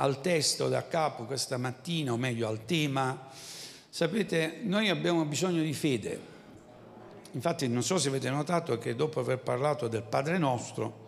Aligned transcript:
al 0.00 0.20
testo 0.20 0.68
da 0.68 0.86
capo 0.86 1.24
questa 1.24 1.56
mattina, 1.56 2.12
o 2.12 2.16
meglio 2.16 2.48
al 2.48 2.64
tema, 2.64 3.28
sapete, 3.88 4.60
noi 4.62 4.88
abbiamo 4.88 5.24
bisogno 5.24 5.62
di 5.62 5.72
fede. 5.72 6.36
Infatti 7.32 7.68
non 7.68 7.82
so 7.82 7.98
se 7.98 8.08
avete 8.08 8.30
notato 8.30 8.78
che 8.78 8.94
dopo 8.94 9.20
aver 9.20 9.38
parlato 9.38 9.88
del 9.88 10.02
Padre 10.02 10.38
nostro 10.38 11.06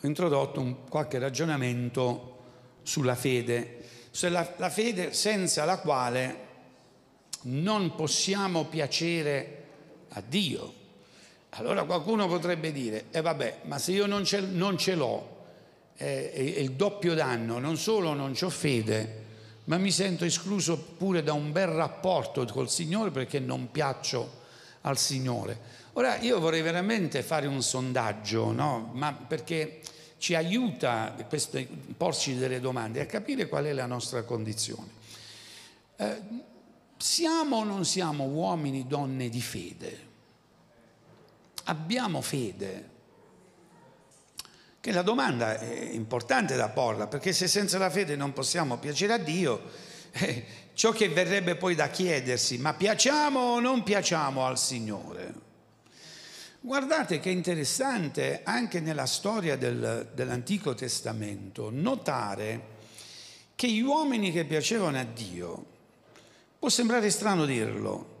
ho 0.00 0.06
introdotto 0.06 0.60
un, 0.60 0.84
qualche 0.88 1.18
ragionamento 1.18 2.36
sulla 2.82 3.16
fede, 3.16 3.84
sulla 4.10 4.54
la 4.56 4.70
fede 4.70 5.12
senza 5.12 5.64
la 5.64 5.78
quale 5.78 6.46
non 7.42 7.94
possiamo 7.94 8.66
piacere 8.66 9.64
a 10.10 10.22
Dio. 10.26 10.74
Allora 11.50 11.84
qualcuno 11.84 12.28
potrebbe 12.28 12.72
dire, 12.72 13.06
e 13.10 13.18
eh 13.18 13.20
vabbè, 13.20 13.60
ma 13.64 13.78
se 13.78 13.92
io 13.92 14.06
non 14.06 14.24
ce, 14.24 14.40
non 14.40 14.76
ce 14.76 14.94
l'ho, 14.94 15.37
è 15.98 16.38
il 16.38 16.72
doppio 16.72 17.14
danno, 17.14 17.58
non 17.58 17.76
solo 17.76 18.12
non 18.12 18.36
ho 18.40 18.50
fede, 18.50 19.24
ma 19.64 19.78
mi 19.78 19.90
sento 19.90 20.24
escluso 20.24 20.78
pure 20.78 21.24
da 21.24 21.32
un 21.32 21.50
bel 21.50 21.66
rapporto 21.66 22.44
col 22.46 22.70
Signore 22.70 23.10
perché 23.10 23.40
non 23.40 23.70
piaccio 23.72 24.42
al 24.82 24.96
Signore. 24.96 25.76
Ora 25.94 26.16
io 26.18 26.38
vorrei 26.38 26.62
veramente 26.62 27.22
fare 27.22 27.48
un 27.48 27.60
sondaggio, 27.60 28.52
no? 28.52 28.90
ma 28.92 29.12
perché 29.12 29.80
ci 30.18 30.36
aiuta 30.36 31.16
questo, 31.28 31.60
porci 31.96 32.36
delle 32.36 32.60
domande 32.60 33.00
a 33.00 33.06
capire 33.06 33.48
qual 33.48 33.64
è 33.64 33.72
la 33.72 33.86
nostra 33.86 34.22
condizione. 34.22 34.88
Eh, 35.96 36.20
siamo 36.96 37.56
o 37.56 37.64
non 37.64 37.84
siamo 37.84 38.24
uomini, 38.24 38.86
donne 38.86 39.28
di 39.28 39.40
fede? 39.40 40.06
Abbiamo 41.64 42.20
fede? 42.20 42.96
Che 44.80 44.92
la 44.92 45.02
domanda 45.02 45.58
è 45.58 45.90
importante 45.92 46.54
da 46.56 46.68
porla, 46.68 47.06
perché 47.08 47.32
se 47.32 47.48
senza 47.48 47.78
la 47.78 47.90
fede 47.90 48.16
non 48.16 48.32
possiamo 48.32 48.78
piacere 48.78 49.12
a 49.14 49.18
Dio, 49.18 49.62
eh, 50.12 50.44
ciò 50.74 50.92
che 50.92 51.08
verrebbe 51.08 51.56
poi 51.56 51.74
da 51.74 51.88
chiedersi, 51.88 52.58
ma 52.58 52.74
piacciamo 52.74 53.40
o 53.40 53.60
non 53.60 53.82
piacciamo 53.82 54.46
al 54.46 54.58
Signore? 54.58 55.46
Guardate 56.60 57.20
che 57.20 57.30
interessante 57.30 58.42
anche 58.44 58.80
nella 58.80 59.06
storia 59.06 59.56
del, 59.56 60.10
dell'Antico 60.12 60.74
Testamento 60.74 61.70
notare 61.70 62.76
che 63.54 63.68
gli 63.68 63.80
uomini 63.80 64.30
che 64.30 64.44
piacevano 64.44 64.98
a 64.98 65.04
Dio, 65.04 65.66
può 66.58 66.68
sembrare 66.68 67.10
strano 67.10 67.44
dirlo, 67.44 68.16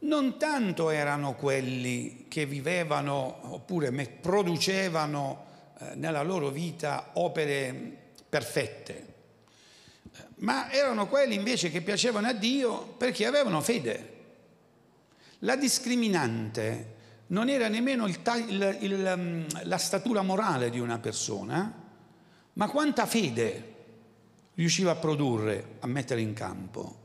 non 0.00 0.38
tanto 0.38 0.90
erano 0.90 1.34
quelli 1.34 2.26
che 2.28 2.46
vivevano 2.46 3.52
oppure 3.54 3.90
producevano 4.20 5.46
nella 5.94 6.22
loro 6.22 6.50
vita 6.50 7.10
opere 7.14 8.12
perfette, 8.28 9.14
ma 10.36 10.70
erano 10.70 11.08
quelli 11.08 11.34
invece 11.34 11.70
che 11.70 11.80
piacevano 11.80 12.28
a 12.28 12.32
Dio 12.32 12.94
perché 12.96 13.26
avevano 13.26 13.60
fede. 13.60 14.18
La 15.40 15.56
discriminante 15.56 16.98
non 17.28 17.48
era 17.48 17.68
nemmeno 17.68 18.06
il, 18.06 18.18
il, 18.48 18.78
il, 18.80 19.14
mm, 19.16 19.44
la 19.64 19.78
statura 19.78 20.22
morale 20.22 20.70
di 20.70 20.78
una 20.78 20.98
persona, 20.98 21.72
ma 22.54 22.68
quanta 22.68 23.06
fede 23.06 23.74
riusciva 24.54 24.92
a 24.92 24.96
produrre, 24.96 25.76
a 25.80 25.86
mettere 25.86 26.20
in 26.20 26.34
campo. 26.34 26.98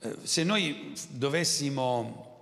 Eh, 0.00 0.16
se 0.22 0.44
noi 0.44 0.92
dovessimo 1.10 2.33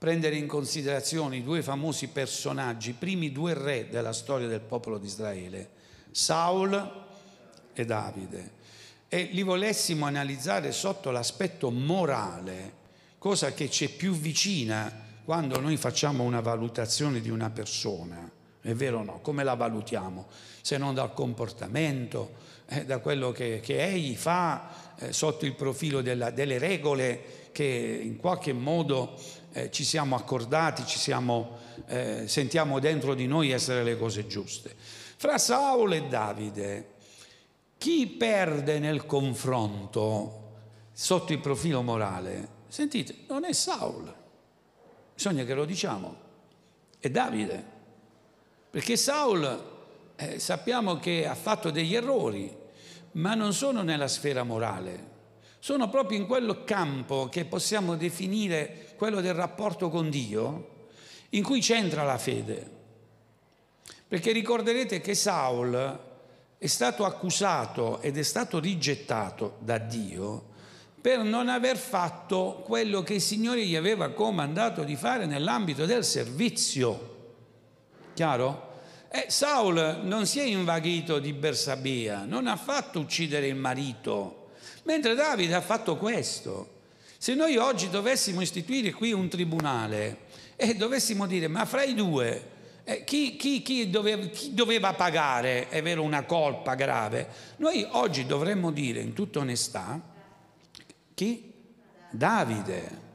prendere 0.00 0.36
in 0.36 0.46
considerazione 0.46 1.36
i 1.36 1.44
due 1.44 1.60
famosi 1.60 2.08
personaggi, 2.08 2.88
i 2.88 2.94
primi 2.94 3.32
due 3.32 3.52
re 3.52 3.86
della 3.90 4.14
storia 4.14 4.48
del 4.48 4.62
popolo 4.62 4.96
di 4.96 5.04
Israele, 5.06 5.68
Saul 6.10 7.04
e 7.74 7.84
Davide, 7.84 8.52
e 9.08 9.24
li 9.24 9.42
volessimo 9.42 10.06
analizzare 10.06 10.72
sotto 10.72 11.10
l'aspetto 11.10 11.70
morale, 11.70 12.72
cosa 13.18 13.52
che 13.52 13.68
c'è 13.68 13.90
più 13.90 14.14
vicina 14.14 14.90
quando 15.22 15.60
noi 15.60 15.76
facciamo 15.76 16.24
una 16.24 16.40
valutazione 16.40 17.20
di 17.20 17.28
una 17.28 17.50
persona, 17.50 18.26
è 18.62 18.72
vero 18.72 19.00
o 19.00 19.02
no? 19.02 19.18
Come 19.20 19.44
la 19.44 19.52
valutiamo? 19.52 20.28
Se 20.62 20.78
non 20.78 20.94
dal 20.94 21.12
comportamento, 21.12 22.36
eh, 22.68 22.86
da 22.86 23.00
quello 23.00 23.32
che, 23.32 23.60
che 23.60 23.84
egli 23.84 24.16
fa 24.16 24.94
eh, 24.96 25.12
sotto 25.12 25.44
il 25.44 25.54
profilo 25.54 26.00
della, 26.00 26.30
delle 26.30 26.56
regole 26.56 27.48
che 27.52 28.00
in 28.02 28.16
qualche 28.16 28.52
modo 28.52 29.18
eh, 29.52 29.70
ci 29.70 29.84
siamo 29.84 30.16
accordati, 30.16 30.86
ci 30.86 30.98
siamo, 30.98 31.58
eh, 31.86 32.24
sentiamo 32.26 32.78
dentro 32.78 33.14
di 33.14 33.26
noi 33.26 33.50
essere 33.50 33.82
le 33.82 33.96
cose 33.96 34.26
giuste. 34.26 34.74
Fra 34.76 35.38
Saul 35.38 35.92
e 35.92 36.06
Davide, 36.06 36.88
chi 37.78 38.06
perde 38.06 38.78
nel 38.78 39.06
confronto 39.06 40.52
sotto 40.92 41.32
il 41.32 41.40
profilo 41.40 41.82
morale? 41.82 42.58
Sentite, 42.68 43.16
non 43.28 43.44
è 43.44 43.52
Saul, 43.52 44.14
bisogna 45.14 45.44
che 45.44 45.54
lo 45.54 45.64
diciamo, 45.64 46.16
è 46.98 47.10
Davide. 47.10 47.78
Perché 48.70 48.96
Saul 48.96 49.64
eh, 50.14 50.38
sappiamo 50.38 50.98
che 50.98 51.26
ha 51.26 51.34
fatto 51.34 51.70
degli 51.70 51.94
errori, 51.94 52.56
ma 53.12 53.34
non 53.34 53.52
sono 53.52 53.82
nella 53.82 54.06
sfera 54.06 54.44
morale, 54.44 55.08
sono 55.58 55.90
proprio 55.90 56.18
in 56.18 56.26
quel 56.26 56.62
campo 56.64 57.28
che 57.28 57.44
possiamo 57.44 57.96
definire 57.96 58.89
quello 59.00 59.22
del 59.22 59.32
rapporto 59.32 59.88
con 59.88 60.10
Dio, 60.10 60.88
in 61.30 61.42
cui 61.42 61.62
c'entra 61.62 62.02
la 62.02 62.18
fede. 62.18 62.70
Perché 64.06 64.30
ricorderete 64.30 65.00
che 65.00 65.14
Saul 65.14 65.98
è 66.58 66.66
stato 66.66 67.06
accusato 67.06 68.02
ed 68.02 68.18
è 68.18 68.22
stato 68.22 68.60
rigettato 68.60 69.56
da 69.60 69.78
Dio 69.78 70.48
per 71.00 71.20
non 71.20 71.48
aver 71.48 71.78
fatto 71.78 72.62
quello 72.62 73.02
che 73.02 73.14
il 73.14 73.22
Signore 73.22 73.64
gli 73.64 73.74
aveva 73.74 74.10
comandato 74.10 74.84
di 74.84 74.96
fare 74.96 75.24
nell'ambito 75.24 75.86
del 75.86 76.04
servizio. 76.04 77.36
Chiaro? 78.12 78.68
Eh, 79.10 79.30
Saul 79.30 80.00
non 80.02 80.26
si 80.26 80.40
è 80.40 80.44
invaghito 80.44 81.18
di 81.20 81.32
Bersabia, 81.32 82.26
non 82.26 82.46
ha 82.46 82.56
fatto 82.56 83.00
uccidere 83.00 83.46
il 83.46 83.56
marito, 83.56 84.48
Mentre 84.82 85.14
Davide 85.14 85.54
ha 85.54 85.62
fatto 85.62 85.96
questo. 85.96 86.79
Se 87.22 87.34
noi 87.34 87.58
oggi 87.58 87.90
dovessimo 87.90 88.40
istituire 88.40 88.94
qui 88.94 89.12
un 89.12 89.28
tribunale 89.28 90.20
e 90.56 90.74
dovessimo 90.74 91.26
dire 91.26 91.48
ma 91.48 91.66
fra 91.66 91.82
i 91.82 91.92
due 91.92 92.58
eh, 92.82 93.04
chi, 93.04 93.36
chi, 93.36 93.60
chi, 93.60 93.90
doveva, 93.90 94.24
chi, 94.28 94.54
doveva, 94.54 94.94
pagare, 94.94 95.68
è 95.68 95.82
vero, 95.82 96.02
una 96.02 96.24
colpa 96.24 96.74
grave, 96.74 97.28
noi 97.58 97.86
oggi 97.90 98.24
dovremmo 98.24 98.70
dire 98.70 99.00
in 99.00 99.12
tutta 99.12 99.40
onestà 99.40 100.00
chi? 101.12 101.52
Davide. 102.08 103.08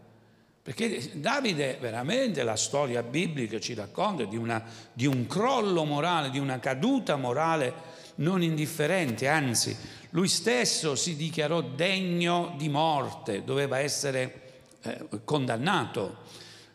Perché 0.61 1.09
Davide, 1.15 1.79
veramente, 1.81 2.43
la 2.43 2.55
storia 2.55 3.01
biblica 3.01 3.59
ci 3.59 3.73
racconta 3.73 4.25
di, 4.25 4.37
una, 4.37 4.63
di 4.93 5.07
un 5.07 5.25
crollo 5.25 5.83
morale, 5.83 6.29
di 6.29 6.37
una 6.37 6.59
caduta 6.59 7.15
morale 7.15 7.73
non 8.15 8.41
indifferente, 8.41 9.27
anzi 9.27 9.75
lui 10.15 10.29
stesso 10.29 10.95
si 10.95 11.17
dichiarò 11.17 11.61
degno 11.61 12.53
di 12.57 12.69
morte, 12.69 13.43
doveva 13.43 13.79
essere 13.79 14.41
eh, 14.81 15.07
condannato. 15.25 16.23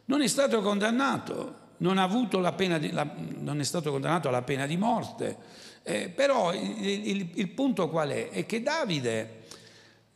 Non 0.06 0.20
è 0.20 0.26
stato 0.26 0.60
condannato, 0.60 1.54
non, 1.78 1.96
di, 2.78 2.90
la, 2.90 3.10
non, 3.38 3.58
è 3.58 3.64
stato 3.64 3.90
condannato 3.90 4.28
alla 4.28 4.42
pena 4.42 4.66
di 4.66 4.76
morte, 4.76 5.38
eh, 5.82 6.10
però 6.10 6.52
il, 6.52 7.08
il, 7.08 7.30
il 7.32 7.48
punto 7.48 7.88
qual 7.88 8.10
è? 8.10 8.28
È 8.28 8.44
che 8.44 8.62
Davide 8.62 9.38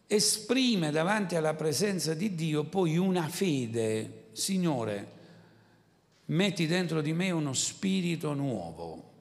esprime 0.07 0.91
davanti 0.91 1.35
alla 1.35 1.55
presenza 1.55 2.13
di 2.13 2.35
Dio 2.35 2.65
poi 2.65 2.99
una 2.99 3.27
fede, 3.29 4.27
Signore, 4.33 5.13
metti 6.27 6.67
dentro 6.67 7.01
di 7.01 7.15
me 7.15 7.31
uno 7.31 7.55
spirito 7.55 8.35
nuovo 8.35 9.13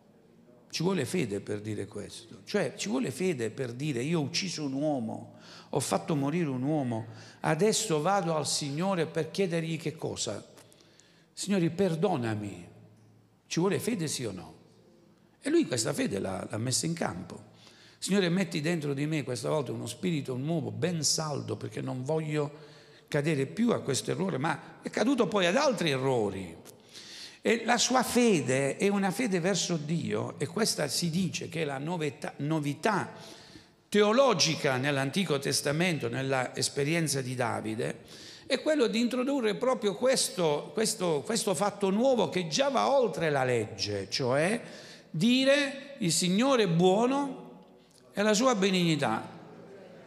ci 0.73 0.81
vuole 0.81 1.05
fede 1.05 1.39
per 1.39 1.61
dire 1.61 1.85
questo, 1.85 2.39
cioè 2.45 2.73
ci 2.75 2.89
vuole 2.89 3.11
fede 3.11 3.51
per 3.51 3.73
dire 3.73 4.01
io 4.01 4.19
ho 4.19 4.23
ucciso 4.23 4.65
un 4.65 4.73
uomo, 4.73 5.35
ho 5.69 5.79
fatto 5.79 6.15
morire 6.15 6.49
un 6.49 6.63
uomo, 6.63 7.05
adesso 7.41 8.01
vado 8.01 8.35
al 8.35 8.47
Signore 8.47 9.05
per 9.05 9.29
chiedergli 9.29 9.77
che 9.77 9.95
cosa? 9.95 10.43
Signore, 11.31 11.69
perdonami. 11.69 12.67
Ci 13.45 13.59
vuole 13.59 13.79
fede 13.79 14.07
sì 14.07 14.25
o 14.25 14.31
no? 14.31 14.53
E 15.41 15.51
lui 15.51 15.67
questa 15.67 15.93
fede 15.93 16.17
l'ha, 16.17 16.47
l'ha 16.49 16.57
messa 16.57 16.87
in 16.87 16.93
campo. 16.93 17.51
Signore, 17.99 18.29
metti 18.29 18.59
dentro 18.59 18.95
di 18.95 19.05
me 19.05 19.21
questa 19.23 19.49
volta 19.49 19.71
uno 19.71 19.85
spirito 19.85 20.35
nuovo, 20.37 20.71
ben 20.71 21.03
saldo, 21.03 21.55
perché 21.55 21.81
non 21.81 22.03
voglio 22.03 22.51
cadere 23.07 23.45
più 23.45 23.73
a 23.73 23.81
questo 23.81 24.09
errore, 24.09 24.39
ma 24.39 24.81
è 24.81 24.89
caduto 24.89 25.27
poi 25.27 25.45
ad 25.45 25.55
altri 25.55 25.91
errori. 25.91 26.57
E 27.45 27.63
la 27.65 27.77
sua 27.77 28.03
fede 28.03 28.77
è 28.77 28.87
una 28.87 29.11
fede 29.11 29.41
verso 29.41 29.75
Dio 29.75 30.35
e 30.37 30.47
questa 30.47 30.87
si 30.87 31.09
dice 31.09 31.49
che 31.49 31.63
è 31.63 31.65
la 31.65 31.77
novità, 31.77 32.31
novità 32.37 33.11
teologica 33.89 34.77
nell'Antico 34.77 35.37
Testamento, 35.39 36.07
nell'esperienza 36.07 37.19
di 37.19 37.35
Davide, 37.35 37.99
è 38.45 38.61
quello 38.61 38.87
di 38.87 39.01
introdurre 39.01 39.55
proprio 39.55 39.95
questo, 39.95 40.71
questo, 40.73 41.21
questo 41.25 41.53
fatto 41.53 41.89
nuovo 41.89 42.29
che 42.29 42.47
già 42.47 42.69
va 42.69 42.89
oltre 42.89 43.29
la 43.29 43.43
legge, 43.43 44.09
cioè 44.09 44.61
dire 45.09 45.95
il 45.97 46.13
Signore 46.13 46.63
è 46.63 46.67
buono 46.69 47.65
e 48.13 48.21
la 48.21 48.33
sua 48.33 48.55
benignità 48.55 49.29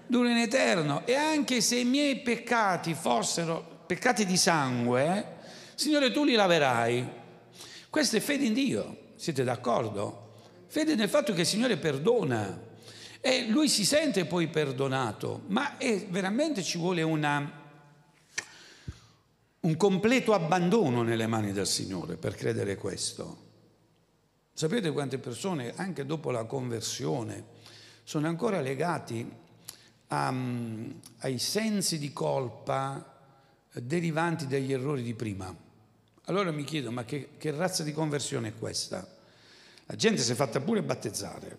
dura 0.06 0.30
in 0.30 0.38
eterno. 0.38 1.02
E 1.04 1.14
anche 1.14 1.60
se 1.60 1.76
i 1.76 1.84
miei 1.84 2.16
peccati 2.16 2.94
fossero 2.94 3.82
peccati 3.84 4.24
di 4.24 4.38
sangue, 4.38 5.34
Signore, 5.74 6.10
tu 6.10 6.24
li 6.24 6.32
laverai. 6.32 7.15
Questa 7.90 8.16
è 8.16 8.20
fede 8.20 8.44
in 8.44 8.52
Dio, 8.52 9.12
siete 9.16 9.44
d'accordo? 9.44 10.24
Fede 10.66 10.94
nel 10.94 11.08
fatto 11.08 11.32
che 11.32 11.42
il 11.42 11.46
Signore 11.46 11.76
perdona 11.76 12.64
e 13.20 13.46
lui 13.48 13.68
si 13.68 13.84
sente 13.84 14.24
poi 14.24 14.48
perdonato, 14.48 15.42
ma 15.46 15.78
è, 15.78 16.06
veramente 16.08 16.62
ci 16.62 16.78
vuole 16.78 17.02
una, 17.02 17.50
un 19.60 19.76
completo 19.76 20.32
abbandono 20.32 21.02
nelle 21.02 21.26
mani 21.26 21.52
del 21.52 21.66
Signore 21.66 22.16
per 22.16 22.34
credere 22.34 22.76
questo. 22.76 23.44
Sapete 24.52 24.92
quante 24.92 25.18
persone, 25.18 25.72
anche 25.76 26.06
dopo 26.06 26.30
la 26.30 26.44
conversione, 26.44 27.44
sono 28.04 28.28
ancora 28.28 28.60
legati 28.60 29.28
a, 30.08 30.34
ai 31.18 31.38
sensi 31.38 31.98
di 31.98 32.12
colpa 32.12 33.20
derivanti 33.72 34.46
dagli 34.46 34.72
errori 34.72 35.02
di 35.02 35.14
prima. 35.14 35.65
Allora 36.26 36.50
mi 36.50 36.64
chiedo, 36.64 36.90
ma 36.90 37.04
che, 37.04 37.30
che 37.38 37.50
razza 37.50 37.82
di 37.82 37.92
conversione 37.92 38.48
è 38.48 38.54
questa? 38.54 39.06
La 39.86 39.94
gente 39.94 40.22
si 40.22 40.32
è 40.32 40.34
fatta 40.34 40.60
pure 40.60 40.82
battezzare, 40.82 41.56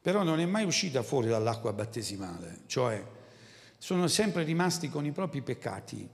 però 0.00 0.22
non 0.22 0.38
è 0.38 0.46
mai 0.46 0.64
uscita 0.64 1.02
fuori 1.02 1.28
dall'acqua 1.28 1.72
battesimale, 1.72 2.60
cioè 2.66 3.04
sono 3.76 4.06
sempre 4.06 4.44
rimasti 4.44 4.88
con 4.88 5.04
i 5.04 5.10
propri 5.10 5.42
peccati 5.42 6.08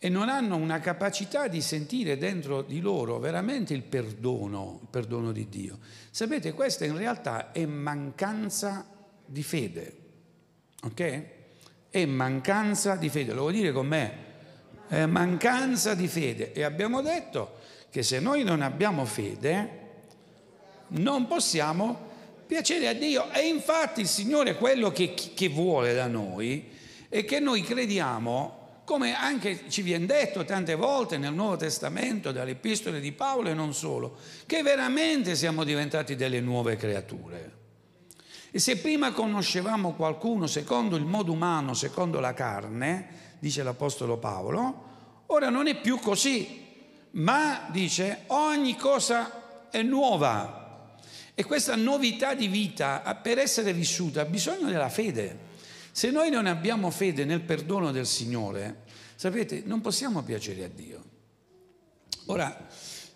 e 0.00 0.08
non 0.08 0.28
hanno 0.28 0.54
una 0.54 0.78
capacità 0.78 1.48
di 1.48 1.60
sentire 1.60 2.16
dentro 2.16 2.62
di 2.62 2.80
loro 2.80 3.18
veramente 3.18 3.74
il 3.74 3.82
perdono, 3.82 4.78
il 4.82 4.88
perdono 4.88 5.32
di 5.32 5.48
Dio. 5.48 5.78
Sapete, 6.10 6.52
questa 6.52 6.84
in 6.84 6.96
realtà 6.96 7.50
è 7.50 7.66
mancanza 7.66 8.88
di 9.26 9.42
fede, 9.42 9.96
ok? 10.84 11.24
È 11.90 12.04
mancanza 12.06 12.94
di 12.94 13.08
fede, 13.08 13.32
lo 13.32 13.40
vuoi 13.40 13.54
dire 13.54 13.72
con 13.72 13.88
me? 13.88 14.26
È 14.88 15.04
mancanza 15.06 15.94
di 15.94 16.08
fede 16.08 16.52
e 16.52 16.62
abbiamo 16.62 17.02
detto 17.02 17.58
che 17.90 18.02
se 18.02 18.20
noi 18.20 18.42
non 18.42 18.62
abbiamo 18.62 19.04
fede 19.04 19.86
non 20.88 21.26
possiamo 21.26 22.06
piacere 22.46 22.88
a 22.88 22.94
Dio 22.94 23.30
e 23.30 23.46
infatti 23.46 24.00
il 24.00 24.08
Signore 24.08 24.56
quello 24.56 24.90
che, 24.90 25.12
che 25.12 25.48
vuole 25.48 25.94
da 25.94 26.06
noi 26.06 26.70
è 27.08 27.24
che 27.24 27.38
noi 27.40 27.62
crediamo 27.62 28.58
come 28.88 29.14
anche 29.14 29.68
ci 29.68 29.82
viene 29.82 30.06
detto 30.06 30.46
tante 30.46 30.74
volte 30.74 31.18
nel 31.18 31.34
Nuovo 31.34 31.56
Testamento, 31.56 32.32
dalle 32.32 32.52
epistole 32.52 33.00
di 33.00 33.12
Paolo 33.12 33.50
e 33.50 33.54
non 33.54 33.74
solo, 33.74 34.16
che 34.46 34.62
veramente 34.62 35.36
siamo 35.36 35.62
diventati 35.62 36.16
delle 36.16 36.40
nuove 36.40 36.76
creature. 36.76 37.56
E 38.50 38.58
se 38.58 38.78
prima 38.78 39.12
conoscevamo 39.12 39.92
qualcuno 39.92 40.46
secondo 40.46 40.96
il 40.96 41.04
modo 41.04 41.32
umano, 41.32 41.74
secondo 41.74 42.18
la 42.18 42.32
carne, 42.32 43.27
dice 43.38 43.62
l'Apostolo 43.62 44.18
Paolo, 44.18 44.86
ora 45.26 45.48
non 45.48 45.66
è 45.66 45.80
più 45.80 45.98
così, 45.98 46.66
ma 47.12 47.68
dice 47.70 48.24
ogni 48.28 48.76
cosa 48.76 49.68
è 49.70 49.82
nuova. 49.82 50.96
E 51.34 51.44
questa 51.44 51.76
novità 51.76 52.34
di 52.34 52.48
vita, 52.48 53.00
per 53.22 53.38
essere 53.38 53.72
vissuta, 53.72 54.22
ha 54.22 54.24
bisogno 54.24 54.68
della 54.68 54.88
fede. 54.88 55.46
Se 55.92 56.10
noi 56.10 56.30
non 56.30 56.46
abbiamo 56.46 56.90
fede 56.90 57.24
nel 57.24 57.42
perdono 57.42 57.92
del 57.92 58.06
Signore, 58.06 58.82
sapete, 59.14 59.62
non 59.64 59.80
possiamo 59.80 60.22
piacere 60.22 60.64
a 60.64 60.68
Dio. 60.68 61.04
Ora, 62.26 62.66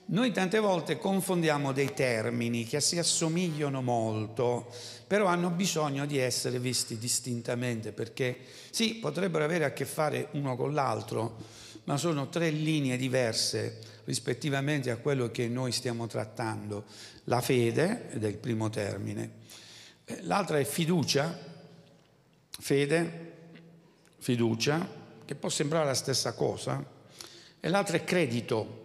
noi 0.06 0.32
tante 0.32 0.58
volte 0.58 0.98
confondiamo 0.98 1.72
dei 1.72 1.94
termini 1.94 2.64
che 2.64 2.80
si 2.80 2.98
assomigliano 2.98 3.82
molto, 3.82 4.72
però 5.12 5.26
hanno 5.26 5.50
bisogno 5.50 6.06
di 6.06 6.16
essere 6.16 6.58
visti 6.58 6.96
distintamente, 6.96 7.92
perché 7.92 8.34
sì, 8.70 8.94
potrebbero 8.94 9.44
avere 9.44 9.66
a 9.66 9.72
che 9.74 9.84
fare 9.84 10.28
uno 10.30 10.56
con 10.56 10.72
l'altro, 10.72 11.36
ma 11.84 11.98
sono 11.98 12.30
tre 12.30 12.48
linee 12.48 12.96
diverse 12.96 13.78
rispettivamente 14.04 14.90
a 14.90 14.96
quello 14.96 15.30
che 15.30 15.48
noi 15.48 15.70
stiamo 15.70 16.06
trattando. 16.06 16.84
La 17.24 17.42
fede, 17.42 18.10
ed 18.10 18.24
è 18.24 18.26
il 18.26 18.38
primo 18.38 18.70
termine, 18.70 19.32
eh, 20.06 20.22
l'altra 20.22 20.58
è 20.58 20.64
fiducia, 20.64 21.38
fede, 22.48 23.32
fiducia, 24.16 24.88
che 25.26 25.34
può 25.34 25.50
sembrare 25.50 25.84
la 25.84 25.92
stessa 25.92 26.32
cosa, 26.32 26.82
e 27.60 27.68
l'altra 27.68 27.98
è 27.98 28.04
credito, 28.04 28.84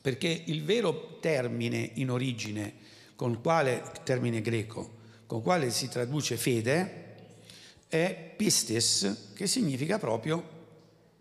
perché 0.00 0.44
il 0.46 0.64
vero 0.64 1.18
termine 1.20 1.90
in 1.96 2.10
origine, 2.10 2.72
con 3.14 3.42
quale, 3.42 3.82
termine 4.04 4.40
greco, 4.40 4.96
con 5.28 5.42
quale 5.42 5.70
si 5.70 5.90
traduce 5.90 6.38
fede, 6.38 7.04
è 7.86 8.32
pistis, 8.34 9.32
che 9.34 9.46
significa 9.46 9.98
proprio 9.98 10.42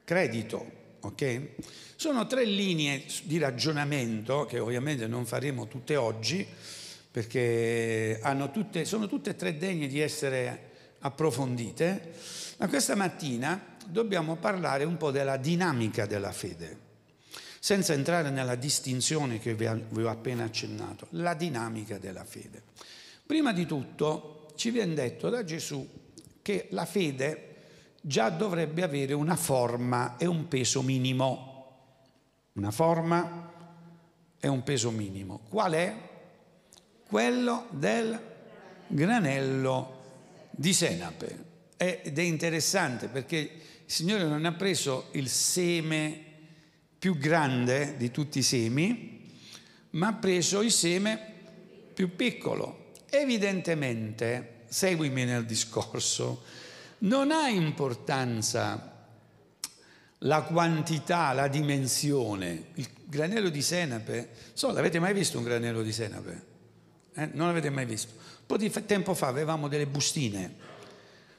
credito. 0.06 0.66
Okay? 1.02 1.56
Sono 1.98 2.26
tre 2.26 2.46
linee 2.46 3.04
di 3.24 3.38
ragionamento 3.38 4.46
che 4.46 4.60
ovviamente 4.60 5.08
non 5.08 5.26
faremo 5.26 5.68
tutte 5.68 5.98
oggi, 5.98 6.48
perché 7.12 8.22
tutte, 8.54 8.86
sono 8.86 9.08
tutte 9.08 9.32
e 9.32 9.36
tre 9.36 9.58
degne 9.58 9.88
di 9.88 10.00
essere 10.00 10.70
approfondite, 11.00 12.14
ma 12.60 12.70
questa 12.70 12.96
mattina 12.96 13.76
dobbiamo 13.86 14.38
parlare 14.38 14.86
un 14.86 14.96
po' 14.96 15.12
della 15.12 15.36
dinamica 15.36 16.06
della 16.06 16.32
fede, 16.32 16.78
senza 17.60 17.92
entrare 17.92 18.30
nella 18.30 18.56
distinzione 18.56 19.38
che 19.40 19.54
vi 19.54 19.66
ho 19.66 20.10
appena 20.10 20.46
accennato, 20.46 21.08
la 21.10 21.34
dinamica 21.34 21.98
della 21.98 22.24
fede. 22.24 22.64
Prima 23.28 23.52
di 23.52 23.66
tutto 23.66 24.48
ci 24.56 24.72
viene 24.72 24.94
detto 24.94 25.30
da 25.30 25.44
Gesù 25.44 25.86
che 26.42 26.68
la 26.70 26.86
fede 26.86 27.56
già 28.00 28.30
dovrebbe 28.30 28.84
avere 28.84 29.12
una 29.12 29.36
forma 29.36 30.16
e 30.16 30.26
un 30.26 30.48
peso 30.48 30.82
minimo. 30.82 31.56
Una 32.54 32.72
forma 32.72 33.52
e 34.40 34.48
un 34.48 34.64
peso 34.64 34.92
minimo. 34.92 35.42
Qual 35.50 35.74
è? 35.74 35.94
Quello 37.06 37.68
del 37.72 38.18
granello 38.88 40.04
di 40.50 40.72
senape. 40.72 41.46
Ed 41.76 42.18
è 42.18 42.22
interessante 42.22 43.10
perché 43.10 43.36
il 43.38 43.52
Signore 43.92 44.24
non 44.24 44.46
ha 44.46 44.54
preso 44.54 45.10
il 45.12 45.28
seme 45.28 46.24
più 46.98 47.18
grande 47.18 47.98
di 47.98 48.10
tutti 48.10 48.40
i 48.40 48.44
semi, 48.44 49.34
ma 49.92 50.08
ha 50.08 50.14
preso 50.14 50.62
il 50.62 50.72
seme 50.72 51.20
più 51.94 52.16
piccolo. 52.16 52.86
Evidentemente, 53.10 54.64
seguimi 54.68 55.24
nel 55.24 55.46
discorso, 55.46 56.44
non 57.00 57.32
ha 57.32 57.48
importanza 57.48 58.96
la 60.20 60.42
quantità, 60.42 61.32
la 61.34 61.48
dimensione. 61.48 62.68
Il 62.76 62.90
granello 63.06 63.50
di 63.50 63.62
senape, 63.62 64.30
so, 64.54 64.72
l'avete 64.72 65.00
mai 65.00 65.14
visto 65.14 65.38
un 65.38 65.44
granello 65.44 65.84
di 65.84 65.92
senape? 65.92 66.46
Eh? 67.14 67.30
Non 67.34 67.48
l'avete 67.48 67.70
mai 67.70 67.86
visto? 67.86 68.14
Un 68.16 68.46
po' 68.46 68.58
di 68.58 68.72
tempo 68.86 69.14
fa 69.14 69.28
avevamo 69.28 69.68
delle 69.68 69.88
bustine 69.88 70.56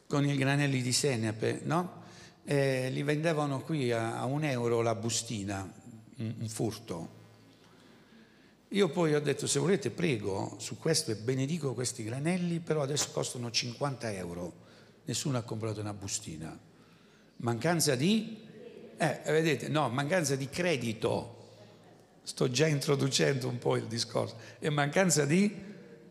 con 0.06 0.24
i 0.24 0.36
granelli 0.36 0.80
di 0.80 0.92
senape, 0.92 1.60
no? 1.64 2.04
E 2.44 2.88
li 2.90 3.02
vendevano 3.02 3.60
qui 3.60 3.92
a, 3.92 4.18
a 4.18 4.24
un 4.24 4.44
euro 4.44 4.80
la 4.80 4.94
bustina, 4.94 5.70
un, 6.16 6.34
un 6.38 6.48
furto. 6.48 7.16
Io 8.68 8.88
poi 8.90 9.14
ho 9.14 9.20
detto, 9.20 9.46
se 9.46 9.58
volete 9.58 9.90
prego 9.90 10.56
su 10.58 10.78
questo 10.78 11.10
e 11.10 11.16
benedico 11.16 11.74
questi 11.74 12.04
granelli, 12.04 12.60
però 12.60 12.82
adesso 12.82 13.10
costano 13.12 13.50
50 13.50 14.12
euro. 14.12 14.66
Nessuno 15.04 15.38
ha 15.38 15.42
comprato 15.42 15.80
una 15.80 15.94
bustina. 15.94 16.58
Mancanza 17.36 17.94
di... 17.94 18.46
Eh, 18.96 19.20
vedete, 19.26 19.68
no, 19.68 19.88
mancanza 19.88 20.36
di 20.36 20.48
credito. 20.48 21.36
Sto 22.22 22.50
già 22.50 22.66
introducendo 22.66 23.48
un 23.48 23.58
po' 23.58 23.76
il 23.76 23.86
discorso. 23.86 24.36
E 24.58 24.68
mancanza 24.68 25.24
di 25.24 25.66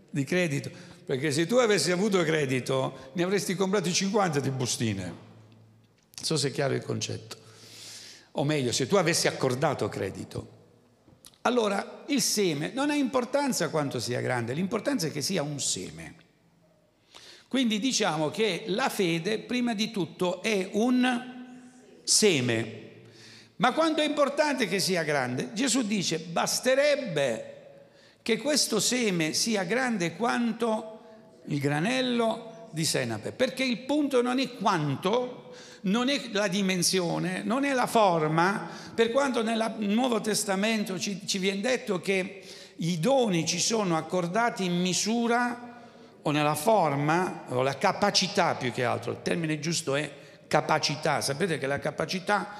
di 0.09 0.23
credito, 0.23 0.71
perché 1.05 1.31
se 1.31 1.45
tu 1.45 1.55
avessi 1.55 1.91
avuto 1.91 2.23
credito 2.23 3.11
ne 3.13 3.23
avresti 3.23 3.55
comprati 3.55 3.93
50 3.93 4.39
di 4.39 4.49
bustine. 4.49 5.03
Non 5.03 6.25
so 6.25 6.37
se 6.37 6.49
è 6.49 6.51
chiaro 6.51 6.73
il 6.73 6.83
concetto. 6.83 7.37
O 8.31 8.43
meglio, 8.43 8.71
se 8.71 8.87
tu 8.87 8.95
avessi 8.95 9.27
accordato 9.27 9.87
credito. 9.89 10.55
Allora, 11.47 12.03
il 12.07 12.21
seme 12.21 12.71
non 12.73 12.89
ha 12.89 12.93
importanza 12.93 13.69
quanto 13.69 14.01
sia 14.01 14.19
grande, 14.19 14.53
l'importanza 14.53 15.07
è 15.07 15.11
che 15.11 15.21
sia 15.21 15.43
un 15.43 15.61
seme. 15.61 16.15
Quindi 17.47 17.79
diciamo 17.79 18.29
che 18.29 18.65
la 18.67 18.89
fede, 18.89 19.39
prima 19.39 19.73
di 19.73 19.89
tutto, 19.89 20.43
è 20.43 20.67
un 20.73 22.03
seme. 22.03 22.81
Ma 23.55 23.71
quanto 23.71 24.01
è 24.01 24.05
importante 24.05 24.67
che 24.67 24.81
sia 24.81 25.03
grande? 25.03 25.53
Gesù 25.53 25.83
dice, 25.83 26.19
basterebbe 26.19 27.53
che 28.21 28.37
questo 28.39 28.81
seme 28.81 29.31
sia 29.31 29.63
grande 29.63 30.17
quanto 30.17 30.99
il 31.45 31.59
granello 31.61 32.67
di 32.71 32.83
senape, 32.83 33.31
perché 33.31 33.63
il 33.63 33.79
punto 33.85 34.21
non 34.21 34.39
è 34.39 34.53
quanto, 34.55 35.53
non 35.87 36.09
è 36.09 36.29
la 36.31 36.47
dimensione, 36.47 37.43
non 37.43 37.63
è 37.63 37.73
la 37.73 37.87
forma, 37.87 38.67
per 38.93 39.11
quanto 39.11 39.43
nel 39.43 39.75
Nuovo 39.79 40.21
Testamento 40.21 40.99
ci, 40.99 41.25
ci 41.25 41.37
viene 41.37 41.61
detto 41.61 41.99
che 41.99 42.41
i 42.77 42.99
doni 42.99 43.45
ci 43.45 43.59
sono 43.59 43.97
accordati 43.97 44.65
in 44.65 44.79
misura 44.79 45.81
o 46.21 46.31
nella 46.31 46.55
forma 46.55 47.45
o 47.49 47.61
la 47.61 47.77
capacità 47.77 48.55
più 48.55 48.71
che 48.71 48.83
altro, 48.83 49.11
il 49.11 49.21
termine 49.21 49.59
giusto 49.59 49.95
è 49.95 50.11
capacità, 50.47 51.21
sapete 51.21 51.57
che 51.57 51.67
la 51.67 51.79
capacità 51.79 52.55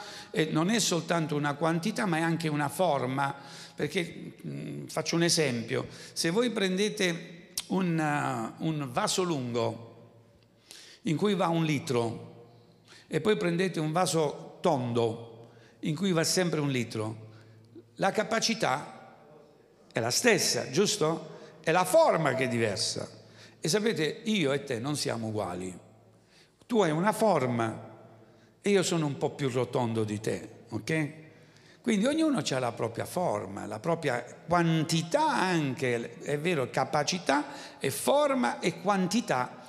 non 0.50 0.69
è 0.69 0.79
soltanto 0.79 1.36
una 1.36 1.55
quantità 1.55 2.05
ma 2.05 2.17
è 2.17 2.22
anche 2.22 2.48
una 2.48 2.69
forma, 2.69 3.36
perché 3.75 4.34
mh, 4.41 4.86
faccio 4.88 5.15
un 5.15 5.24
esempio, 5.24 5.88
se 6.13 6.29
voi 6.29 6.50
prendete 6.51 7.51
un, 7.67 8.53
uh, 8.60 8.65
un 8.65 8.89
vaso 8.91 9.24
lungo 9.24 9.84
in 11.03 11.15
cui 11.15 11.36
va 11.36 11.48
un 11.48 11.63
litro 11.63 12.37
e 13.07 13.21
poi 13.21 13.37
prendete 13.37 13.79
un 13.79 13.91
vaso 13.91 14.57
tondo 14.61 15.49
in 15.81 15.95
cui 15.95 16.11
va 16.11 16.23
sempre 16.23 16.59
un 16.59 16.69
litro, 16.69 17.25
la 17.95 18.11
capacità 18.11 19.15
è 19.91 19.99
la 19.99 20.11
stessa, 20.11 20.69
giusto? 20.69 21.35
È 21.61 21.71
la 21.71 21.85
forma 21.85 22.33
che 22.33 22.45
è 22.45 22.47
diversa. 22.47 23.07
E 23.59 23.67
sapete, 23.69 24.21
io 24.25 24.51
e 24.51 24.63
te 24.63 24.79
non 24.79 24.95
siamo 24.95 25.27
uguali. 25.27 25.77
Tu 26.65 26.81
hai 26.81 26.91
una 26.91 27.13
forma 27.13 27.95
e 28.61 28.69
io 28.69 28.83
sono 28.83 29.05
un 29.05 29.17
po' 29.17 29.31
più 29.31 29.49
rotondo 29.49 30.03
di 30.03 30.19
te, 30.19 30.49
ok? 30.69 31.13
Quindi 31.81 32.05
ognuno 32.05 32.39
ha 32.39 32.59
la 32.59 32.73
propria 32.73 33.05
forma, 33.05 33.65
la 33.65 33.79
propria 33.79 34.21
quantità 34.45 35.29
anche, 35.29 36.19
è 36.19 36.37
vero, 36.37 36.69
capacità 36.69 37.45
e 37.79 37.89
forma 37.91 38.59
e 38.59 38.81
quantità 38.81 39.63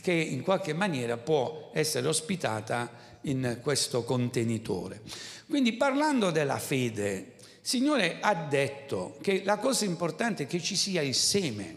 che 0.00 0.12
in 0.12 0.42
qualche 0.42 0.72
maniera 0.72 1.16
può 1.16 1.70
essere 1.74 2.08
ospitata 2.08 2.90
in 3.22 3.58
questo 3.62 4.04
contenitore. 4.04 5.02
Quindi 5.46 5.74
parlando 5.74 6.30
della 6.30 6.58
fede, 6.58 7.34
il 7.38 7.68
Signore 7.68 8.18
ha 8.20 8.34
detto 8.34 9.18
che 9.20 9.42
la 9.44 9.58
cosa 9.58 9.84
importante 9.84 10.44
è 10.44 10.46
che 10.46 10.60
ci 10.60 10.76
sia 10.76 11.02
il 11.02 11.14
seme, 11.14 11.76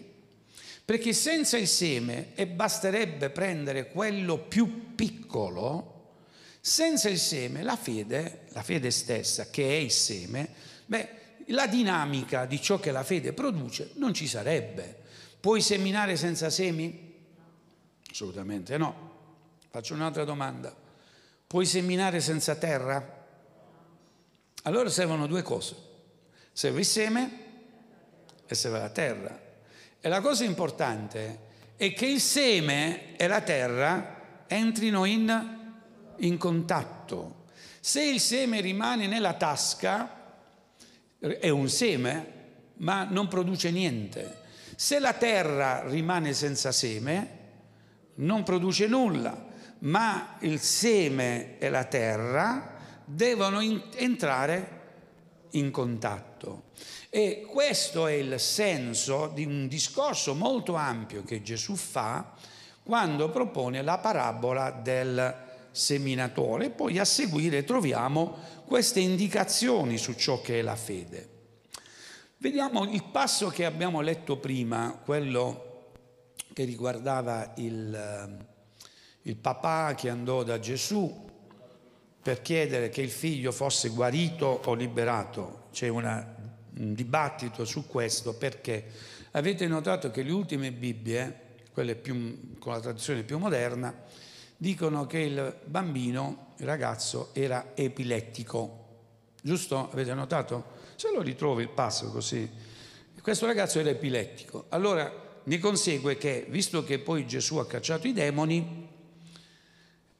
perché 0.83 1.13
senza 1.13 1.57
il 1.57 1.67
seme, 1.67 2.29
e 2.35 2.47
basterebbe 2.47 3.29
prendere 3.29 3.89
quello 3.89 4.37
più 4.37 4.93
piccolo, 4.95 5.93
senza 6.61 7.09
il 7.09 7.19
seme, 7.19 7.61
la 7.61 7.75
fede, 7.75 8.45
la 8.49 8.63
fede 8.63 8.89
stessa, 8.91 9.49
che 9.49 9.67
è 9.67 9.73
il 9.73 9.91
seme, 9.91 10.49
beh, 10.85 11.09
la 11.49 11.67
dinamica 11.67 12.45
di 12.45 12.59
ciò 12.59 12.79
che 12.79 12.91
la 12.91 13.03
fede 13.03 13.33
produce 13.33 13.91
non 13.95 14.13
ci 14.13 14.27
sarebbe. 14.27 15.03
Puoi 15.39 15.61
seminare 15.61 16.15
senza 16.15 16.49
semi? 16.49 17.04
Assolutamente 18.15 18.77
no. 18.77 19.11
Faccio 19.69 19.93
un'altra 19.93 20.23
domanda. 20.23 20.73
Puoi 21.45 21.65
seminare 21.65 22.21
senza 22.21 22.55
terra? 22.55 23.25
Allora 24.63 24.87
servono 24.87 25.27
due 25.27 25.41
cose. 25.41 25.75
Serve 26.53 26.79
il 26.79 26.85
seme 26.85 27.39
e 28.45 28.55
serve 28.55 28.79
la 28.79 28.89
terra. 28.89 29.37
E 29.99 30.07
la 30.07 30.21
cosa 30.21 30.45
importante 30.45 31.39
è 31.75 31.91
che 31.91 32.05
il 32.05 32.21
seme 32.21 33.17
e 33.17 33.27
la 33.27 33.41
terra 33.41 34.45
entrino 34.47 35.03
in 35.03 35.53
in 36.19 36.37
contatto. 36.37 37.47
Se 37.81 38.01
il 38.01 38.21
seme 38.21 38.61
rimane 38.61 39.07
nella 39.07 39.33
tasca, 39.33 40.37
è 41.19 41.49
un 41.49 41.67
seme, 41.67 42.31
ma 42.75 43.03
non 43.03 43.27
produce 43.27 43.71
niente. 43.71 44.43
Se 44.77 44.99
la 44.99 45.11
terra 45.11 45.85
rimane 45.85 46.31
senza 46.31 46.71
seme, 46.71 47.34
non 48.15 48.43
produce 48.43 48.87
nulla, 48.87 49.45
ma 49.79 50.37
il 50.39 50.59
seme 50.59 51.57
e 51.57 51.69
la 51.69 51.83
terra 51.85 52.73
devono 53.05 53.59
in- 53.59 53.81
entrare 53.95 54.81
in 55.51 55.71
contatto. 55.71 56.63
E 57.09 57.45
questo 57.47 58.07
è 58.07 58.13
il 58.13 58.39
senso 58.39 59.31
di 59.33 59.45
un 59.45 59.67
discorso 59.67 60.33
molto 60.33 60.75
ampio 60.75 61.23
che 61.23 61.41
Gesù 61.41 61.75
fa 61.75 62.33
quando 62.83 63.29
propone 63.29 63.81
la 63.81 63.97
parabola 63.97 64.69
del 64.71 65.43
seminatore, 65.71 66.69
poi 66.69 66.99
a 66.99 67.05
seguire 67.05 67.63
troviamo 67.63 68.37
queste 68.65 68.99
indicazioni 68.99 69.97
su 69.97 70.13
ciò 70.13 70.41
che 70.41 70.59
è 70.59 70.61
la 70.61 70.75
fede. 70.75 71.29
Vediamo 72.37 72.85
il 72.85 73.03
passo 73.03 73.49
che 73.49 73.65
abbiamo 73.65 74.01
letto 74.01 74.37
prima, 74.37 74.99
quello 75.03 75.64
che 76.55 76.63
riguardava 76.63 77.51
il, 77.57 77.93
eh, 77.93 78.45
il 79.23 79.35
papà 79.35 79.93
che 79.93 80.07
andò 80.07 80.41
da 80.43 80.57
Gesù 80.57 81.29
per 82.21 82.41
chiedere 82.41 82.87
che 82.87 83.01
il 83.01 83.09
figlio 83.09 83.51
fosse 83.51 83.89
guarito 83.89 84.61
o 84.63 84.73
liberato. 84.73 85.65
C'è 85.73 85.89
una, 85.89 86.33
un 86.77 86.93
dibattito 86.93 87.65
su 87.65 87.85
questo 87.85 88.35
perché 88.35 88.85
avete 89.31 89.67
notato 89.67 90.09
che 90.11 90.23
le 90.23 90.31
ultime 90.31 90.71
Bibbie, 90.71 91.57
quelle 91.73 91.95
più, 91.95 92.57
con 92.57 92.71
la 92.71 92.79
traduzione 92.79 93.23
più 93.23 93.37
moderna, 93.37 93.93
dicono 94.55 95.05
che 95.07 95.19
il 95.19 95.57
bambino, 95.65 96.53
il 96.59 96.65
ragazzo, 96.65 97.31
era 97.33 97.71
epilettico. 97.75 98.83
Giusto? 99.41 99.89
Avete 99.91 100.13
notato? 100.13 100.67
Se 100.95 101.11
lo 101.11 101.21
ritrovi 101.21 101.63
il 101.63 101.69
passo 101.69 102.11
così. 102.11 102.49
Questo 103.21 103.45
ragazzo 103.45 103.77
era 103.77 103.89
epilettico. 103.89 104.67
Allora 104.69 105.23
ne 105.45 105.59
consegue 105.59 106.17
che, 106.17 106.45
visto 106.49 106.83
che 106.83 106.99
poi 106.99 107.25
Gesù 107.25 107.57
ha 107.57 107.67
cacciato 107.67 108.07
i 108.07 108.13
demoni, 108.13 108.87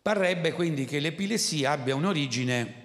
parrebbe 0.02 0.54
quindi 0.54 0.86
che 0.86 1.00
l'epilessia 1.00 1.72
abbia 1.72 1.96
un'origine 1.96 2.84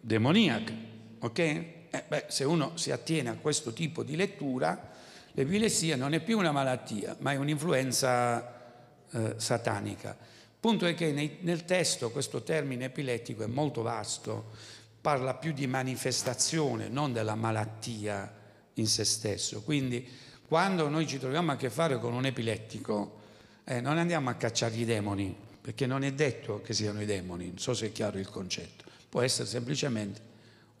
demoniaca. 0.00 0.72
Ok? 1.20 1.38
Eh, 1.38 2.04
beh, 2.06 2.24
se 2.28 2.44
uno 2.44 2.76
si 2.76 2.90
attiene 2.90 3.28
a 3.30 3.34
questo 3.34 3.72
tipo 3.72 4.02
di 4.02 4.16
lettura, 4.16 4.90
l'epilessia 5.32 5.96
non 5.96 6.14
è 6.14 6.20
più 6.20 6.38
una 6.38 6.52
malattia, 6.52 7.16
ma 7.20 7.32
è 7.32 7.36
un'influenza 7.36 9.04
eh, 9.10 9.34
satanica. 9.36 10.16
Il 10.18 10.58
punto 10.58 10.86
è 10.86 10.94
che 10.94 11.12
nei, 11.12 11.38
nel 11.40 11.64
testo 11.64 12.10
questo 12.10 12.42
termine 12.42 12.86
epilettico 12.86 13.42
è 13.42 13.46
molto 13.46 13.82
vasto, 13.82 14.52
parla 15.00 15.34
più 15.34 15.52
di 15.52 15.66
manifestazione, 15.66 16.88
non 16.88 17.12
della 17.12 17.34
malattia 17.34 18.32
in 18.74 18.86
se 18.86 19.04
stesso. 19.04 19.62
Quindi 19.62 20.08
quando 20.50 20.88
noi 20.88 21.06
ci 21.06 21.20
troviamo 21.20 21.52
a 21.52 21.56
che 21.56 21.70
fare 21.70 22.00
con 22.00 22.12
un 22.12 22.26
epilettico, 22.26 23.18
eh, 23.62 23.80
non 23.80 23.98
andiamo 23.98 24.30
a 24.30 24.34
cacciare 24.34 24.74
i 24.74 24.84
demoni, 24.84 25.32
perché 25.60 25.86
non 25.86 26.02
è 26.02 26.12
detto 26.12 26.60
che 26.60 26.74
siano 26.74 27.00
i 27.00 27.04
demoni, 27.04 27.46
non 27.46 27.58
so 27.58 27.72
se 27.72 27.86
è 27.86 27.92
chiaro 27.92 28.18
il 28.18 28.28
concetto, 28.28 28.82
può 29.08 29.20
essere 29.20 29.46
semplicemente 29.46 30.20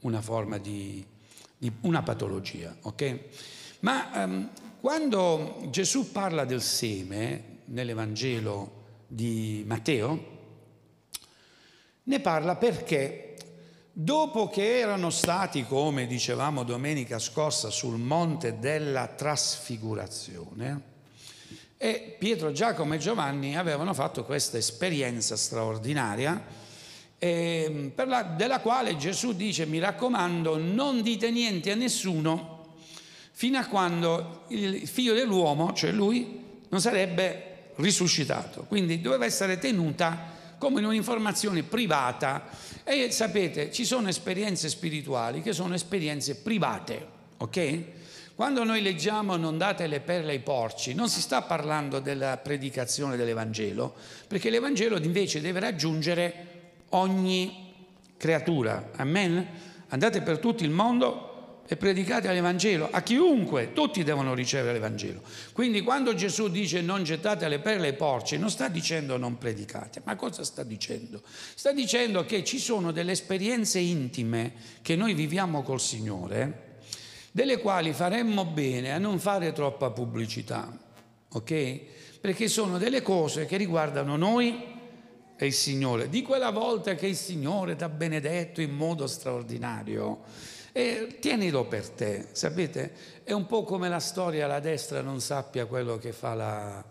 una 0.00 0.20
forma 0.20 0.58
di, 0.58 1.06
di 1.56 1.70
una 1.82 2.02
patologia, 2.02 2.76
ok? 2.80 3.18
Ma 3.80 4.10
um, 4.24 4.50
quando 4.80 5.62
Gesù 5.70 6.10
parla 6.10 6.44
del 6.44 6.62
seme 6.62 7.58
nell'Evangelo 7.66 8.72
di 9.06 9.62
Matteo, 9.68 10.38
ne 12.02 12.18
parla 12.18 12.56
perché 12.56 13.29
dopo 14.02 14.48
che 14.48 14.78
erano 14.78 15.10
stati, 15.10 15.64
come 15.66 16.06
dicevamo 16.06 16.62
domenica 16.62 17.18
scorsa, 17.18 17.68
sul 17.68 17.98
monte 17.98 18.58
della 18.58 19.08
trasfigurazione, 19.08 20.88
e 21.76 22.16
Pietro, 22.18 22.52
Giacomo 22.52 22.94
e 22.94 22.98
Giovanni 22.98 23.56
avevano 23.56 23.92
fatto 23.94 24.24
questa 24.24 24.58
esperienza 24.58 25.36
straordinaria 25.36 26.42
eh, 27.18 27.92
la, 27.96 28.22
della 28.22 28.60
quale 28.60 28.96
Gesù 28.96 29.34
dice 29.34 29.64
mi 29.64 29.78
raccomando 29.78 30.58
non 30.58 31.00
dite 31.00 31.30
niente 31.30 31.70
a 31.70 31.74
nessuno 31.74 32.74
fino 33.32 33.58
a 33.58 33.66
quando 33.66 34.44
il 34.48 34.86
figlio 34.86 35.14
dell'uomo, 35.14 35.72
cioè 35.72 35.90
lui, 35.92 36.42
non 36.68 36.80
sarebbe 36.80 37.72
risuscitato, 37.76 38.64
quindi 38.68 39.00
doveva 39.00 39.24
essere 39.24 39.58
tenuta 39.58 40.38
come 40.60 40.84
un'informazione 40.84 41.62
privata 41.62 42.48
e 42.84 43.10
sapete 43.10 43.72
ci 43.72 43.86
sono 43.86 44.08
esperienze 44.08 44.68
spirituali 44.68 45.40
che 45.40 45.54
sono 45.54 45.72
esperienze 45.72 46.36
private, 46.36 47.06
ok? 47.38 47.82
Quando 48.34 48.62
noi 48.62 48.82
leggiamo 48.82 49.36
non 49.36 49.56
date 49.56 49.86
le 49.86 50.00
perle 50.00 50.32
ai 50.32 50.40
porci, 50.40 50.92
non 50.92 51.08
si 51.08 51.22
sta 51.22 51.40
parlando 51.40 51.98
della 51.98 52.36
predicazione 52.36 53.16
dell'Evangelo, 53.16 53.94
perché 54.26 54.50
l'Evangelo 54.50 54.98
invece 54.98 55.40
deve 55.40 55.60
raggiungere 55.60 56.46
ogni 56.90 57.72
creatura. 58.18 58.90
Amen? 58.96 59.46
Andate 59.88 60.20
per 60.20 60.38
tutto 60.38 60.62
il 60.62 60.70
mondo 60.70 61.29
e 61.72 61.76
predicate 61.76 62.32
l'Evangelo 62.32 62.88
a 62.90 63.00
chiunque, 63.00 63.72
tutti 63.72 64.02
devono 64.02 64.34
ricevere 64.34 64.72
l'Evangelo. 64.72 65.22
Quindi 65.52 65.82
quando 65.82 66.14
Gesù 66.14 66.48
dice 66.48 66.80
non 66.80 67.04
gettate 67.04 67.46
le 67.46 67.60
perle 67.60 67.86
ai 67.86 67.94
porci, 67.94 68.38
non 68.38 68.50
sta 68.50 68.66
dicendo 68.66 69.16
non 69.16 69.38
predicate, 69.38 70.02
ma 70.02 70.16
cosa 70.16 70.42
sta 70.42 70.64
dicendo? 70.64 71.22
Sta 71.54 71.70
dicendo 71.70 72.24
che 72.24 72.42
ci 72.42 72.58
sono 72.58 72.90
delle 72.90 73.12
esperienze 73.12 73.78
intime 73.78 74.52
che 74.82 74.96
noi 74.96 75.14
viviamo 75.14 75.62
col 75.62 75.80
Signore, 75.80 76.78
delle 77.30 77.58
quali 77.58 77.92
faremmo 77.92 78.46
bene 78.46 78.92
a 78.92 78.98
non 78.98 79.20
fare 79.20 79.52
troppa 79.52 79.90
pubblicità, 79.90 80.76
ok? 81.28 81.80
Perché 82.20 82.48
sono 82.48 82.78
delle 82.78 83.00
cose 83.00 83.46
che 83.46 83.56
riguardano 83.56 84.16
noi 84.16 84.60
e 85.36 85.46
il 85.46 85.52
Signore. 85.52 86.08
Di 86.08 86.22
quella 86.22 86.50
volta 86.50 86.96
che 86.96 87.06
il 87.06 87.14
Signore 87.14 87.76
ti 87.76 87.84
ha 87.84 87.88
benedetto 87.88 88.60
in 88.60 88.72
modo 88.72 89.06
straordinario 89.06 90.58
e 90.72 91.18
tienilo 91.20 91.64
per 91.64 91.88
te, 91.88 92.28
sapete? 92.32 92.92
È 93.24 93.32
un 93.32 93.46
po' 93.46 93.64
come 93.64 93.88
la 93.88 93.98
storia 93.98 94.46
la 94.46 94.60
destra 94.60 95.00
non 95.00 95.20
sappia 95.20 95.66
quello 95.66 95.98
che 95.98 96.12
fa 96.12 96.34
la, 96.34 96.84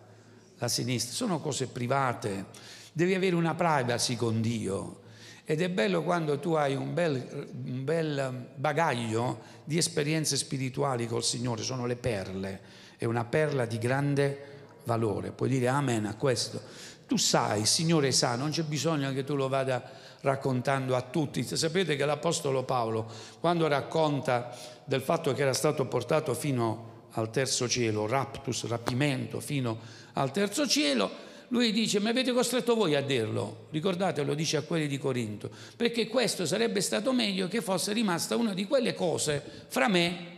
la 0.58 0.68
sinistra, 0.68 1.14
sono 1.14 1.40
cose 1.40 1.68
private, 1.68 2.46
devi 2.92 3.14
avere 3.14 3.36
una 3.36 3.56
privacy 3.56 4.16
con 4.16 4.42
Dio. 4.42 5.02
Ed 5.46 5.62
è 5.62 5.70
bello 5.70 6.04
quando 6.04 6.38
tu 6.38 6.54
hai 6.54 6.76
un 6.76 6.94
bel, 6.94 7.48
un 7.66 7.84
bel 7.84 8.50
bagaglio 8.54 9.40
di 9.64 9.78
esperienze 9.78 10.38
spirituali 10.38 11.08
col 11.08 11.24
Signore, 11.24 11.64
sono 11.64 11.88
le 11.88 11.96
perle, 11.96 12.62
è 12.98 13.06
una 13.06 13.26
perla 13.26 13.66
di 13.66 13.80
grande 13.80 14.46
valore. 14.84 15.32
Puoi 15.32 15.50
dire 15.50 15.68
amen 15.68 16.06
a 16.06 16.16
questo. 16.16 16.62
Tu 17.08 17.18
sai, 17.18 17.62
il 17.62 17.66
Signore 17.66 18.12
sa, 18.12 18.36
non 18.36 18.52
c'è 18.52 18.62
bisogno 18.62 19.12
che 19.12 19.24
tu 19.24 19.36
lo 19.36 19.48
vada 19.48 19.84
raccontando 20.22 20.96
a 20.96 21.02
tutti. 21.02 21.44
Sapete 21.44 21.96
che 21.96 22.06
l'Apostolo 22.06 22.64
Paolo, 22.64 23.10
quando 23.40 23.68
racconta 23.68 24.56
del 24.86 25.02
fatto 25.02 25.34
che 25.34 25.42
era 25.42 25.54
stato 25.54 25.86
portato 25.86 26.34
fino 26.34 27.08
al 27.12 27.30
terzo 27.30 27.68
cielo, 27.68 28.08
raptus, 28.08 28.68
rapimento, 28.68 29.40
fino 29.40 29.80
al 30.14 30.32
terzo 30.32 30.68
cielo, 30.68 31.28
lui 31.50 31.72
dice, 31.72 32.00
mi 32.00 32.10
avete 32.10 32.32
costretto 32.32 32.76
voi 32.76 32.96
a 32.96 33.02
dirlo, 33.02 33.68
ricordate, 33.72 34.24
lo 34.24 34.36
dice 34.36 34.58
a 34.58 34.62
quelli 34.62 34.88
di 34.88 35.00
Corinto, 35.00 35.50
perché 35.76 36.08
questo 36.08 36.46
sarebbe 36.46 36.82
stato 36.82 37.12
meglio 37.12 37.48
che 37.48 37.62
fosse 37.62 37.92
rimasta 37.92 38.36
una 38.36 38.54
di 38.54 38.66
quelle 38.66 38.94
cose 38.94 39.42
fra 39.68 39.88
me 39.88 40.38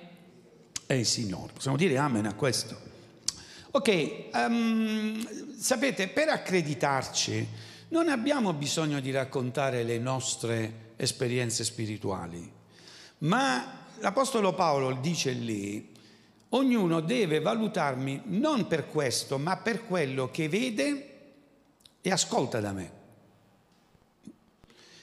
e 0.85 0.97
il 1.00 1.05
Signore. 1.05 1.51
Possiamo 1.53 1.75
dire 1.75 1.97
amen 1.97 2.25
a 2.27 2.33
questo? 2.33 2.89
Ok, 3.71 4.25
um, 4.33 5.57
sapete, 5.57 6.07
per 6.07 6.29
accreditarci 6.29 7.47
non 7.91 8.10
abbiamo 8.10 8.53
bisogno 8.53 9.00
di 9.00 9.12
raccontare 9.12 9.83
le 9.83 10.00
nostre 10.00 10.93
esperienze 10.98 11.63
spirituali, 11.63 12.51
ma 13.19 13.86
l'Apostolo 14.00 14.53
Paolo 14.53 14.95
dice 14.95 15.31
lì, 15.31 15.89
Ognuno 16.53 17.00
deve 17.00 17.39
valutarmi 17.39 18.24
non 18.25 18.67
per 18.67 18.88
questo, 18.88 19.38
ma 19.38 19.55
per 19.55 19.86
quello 19.86 20.29
che 20.31 20.50
vede 20.50 21.19
e 22.01 22.12
ascolta 22.12 22.60
da 22.60 22.74
me. 22.74 22.91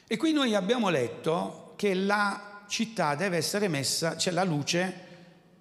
E 0.07 0.17
qui 0.19 0.33
noi 0.33 0.55
abbiamo 0.55 0.91
letto 0.91 1.73
che 1.77 1.95
la 1.95 2.65
città 2.69 3.15
deve 3.15 3.39
essere 3.39 3.69
messa, 3.69 4.19
cioè 4.19 4.35
la 4.35 4.45
luce 4.45 5.07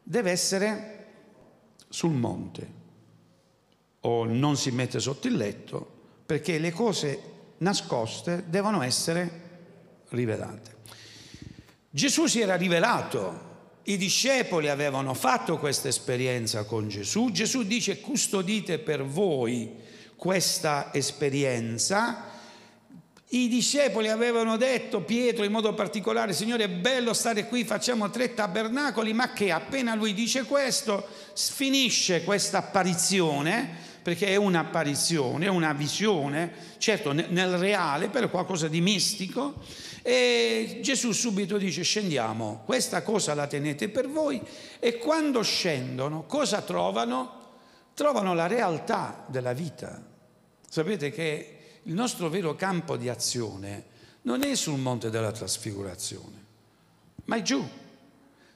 deve 0.03 0.31
essere 0.31 1.05
sul 1.87 2.11
monte 2.11 2.75
o 4.01 4.25
non 4.25 4.57
si 4.57 4.71
mette 4.71 4.99
sotto 4.99 5.27
il 5.27 5.37
letto 5.37 5.96
perché 6.27 6.59
le 6.59 6.71
cose 6.71 7.19
nascoste 7.57 8.43
devono 8.47 8.83
essere 8.83 9.45
rivelate. 10.09 10.75
Gesù 11.89 12.27
si 12.27 12.41
era 12.41 12.55
rivelato 12.55 13.47
i 13.87 13.95
discepoli 13.95 14.67
avevano 14.67 15.13
fatto 15.13 15.57
questa 15.57 15.87
esperienza 15.87 16.65
con 16.65 16.89
Gesù. 16.89 17.31
Gesù 17.31 17.63
dice 17.63 18.01
custodite 18.01 18.79
per 18.79 19.05
voi 19.05 19.71
questa 20.17 20.89
esperienza. 20.93 22.35
I 23.29 23.47
discepoli 23.47 24.09
avevano 24.09 24.57
detto, 24.57 25.03
Pietro 25.03 25.45
in 25.45 25.53
modo 25.53 25.73
particolare, 25.73 26.33
Signore 26.33 26.65
è 26.65 26.69
bello 26.69 27.13
stare 27.13 27.47
qui, 27.47 27.63
facciamo 27.63 28.09
tre 28.09 28.33
tabernacoli, 28.33 29.13
ma 29.13 29.31
che 29.31 29.51
appena 29.51 29.95
lui 29.95 30.13
dice 30.13 30.43
questo, 30.43 31.07
finisce 31.33 32.25
questa 32.25 32.57
apparizione, 32.57 33.86
perché 34.07 34.27
è 34.27 34.37
un'apparizione, 34.37 35.49
una 35.49 35.73
visione, 35.73 36.49
certo 36.77 37.11
nel 37.11 37.57
reale, 37.57 38.07
però 38.07 38.29
qualcosa 38.29 38.69
di 38.69 38.79
mistico, 38.79 39.55
e 40.01 40.79
Gesù 40.81 41.11
subito 41.11 41.57
dice 41.57 41.83
scendiamo, 41.83 42.61
questa 42.63 43.03
cosa 43.03 43.33
la 43.33 43.47
tenete 43.47 43.89
per 43.89 44.07
voi 44.07 44.41
e 44.79 44.97
quando 44.97 45.41
scendono 45.41 46.23
cosa 46.23 46.61
trovano? 46.61 47.31
Trovano 47.93 48.33
la 48.33 48.47
realtà 48.47 49.25
della 49.27 49.51
vita. 49.51 50.01
Sapete 50.69 51.11
che 51.11 51.57
il 51.83 51.93
nostro 51.93 52.29
vero 52.29 52.55
campo 52.55 52.95
di 52.95 53.09
azione 53.09 53.83
non 54.21 54.41
è 54.41 54.55
sul 54.55 54.79
monte 54.79 55.09
della 55.09 55.33
trasfigurazione, 55.33 56.45
ma 57.25 57.35
è 57.35 57.41
giù. 57.41 57.61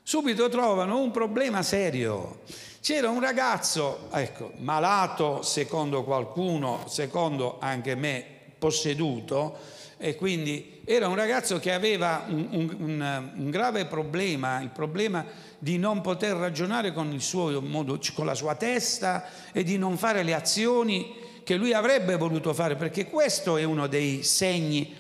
Subito 0.02 0.48
trovano 0.48 1.00
un 1.00 1.12
problema 1.12 1.62
serio. 1.62 2.40
C'era 2.82 3.12
un 3.12 3.20
ragazzo, 3.20 4.08
ecco, 4.12 4.54
malato 4.58 5.44
secondo 5.44 6.04
qualcuno, 6.04 6.86
secondo 6.88 7.60
anche 7.60 7.94
me, 7.94 8.26
posseduto, 8.58 9.56
e 10.00 10.16
quindi 10.16 10.82
era 10.84 11.08
un 11.08 11.14
ragazzo 11.14 11.60
che 11.60 11.74
aveva 11.74 12.26
un, 12.28 12.48
un, 12.80 13.32
un, 13.36 13.50
grave 13.52 13.86
problema, 13.86 14.62
il 14.62 14.70
problema 14.70 15.24
di 15.60 15.78
non 15.78 16.02
poter 16.02 16.36
ragionare 16.36 16.92
con, 16.92 17.16
modo, 17.62 18.00
con 18.16 18.26
la 18.26 18.34
sua 18.34 18.56
testa 18.56 19.26
e 19.52 19.62
di 19.64 19.78
non 19.78 19.96
fare 19.96 20.24
le 20.24 20.34
azioni 20.34 21.14
che 21.44 21.58
lui 21.58 21.74
avrebbe 21.74 22.18
voluto 22.18 22.52
fare, 22.52 22.76
perché 22.76 23.08
questo 23.08 23.58
è 23.58 23.64
uno 23.64 23.86
dei 23.86 24.24
segni 24.24 24.92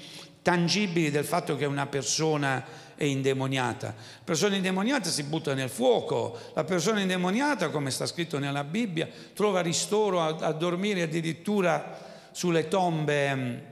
tangibili 0.43 1.09
del 1.09 1.25
fatto 1.25 1.55
che 1.55 1.65
una 1.65 1.87
persona 1.87 2.63
è 3.01 3.05
indemoniata. 3.05 3.87
La 3.87 4.23
persona 4.23 4.55
indemoniata 4.55 5.09
si 5.09 5.23
butta 5.23 5.55
nel 5.55 5.69
fuoco, 5.69 6.37
la 6.53 6.63
persona 6.63 6.99
indemoniata, 6.99 7.69
come 7.69 7.89
sta 7.89 8.05
scritto 8.05 8.37
nella 8.37 8.63
Bibbia, 8.63 9.09
trova 9.33 9.61
ristoro 9.61 10.21
a, 10.21 10.35
a 10.39 10.51
dormire 10.51 11.01
addirittura 11.01 12.29
sulle 12.31 12.67
tombe 12.67 13.65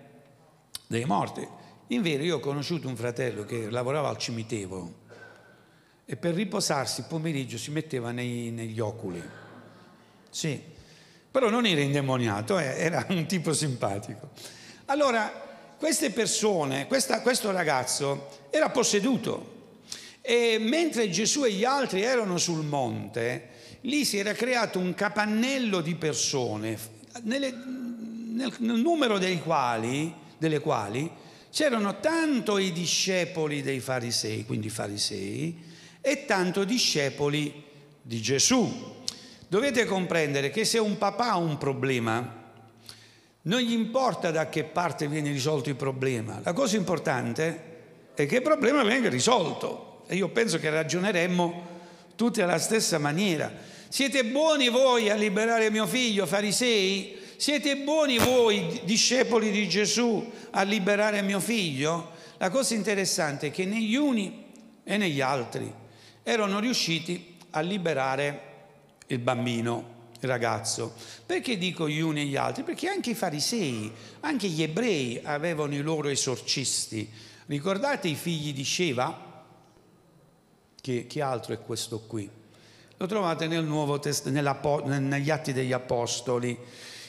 dei 0.87 1.05
morti. 1.05 1.47
In 1.89 2.01
vero 2.01 2.23
io 2.23 2.37
ho 2.37 2.39
conosciuto 2.39 2.87
un 2.87 2.95
fratello 2.95 3.45
che 3.45 3.69
lavorava 3.69 4.09
al 4.09 4.17
cimitero 4.17 4.93
e 6.05 6.15
per 6.15 6.33
riposarsi 6.33 7.01
il 7.01 7.05
pomeriggio 7.07 7.59
si 7.59 7.69
metteva 7.69 8.09
nei, 8.09 8.49
negli 8.49 8.79
oculi. 8.79 9.21
Sì, 10.31 10.59
però 11.29 11.51
non 11.51 11.67
era 11.67 11.81
indemoniato, 11.81 12.57
eh, 12.57 12.65
era 12.65 13.05
un 13.09 13.27
tipo 13.27 13.53
simpatico. 13.53 14.31
Allora, 14.85 15.48
queste 15.79 16.11
persone, 16.11 16.87
questa, 16.87 17.21
questo 17.21 17.51
ragazzo 17.51 18.27
era 18.49 18.69
posseduto 18.69 19.57
e 20.21 20.57
mentre 20.59 21.09
Gesù 21.09 21.45
e 21.45 21.53
gli 21.53 21.63
altri 21.63 22.01
erano 22.01 22.37
sul 22.37 22.65
monte, 22.65 23.47
lì 23.81 24.03
si 24.03 24.17
era 24.17 24.33
creato 24.33 24.77
un 24.77 24.93
capannello 24.93 25.79
di 25.79 25.95
persone, 25.95 26.77
nelle, 27.23 27.51
nel, 27.51 28.53
nel 28.59 28.79
numero 28.79 29.17
quali 29.41 30.13
delle 30.37 30.59
quali 30.59 31.09
c'erano 31.49 31.99
tanto 31.99 32.57
i 32.57 32.73
discepoli 32.73 33.61
dei 33.61 33.79
farisei, 33.79 34.45
quindi 34.45 34.69
farisei, 34.69 35.57
e 36.01 36.25
tanto 36.25 36.65
discepoli 36.65 37.63
di 38.01 38.21
Gesù. 38.21 38.97
Dovete 39.47 39.85
comprendere 39.85 40.51
che 40.51 40.65
se 40.65 40.77
un 40.77 40.97
papà 40.97 41.31
ha 41.31 41.37
un 41.37 41.57
problema, 41.57 42.38
non 43.43 43.59
gli 43.61 43.71
importa 43.71 44.31
da 44.31 44.49
che 44.49 44.63
parte 44.63 45.07
viene 45.07 45.31
risolto 45.31 45.69
il 45.69 45.75
problema, 45.75 46.41
la 46.43 46.53
cosa 46.53 46.75
importante 46.75 47.67
è 48.13 48.25
che 48.25 48.37
il 48.37 48.41
problema 48.41 48.83
venga 48.83 49.09
risolto. 49.09 50.03
E 50.07 50.15
io 50.15 50.29
penso 50.29 50.59
che 50.59 50.69
ragioneremmo 50.69 51.67
tutti 52.15 52.41
alla 52.41 52.57
stessa 52.57 52.97
maniera. 52.97 53.51
Siete 53.87 54.25
buoni 54.25 54.67
voi 54.67 55.09
a 55.09 55.15
liberare 55.15 55.69
mio 55.69 55.87
figlio, 55.87 56.25
farisei? 56.25 57.17
Siete 57.37 57.77
buoni 57.77 58.17
voi, 58.17 58.81
discepoli 58.83 59.51
di 59.51 59.69
Gesù, 59.69 60.29
a 60.49 60.63
liberare 60.63 61.21
mio 61.21 61.39
figlio? 61.39 62.11
La 62.37 62.49
cosa 62.49 62.73
interessante 62.73 63.47
è 63.47 63.51
che 63.51 63.65
negli 63.65 63.95
uni 63.95 64.47
e 64.83 64.97
negli 64.97 65.21
altri 65.21 65.71
erano 66.23 66.59
riusciti 66.59 67.37
a 67.51 67.61
liberare 67.61 68.41
il 69.07 69.19
bambino, 69.19 69.97
ragazzo. 70.21 70.93
Perché 71.25 71.57
dico 71.57 71.89
gli 71.89 71.99
uni 71.99 72.21
e 72.21 72.25
gli 72.25 72.35
altri? 72.35 72.63
Perché 72.63 72.87
anche 72.87 73.11
i 73.11 73.15
farisei, 73.15 73.91
anche 74.21 74.47
gli 74.47 74.61
ebrei 74.61 75.19
avevano 75.23 75.73
i 75.73 75.81
loro 75.81 76.07
esorcisti. 76.07 77.09
Ricordate 77.45 78.07
i 78.07 78.15
figli 78.15 78.53
di 78.53 78.63
Sheva? 78.63 79.27
Che, 80.81 81.07
che 81.07 81.21
altro 81.21 81.53
è 81.53 81.59
questo 81.59 82.01
qui? 82.01 82.29
Lo 82.97 83.05
trovate 83.05 83.47
nel 83.47 83.63
Nuovo 83.63 83.99
Testamento, 83.99 84.85
negli 84.87 85.29
Atti 85.29 85.53
degli 85.53 85.71
Apostoli 85.71 86.57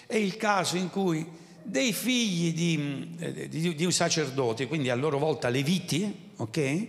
è 0.06 0.16
il 0.16 0.36
caso 0.36 0.76
in 0.76 0.90
cui 0.90 1.24
dei 1.62 1.92
figli 1.92 2.52
di, 2.52 3.16
eh, 3.20 3.48
di, 3.48 3.74
di 3.76 3.92
sacerdoti, 3.92 4.66
quindi 4.66 4.90
a 4.90 4.96
loro 4.96 5.18
volta 5.18 5.48
leviti, 5.48 6.32
ok? 6.36 6.86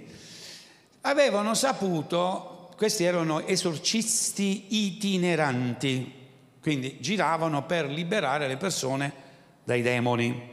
Avevano 1.01 1.53
saputo, 1.53 2.60
questi 2.75 3.03
erano 3.03 3.45
esorcisti 3.45 4.85
itineranti, 4.85 6.13
quindi 6.61 6.97
giravano 6.99 7.65
per 7.65 7.89
liberare 7.89 8.47
le 8.47 8.57
persone 8.57 9.13
dai 9.63 9.81
demoni. 9.81 10.49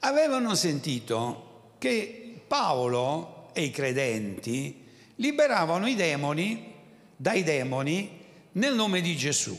Avevano 0.00 0.54
sentito 0.54 1.72
che 1.78 2.42
Paolo 2.46 3.50
e 3.52 3.62
i 3.62 3.70
credenti 3.70 4.86
liberavano 5.16 5.86
i 5.86 5.94
demoni 5.94 6.74
dai 7.16 7.42
demoni 7.42 8.18
nel 8.52 8.74
nome 8.74 9.00
di 9.00 9.16
Gesù 9.16 9.56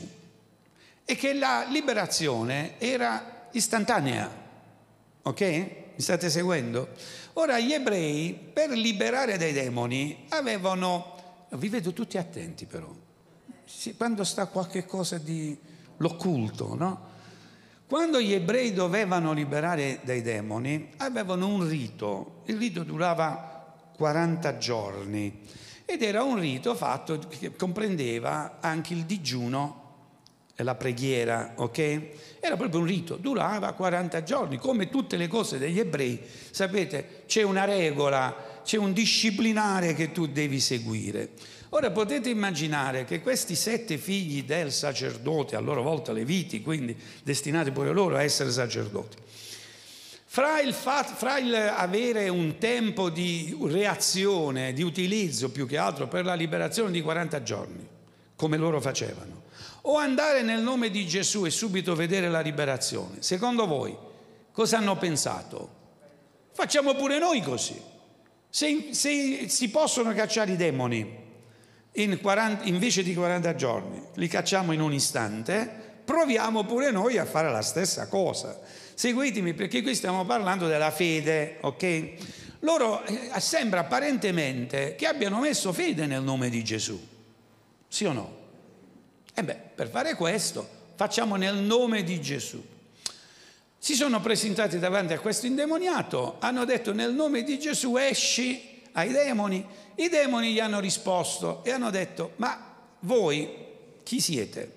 e 1.04 1.16
che 1.16 1.34
la 1.34 1.66
liberazione 1.68 2.74
era 2.78 3.48
istantanea. 3.52 4.40
Ok? 5.22 5.40
Mi 5.40 6.00
state 6.02 6.30
seguendo? 6.30 6.88
Ora 7.34 7.58
gli 7.58 7.72
ebrei 7.72 8.32
per 8.52 8.70
liberare 8.70 9.36
dai 9.38 9.52
demoni 9.52 10.24
avevano, 10.30 11.11
vi 11.56 11.68
vedo 11.68 11.92
tutti 11.92 12.18
attenti 12.18 12.66
però, 12.66 12.94
quando 13.96 14.24
sta 14.24 14.46
qualche 14.46 14.84
cosa 14.86 15.18
di 15.18 15.56
l'occulto, 15.98 16.74
no? 16.74 17.10
Quando 17.86 18.20
gli 18.20 18.32
ebrei 18.32 18.72
dovevano 18.72 19.32
liberare 19.32 20.00
dai 20.02 20.22
demoni, 20.22 20.92
avevano 20.96 21.46
un 21.46 21.68
rito. 21.68 22.40
Il 22.46 22.56
rito 22.56 22.84
durava 22.84 23.76
40 23.96 24.56
giorni 24.56 25.40
ed 25.84 26.02
era 26.02 26.22
un 26.22 26.38
rito 26.38 26.74
fatto 26.74 27.18
che 27.18 27.54
comprendeva 27.54 28.58
anche 28.60 28.94
il 28.94 29.04
digiuno 29.04 29.80
e 30.54 30.62
la 30.62 30.74
preghiera, 30.74 31.52
ok? 31.56 32.38
Era 32.40 32.56
proprio 32.56 32.80
un 32.80 32.86
rito, 32.86 33.16
durava 33.16 33.72
40 33.72 34.22
giorni, 34.22 34.56
come 34.56 34.88
tutte 34.88 35.18
le 35.18 35.28
cose 35.28 35.58
degli 35.58 35.78
ebrei. 35.78 36.18
Sapete, 36.50 37.24
c'è 37.26 37.42
una 37.42 37.64
regola, 37.64 38.34
c'è 38.64 38.76
un 38.76 38.92
disciplinare 38.92 39.94
che 39.94 40.12
tu 40.12 40.26
devi 40.26 40.60
seguire. 40.60 41.30
Ora 41.70 41.90
potete 41.90 42.28
immaginare 42.28 43.04
che 43.04 43.20
questi 43.20 43.54
sette 43.54 43.96
figli 43.96 44.44
del 44.44 44.72
sacerdote, 44.72 45.56
a 45.56 45.60
loro 45.60 45.82
volta 45.82 46.12
leviti, 46.12 46.60
quindi 46.60 46.94
destinati 47.22 47.70
pure 47.70 47.92
loro 47.92 48.16
a 48.16 48.22
essere 48.22 48.50
sacerdoti, 48.50 49.16
fra 50.26 50.60
il, 50.60 50.74
fat, 50.74 51.14
fra 51.14 51.38
il, 51.38 51.54
avere 51.54 52.28
un 52.28 52.58
tempo 52.58 53.08
di 53.08 53.56
reazione, 53.62 54.72
di 54.72 54.82
utilizzo 54.82 55.50
più 55.50 55.66
che 55.66 55.78
altro 55.78 56.08
per 56.08 56.24
la 56.24 56.34
liberazione 56.34 56.90
di 56.90 57.00
40 57.00 57.42
giorni, 57.42 57.88
come 58.36 58.56
loro 58.58 58.80
facevano, 58.80 59.44
o 59.82 59.96
andare 59.96 60.42
nel 60.42 60.60
nome 60.60 60.90
di 60.90 61.06
Gesù 61.06 61.46
e 61.46 61.50
subito 61.50 61.94
vedere 61.94 62.28
la 62.28 62.40
liberazione, 62.40 63.16
secondo 63.20 63.66
voi 63.66 63.96
cosa 64.52 64.76
hanno 64.76 64.96
pensato? 64.96 65.80
Facciamo 66.52 66.94
pure 66.94 67.18
noi 67.18 67.40
così. 67.40 67.80
Se, 68.54 68.88
se 68.90 69.48
si 69.48 69.70
possono 69.70 70.12
cacciare 70.12 70.52
i 70.52 70.56
demoni 70.56 71.20
in 71.92 72.20
40, 72.20 72.64
invece 72.64 73.02
di 73.02 73.14
40 73.14 73.54
giorni, 73.54 74.02
li 74.16 74.28
cacciamo 74.28 74.72
in 74.72 74.82
un 74.82 74.92
istante, 74.92 75.66
proviamo 76.04 76.62
pure 76.64 76.90
noi 76.90 77.16
a 77.16 77.24
fare 77.24 77.50
la 77.50 77.62
stessa 77.62 78.08
cosa. 78.08 78.60
Seguitemi 78.92 79.54
perché 79.54 79.80
qui 79.80 79.94
stiamo 79.94 80.26
parlando 80.26 80.66
della 80.68 80.90
fede, 80.90 81.56
ok? 81.62 82.12
Loro 82.58 83.02
eh, 83.06 83.30
sembra 83.40 83.80
apparentemente 83.80 84.96
che 84.96 85.06
abbiano 85.06 85.40
messo 85.40 85.72
fede 85.72 86.04
nel 86.04 86.22
nome 86.22 86.50
di 86.50 86.62
Gesù, 86.62 87.00
sì 87.88 88.04
o 88.04 88.12
no? 88.12 88.36
E 89.32 89.42
beh, 89.42 89.56
per 89.74 89.88
fare 89.88 90.14
questo 90.14 90.68
facciamo 90.94 91.36
nel 91.36 91.56
nome 91.56 92.02
di 92.02 92.20
Gesù. 92.20 92.62
Si 93.84 93.96
sono 93.96 94.20
presentati 94.20 94.78
davanti 94.78 95.12
a 95.12 95.18
questo 95.18 95.46
indemoniato, 95.46 96.36
hanno 96.38 96.64
detto 96.64 96.92
nel 96.92 97.12
nome 97.12 97.42
di 97.42 97.58
Gesù 97.58 97.96
esci 97.96 98.80
ai 98.92 99.10
demoni 99.10 99.66
i 99.96 100.08
demoni 100.08 100.52
gli 100.52 100.60
hanno 100.60 100.78
risposto 100.78 101.64
e 101.64 101.72
hanno 101.72 101.90
detto, 101.90 102.34
ma 102.36 102.76
voi 103.00 103.48
chi 104.04 104.20
siete? 104.20 104.72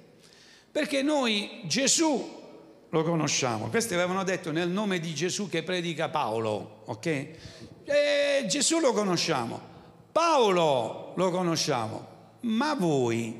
Perché 0.71 1.03
noi 1.03 1.61
Gesù 1.65 2.41
lo 2.89 3.03
conosciamo. 3.03 3.69
Questi 3.69 3.93
avevano 3.93 4.23
detto 4.23 4.51
nel 4.51 4.69
nome 4.69 4.99
di 4.99 5.13
Gesù 5.13 5.49
che 5.49 5.61
predica 5.61 6.09
Paolo, 6.09 6.81
ok? 6.85 7.05
E 7.05 8.45
Gesù 8.47 8.79
lo 8.79 8.91
conosciamo, 8.91 9.61
Paolo 10.11 11.13
lo 11.15 11.29
conosciamo, 11.29 12.07
ma 12.39 12.73
voi 12.73 13.39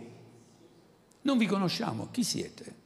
non 1.22 1.40
vi 1.40 1.48
conosciamo, 1.48 2.10
chi 2.12 2.24
siete? 2.24 2.84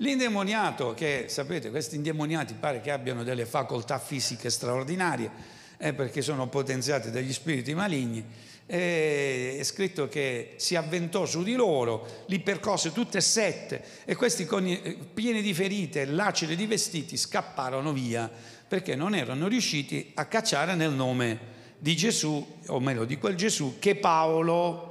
L'indemoniato, 0.00 0.94
che 0.94 1.26
sapete, 1.28 1.68
questi 1.68 1.96
indemoniati 1.96 2.54
pare 2.54 2.80
che 2.80 2.90
abbiano 2.90 3.22
delle 3.22 3.44
facoltà 3.44 3.98
fisiche 3.98 4.48
straordinarie, 4.48 5.30
eh, 5.76 5.92
perché 5.92 6.22
sono 6.22 6.48
potenziati 6.48 7.10
dagli 7.10 7.32
spiriti 7.34 7.74
maligni, 7.74 8.24
eh, 8.64 9.56
è 9.58 9.62
scritto 9.62 10.08
che 10.08 10.54
si 10.56 10.74
avventò 10.74 11.26
su 11.26 11.42
di 11.42 11.54
loro, 11.54 12.24
li 12.26 12.40
percosse 12.40 12.92
tutte 12.92 13.18
e 13.18 13.20
sette 13.20 13.84
e 14.06 14.14
questi 14.14 14.46
con, 14.46 14.66
eh, 14.66 14.96
pieni 15.12 15.42
di 15.42 15.52
ferite, 15.52 16.06
laceri 16.06 16.56
di 16.56 16.66
vestiti, 16.66 17.18
scapparono 17.18 17.92
via 17.92 18.30
perché 18.66 18.94
non 18.94 19.14
erano 19.14 19.48
riusciti 19.48 20.12
a 20.14 20.24
cacciare 20.24 20.76
nel 20.76 20.92
nome 20.92 21.38
di 21.76 21.94
Gesù, 21.94 22.58
o 22.68 22.80
meglio 22.80 23.04
di 23.04 23.18
quel 23.18 23.34
Gesù 23.34 23.76
che 23.78 23.96
Paolo 23.96 24.88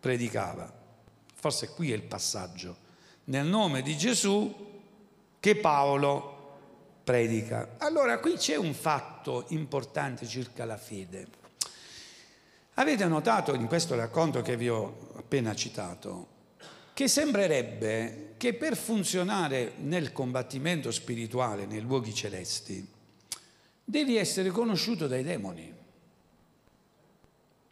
predicava. 0.00 0.72
Forse 1.34 1.68
qui 1.74 1.92
è 1.92 1.94
il 1.94 2.02
passaggio. 2.02 2.81
Nel 3.24 3.46
nome 3.46 3.82
di 3.82 3.96
Gesù 3.96 4.70
che 5.38 5.56
Paolo 5.56 6.32
predica. 7.04 7.74
Allora 7.78 8.18
qui 8.18 8.34
c'è 8.34 8.56
un 8.56 8.74
fatto 8.74 9.44
importante 9.48 10.26
circa 10.26 10.64
la 10.64 10.76
fede. 10.76 11.26
Avete 12.74 13.04
notato 13.06 13.54
in 13.54 13.66
questo 13.66 13.94
racconto 13.94 14.40
che 14.40 14.56
vi 14.56 14.68
ho 14.68 15.10
appena 15.16 15.54
citato 15.54 16.28
che 16.94 17.08
sembrerebbe 17.08 18.34
che 18.36 18.54
per 18.54 18.76
funzionare 18.76 19.72
nel 19.78 20.12
combattimento 20.12 20.90
spirituale 20.90 21.64
nei 21.64 21.80
luoghi 21.80 22.14
celesti 22.14 22.86
devi 23.84 24.16
essere 24.16 24.50
conosciuto 24.50 25.06
dai 25.06 25.22
demoni. 25.22 25.72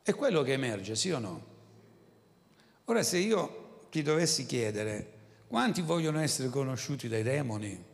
È 0.02 0.14
quello 0.14 0.42
che 0.42 0.52
emerge, 0.52 0.96
sì 0.96 1.10
o 1.10 1.18
no? 1.18 1.44
Ora 2.86 3.02
se 3.02 3.18
io 3.18 3.86
ti 3.90 4.02
dovessi 4.02 4.46
chiedere 4.46 5.18
quanti 5.50 5.82
vogliono 5.82 6.20
essere 6.20 6.48
conosciuti 6.48 7.08
dai 7.08 7.24
demoni, 7.24 7.88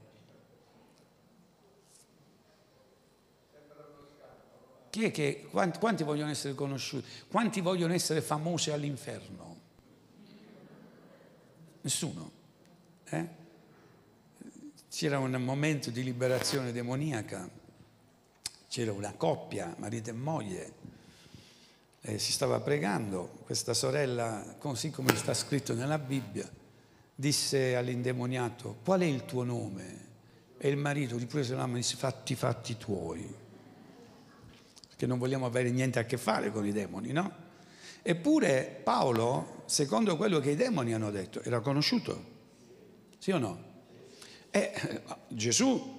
Chi 4.90 5.04
è 5.04 5.10
che, 5.10 5.46
quanti, 5.50 5.78
quanti 5.78 6.04
vogliono 6.04 6.30
essere 6.30 6.54
conosciuti? 6.54 7.06
Quanti 7.28 7.60
vogliono 7.60 7.92
essere 7.92 8.22
famosi 8.22 8.70
all'inferno? 8.70 9.56
Nessuno. 11.82 12.30
Eh? 13.04 13.28
C'era 14.88 15.18
un 15.18 15.32
momento 15.32 15.90
di 15.90 16.02
liberazione 16.02 16.72
demoniaca, 16.72 17.46
c'era 18.68 18.92
una 18.92 19.12
coppia, 19.12 19.74
marito 19.76 20.08
e 20.08 20.14
moglie, 20.14 20.72
eh, 22.00 22.18
si 22.18 22.32
stava 22.32 22.60
pregando, 22.60 23.40
questa 23.44 23.74
sorella, 23.74 24.56
così 24.58 24.88
come 24.88 25.14
sta 25.14 25.34
scritto 25.34 25.74
nella 25.74 25.98
Bibbia, 25.98 26.50
disse 27.18 27.74
all'indemoniato, 27.74 28.76
qual 28.84 29.00
è 29.00 29.06
il 29.06 29.24
tuo 29.24 29.42
nome? 29.42 30.04
E 30.58 30.68
il 30.68 30.76
marito 30.76 31.18
gli 31.18 31.26
prese 31.26 31.54
la 31.54 31.62
mano 31.62 31.74
e 31.74 31.80
disse, 31.80 31.96
fatti 31.96 32.34
fatti 32.34 32.76
tuoi 32.76 33.44
che 34.96 35.06
non 35.06 35.18
vogliamo 35.18 35.44
avere 35.44 35.70
niente 35.70 35.98
a 35.98 36.04
che 36.04 36.16
fare 36.16 36.50
con 36.50 36.66
i 36.66 36.72
demoni, 36.72 37.12
no? 37.12 37.44
Eppure 38.02 38.80
Paolo, 38.82 39.62
secondo 39.66 40.16
quello 40.16 40.38
che 40.40 40.52
i 40.52 40.56
demoni 40.56 40.94
hanno 40.94 41.10
detto, 41.10 41.42
era 41.42 41.60
conosciuto, 41.60 42.24
sì 43.18 43.30
o 43.30 43.38
no? 43.38 43.64
E 44.50 45.02
Gesù 45.28 45.95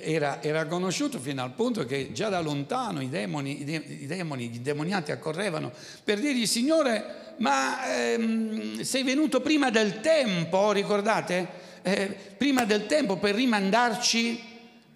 era, 0.00 0.42
era, 0.42 0.66
conosciuto 0.66 1.18
fino 1.18 1.42
al 1.42 1.52
punto 1.52 1.84
che 1.84 2.12
già 2.12 2.28
da 2.28 2.40
lontano 2.40 3.00
i 3.00 3.08
demoni, 3.08 3.62
i 3.62 4.06
demoni, 4.06 4.48
gli 4.48 4.60
demoniati 4.60 5.12
accorrevano 5.12 5.72
per 6.02 6.20
dirgli 6.20 6.46
Signore, 6.46 7.34
ma 7.38 7.86
ehm, 7.92 8.80
sei 8.80 9.02
venuto 9.02 9.40
prima 9.40 9.70
del 9.70 10.00
tempo, 10.00 10.72
ricordate? 10.72 11.62
Eh, 11.82 12.16
prima 12.36 12.64
del 12.64 12.86
tempo 12.86 13.18
per 13.18 13.34
rimandarci 13.34 14.42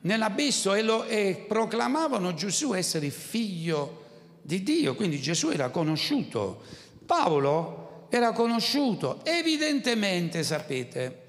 nell'abisso 0.02 0.74
e, 0.74 0.82
lo, 0.82 1.04
e 1.04 1.44
proclamavano 1.46 2.34
Gesù 2.34 2.72
essere 2.72 3.10
figlio 3.10 4.04
di 4.42 4.62
Dio, 4.62 4.94
quindi 4.94 5.20
Gesù 5.20 5.50
era 5.50 5.68
conosciuto. 5.68 6.62
Paolo 7.04 8.06
era 8.10 8.32
conosciuto, 8.32 9.20
evidentemente 9.24 10.42
sapete, 10.42 11.26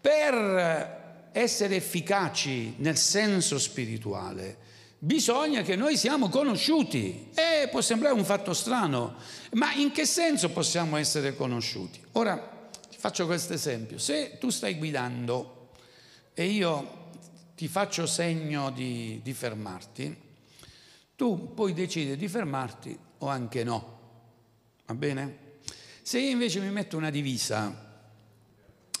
per 0.00 1.01
essere 1.32 1.76
efficaci 1.76 2.74
nel 2.78 2.96
senso 2.96 3.58
spirituale 3.58 4.70
bisogna 5.04 5.62
che 5.62 5.74
noi 5.74 5.96
siamo 5.96 6.28
conosciuti. 6.28 7.30
E 7.34 7.68
può 7.70 7.80
sembrare 7.80 8.14
un 8.14 8.24
fatto 8.24 8.54
strano, 8.54 9.16
ma 9.52 9.72
in 9.74 9.90
che 9.90 10.06
senso 10.06 10.50
possiamo 10.50 10.96
essere 10.96 11.34
conosciuti? 11.34 12.00
Ora 12.12 12.70
faccio 12.96 13.26
questo 13.26 13.52
esempio. 13.52 13.98
Se 13.98 14.38
tu 14.38 14.50
stai 14.50 14.76
guidando 14.76 15.70
e 16.34 16.44
io 16.44 17.00
ti 17.56 17.66
faccio 17.66 18.06
segno 18.06 18.70
di, 18.70 19.20
di 19.22 19.32
fermarti, 19.32 20.16
tu 21.16 21.52
puoi 21.52 21.72
decidere 21.72 22.16
di 22.16 22.28
fermarti 22.28 22.96
o 23.18 23.26
anche 23.26 23.64
no. 23.64 24.00
Va 24.86 24.94
bene? 24.94 25.38
Se 26.02 26.20
io 26.20 26.30
invece 26.30 26.60
mi 26.60 26.70
metto 26.70 26.96
una 26.96 27.10
divisa 27.10 27.90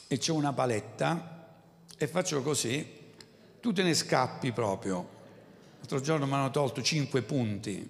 e 0.08 0.18
c'è 0.18 0.32
una 0.32 0.52
paletta 0.52 1.31
e 1.96 2.06
faccio 2.06 2.42
così, 2.42 2.86
tu 3.60 3.72
te 3.72 3.82
ne 3.82 3.94
scappi 3.94 4.52
proprio. 4.52 5.20
L'altro 5.78 6.00
giorno 6.00 6.26
mi 6.26 6.32
hanno 6.32 6.50
tolto 6.50 6.82
cinque 6.82 7.22
punti. 7.22 7.88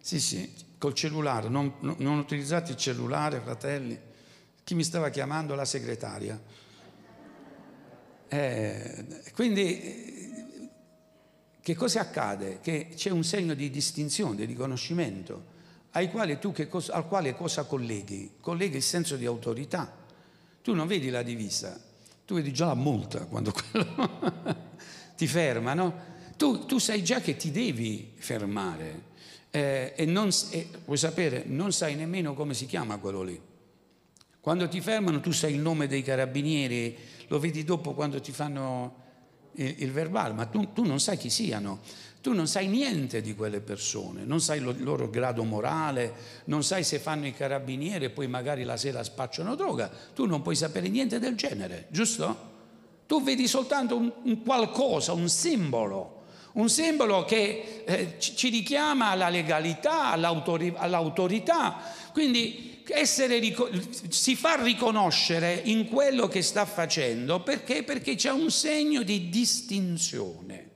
Sì, 0.00 0.20
sì, 0.20 0.52
col 0.78 0.94
cellulare, 0.94 1.48
non, 1.48 1.74
non 1.80 2.18
utilizzate 2.18 2.72
il 2.72 2.76
cellulare, 2.76 3.40
fratelli. 3.40 3.98
Chi 4.64 4.74
mi 4.74 4.84
stava 4.84 5.10
chiamando? 5.10 5.54
La 5.54 5.64
segretaria. 5.64 6.40
Eh, 8.28 9.04
quindi 9.34 10.10
che 11.60 11.74
cosa 11.74 12.00
accade? 12.00 12.60
Che 12.60 12.88
c'è 12.94 13.10
un 13.10 13.24
segno 13.24 13.54
di 13.54 13.68
distinzione, 13.70 14.36
di 14.36 14.44
riconoscimento, 14.44 15.44
quale 16.10 16.38
cosa, 16.68 16.94
al 16.94 17.06
quale 17.06 17.34
cosa 17.34 17.64
colleghi? 17.64 18.36
Colleghi 18.40 18.76
il 18.76 18.82
senso 18.82 19.16
di 19.16 19.26
autorità. 19.26 19.92
Tu 20.62 20.74
non 20.74 20.86
vedi 20.86 21.10
la 21.10 21.22
divisa, 21.22 21.78
tu 22.30 22.36
vedi 22.36 22.52
già 22.52 22.66
la 22.66 22.74
multa 22.74 23.24
quando 23.24 23.50
quello 23.50 24.56
ti 25.16 25.26
ferma, 25.26 25.74
no? 25.74 25.92
Tu, 26.36 26.64
tu, 26.64 26.78
sai 26.78 27.02
già 27.02 27.20
che 27.20 27.34
ti 27.34 27.50
devi 27.50 28.12
fermare 28.14 29.02
eh, 29.50 29.94
e, 29.96 30.04
non, 30.04 30.30
e 30.52 30.68
vuoi 30.84 30.96
sapere, 30.96 31.42
non 31.44 31.72
sai 31.72 31.96
nemmeno 31.96 32.34
come 32.34 32.54
si 32.54 32.66
chiama 32.66 32.98
quello 32.98 33.22
lì. 33.22 33.40
Quando 34.38 34.68
ti 34.68 34.80
fermano 34.80 35.18
tu 35.18 35.32
sai 35.32 35.54
il 35.54 35.58
nome 35.58 35.88
dei 35.88 36.04
carabinieri, 36.04 36.96
lo 37.26 37.40
vedi 37.40 37.64
dopo 37.64 37.94
quando 37.94 38.20
ti 38.20 38.30
fanno 38.30 38.94
il, 39.54 39.74
il 39.78 39.90
verbale, 39.90 40.32
ma 40.32 40.46
tu, 40.46 40.72
tu, 40.72 40.84
non 40.84 41.00
sai 41.00 41.16
chi 41.16 41.30
siano, 41.30 41.80
tu 42.20 42.32
non 42.32 42.46
sai 42.46 42.66
niente 42.66 43.20
di 43.22 43.34
quelle 43.34 43.60
persone, 43.60 44.24
non 44.24 44.40
sai 44.40 44.58
il 44.58 44.82
loro 44.82 45.08
grado 45.08 45.42
morale, 45.44 46.12
non 46.44 46.62
sai 46.62 46.84
se 46.84 46.98
fanno 46.98 47.26
i 47.26 47.32
carabinieri 47.32 48.06
e 48.06 48.10
poi 48.10 48.26
magari 48.26 48.62
la 48.64 48.76
sera 48.76 49.02
spacciano 49.02 49.54
droga, 49.54 49.90
tu 50.14 50.26
non 50.26 50.42
puoi 50.42 50.54
sapere 50.54 50.88
niente 50.88 51.18
del 51.18 51.34
genere, 51.34 51.86
giusto? 51.88 52.48
Tu 53.06 53.22
vedi 53.22 53.48
soltanto 53.48 53.96
un, 53.96 54.12
un 54.22 54.42
qualcosa, 54.42 55.12
un 55.12 55.28
simbolo 55.28 56.18
un 56.52 56.68
simbolo 56.68 57.24
che 57.24 57.82
eh, 57.84 58.16
ci 58.18 58.48
richiama 58.48 59.10
alla 59.10 59.28
legalità, 59.28 60.10
all'autorità. 60.10 61.76
Quindi 62.12 62.82
essere, 62.88 63.40
si 64.08 64.34
fa 64.34 64.60
riconoscere 64.60 65.60
in 65.64 65.86
quello 65.86 66.26
che 66.26 66.42
sta 66.42 66.64
facendo 66.66 67.40
perché? 67.40 67.84
Perché 67.84 68.16
c'è 68.16 68.30
un 68.30 68.50
segno 68.50 69.02
di 69.02 69.28
distinzione. 69.28 70.69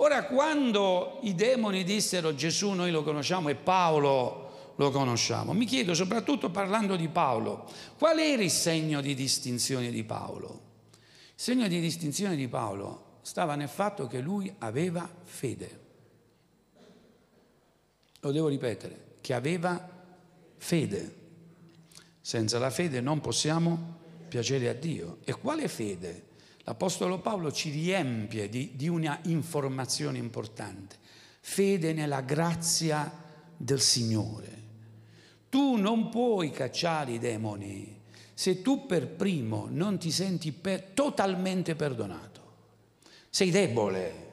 Ora, 0.00 0.26
quando 0.26 1.18
i 1.22 1.34
demoni 1.34 1.82
dissero 1.82 2.34
Gesù 2.34 2.70
noi 2.70 2.92
lo 2.92 3.02
conosciamo 3.02 3.48
e 3.48 3.56
Paolo 3.56 4.72
lo 4.76 4.90
conosciamo, 4.90 5.52
mi 5.52 5.64
chiedo, 5.64 5.92
soprattutto 5.92 6.50
parlando 6.50 6.94
di 6.94 7.08
Paolo, 7.08 7.68
qual 7.98 8.18
era 8.20 8.42
il 8.42 8.50
segno 8.50 9.00
di 9.00 9.14
distinzione 9.14 9.90
di 9.90 10.04
Paolo? 10.04 10.66
Il 10.92 11.32
segno 11.34 11.66
di 11.66 11.80
distinzione 11.80 12.36
di 12.36 12.46
Paolo 12.46 13.18
stava 13.22 13.56
nel 13.56 13.68
fatto 13.68 14.06
che 14.06 14.20
lui 14.20 14.52
aveva 14.58 15.08
fede. 15.24 15.80
Lo 18.20 18.30
devo 18.30 18.46
ripetere, 18.46 19.16
che 19.20 19.34
aveva 19.34 19.88
fede. 20.58 21.14
Senza 22.20 22.60
la 22.60 22.70
fede 22.70 23.00
non 23.00 23.20
possiamo 23.20 23.96
piacere 24.28 24.68
a 24.68 24.74
Dio. 24.74 25.18
E 25.24 25.32
quale 25.32 25.66
fede? 25.66 26.27
L'Apostolo 26.68 27.18
Paolo 27.18 27.50
ci 27.50 27.70
riempie 27.70 28.50
di, 28.50 28.72
di 28.74 28.88
una 28.88 29.18
informazione 29.22 30.18
importante. 30.18 30.96
Fede 31.40 31.94
nella 31.94 32.20
grazia 32.20 33.10
del 33.56 33.80
Signore. 33.80 34.56
Tu 35.48 35.76
non 35.76 36.10
puoi 36.10 36.50
cacciare 36.50 37.12
i 37.12 37.18
demoni 37.18 37.96
se 38.34 38.60
tu 38.60 38.84
per 38.84 39.06
primo 39.06 39.66
non 39.70 39.98
ti 39.98 40.10
senti 40.10 40.52
per, 40.52 40.90
totalmente 40.92 41.74
perdonato 41.74 42.36
sei 43.30 43.50
debole, 43.50 44.26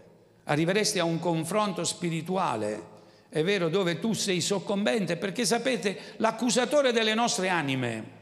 arriveresti 0.44 1.00
a 1.00 1.04
un 1.04 1.20
confronto 1.20 1.84
spirituale, 1.84 2.94
è 3.30 3.44
vero, 3.44 3.70
dove 3.70 4.00
tu 4.00 4.14
sei 4.14 4.42
soccombente, 4.42 5.18
perché 5.18 5.46
sapete, 5.46 6.16
l'accusatore 6.18 6.92
delle 6.92 7.14
nostre 7.14 7.50
anime 7.50 8.15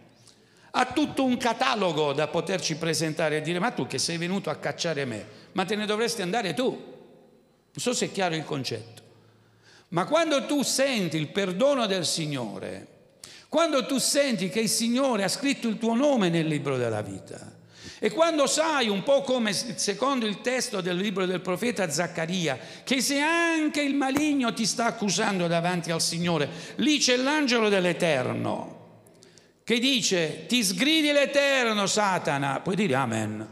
ha 0.76 0.86
tutto 0.88 1.24
un 1.24 1.38
catalogo 1.38 2.14
da 2.14 2.28
poterci 2.28 2.78
presentare 2.78 3.38
e 3.38 3.42
dire, 3.42 3.60
ma 3.60 3.72
tu 3.72 3.86
che 3.86 4.00
sei 4.00 4.18
venuto 4.18 4.50
a 4.50 4.56
cacciare 4.56 5.06
me, 5.06 5.26
ma 5.52 5.66
te 5.66 5.76
ne 5.76 5.86
dovresti 5.86 6.24
andare 6.24 6.56
tu. 6.56 6.70
Non 6.70 6.92
so 7.76 7.94
se 7.94 8.06
è 8.06 8.12
chiaro 8.12 8.36
il 8.36 8.44
concetto. 8.44 9.02
Ma 9.90 10.06
quando 10.06 10.46
tu 10.48 10.64
senti 10.64 11.18
il 11.18 11.28
perdono 11.28 11.86
del 11.86 12.06
Signore, 12.06 12.88
quando 13.50 13.86
tu 13.86 14.00
senti 14.00 14.50
che 14.50 14.62
il 14.62 14.70
Signore 14.70 15.24
ha 15.24 15.28
scritto 15.28 15.68
il 15.68 15.78
tuo 15.78 15.94
nome 15.94 16.30
nel 16.30 16.48
libro 16.48 16.76
della 16.76 17.04
vita, 17.04 17.52
e 18.00 18.10
quando 18.10 18.48
sai, 18.48 18.90
un 18.90 19.04
po' 19.04 19.22
come 19.22 19.54
secondo 19.54 20.26
il 20.26 20.42
testo 20.42 20.82
del 20.82 20.98
libro 20.98 21.28
del 21.28 21.42
profeta 21.42 21.90
Zaccaria, 21.90 22.58
che 22.84 23.00
se 23.00 23.20
anche 23.20 23.82
il 23.82 23.94
maligno 23.94 24.54
ti 24.54 24.66
sta 24.66 24.86
accusando 24.86 25.46
davanti 25.46 25.92
al 25.92 26.02
Signore, 26.02 26.50
lì 26.78 26.98
c'è 26.98 27.16
l'angelo 27.16 27.70
dell'Eterno 27.70 28.73
che 29.64 29.80
dice 29.80 30.46
ti 30.48 30.64
sgridi 30.64 31.12
l'Eterno 31.12 31.86
Satana, 31.88 32.60
puoi 32.62 32.76
dire 32.76 32.96
amen. 32.96 33.48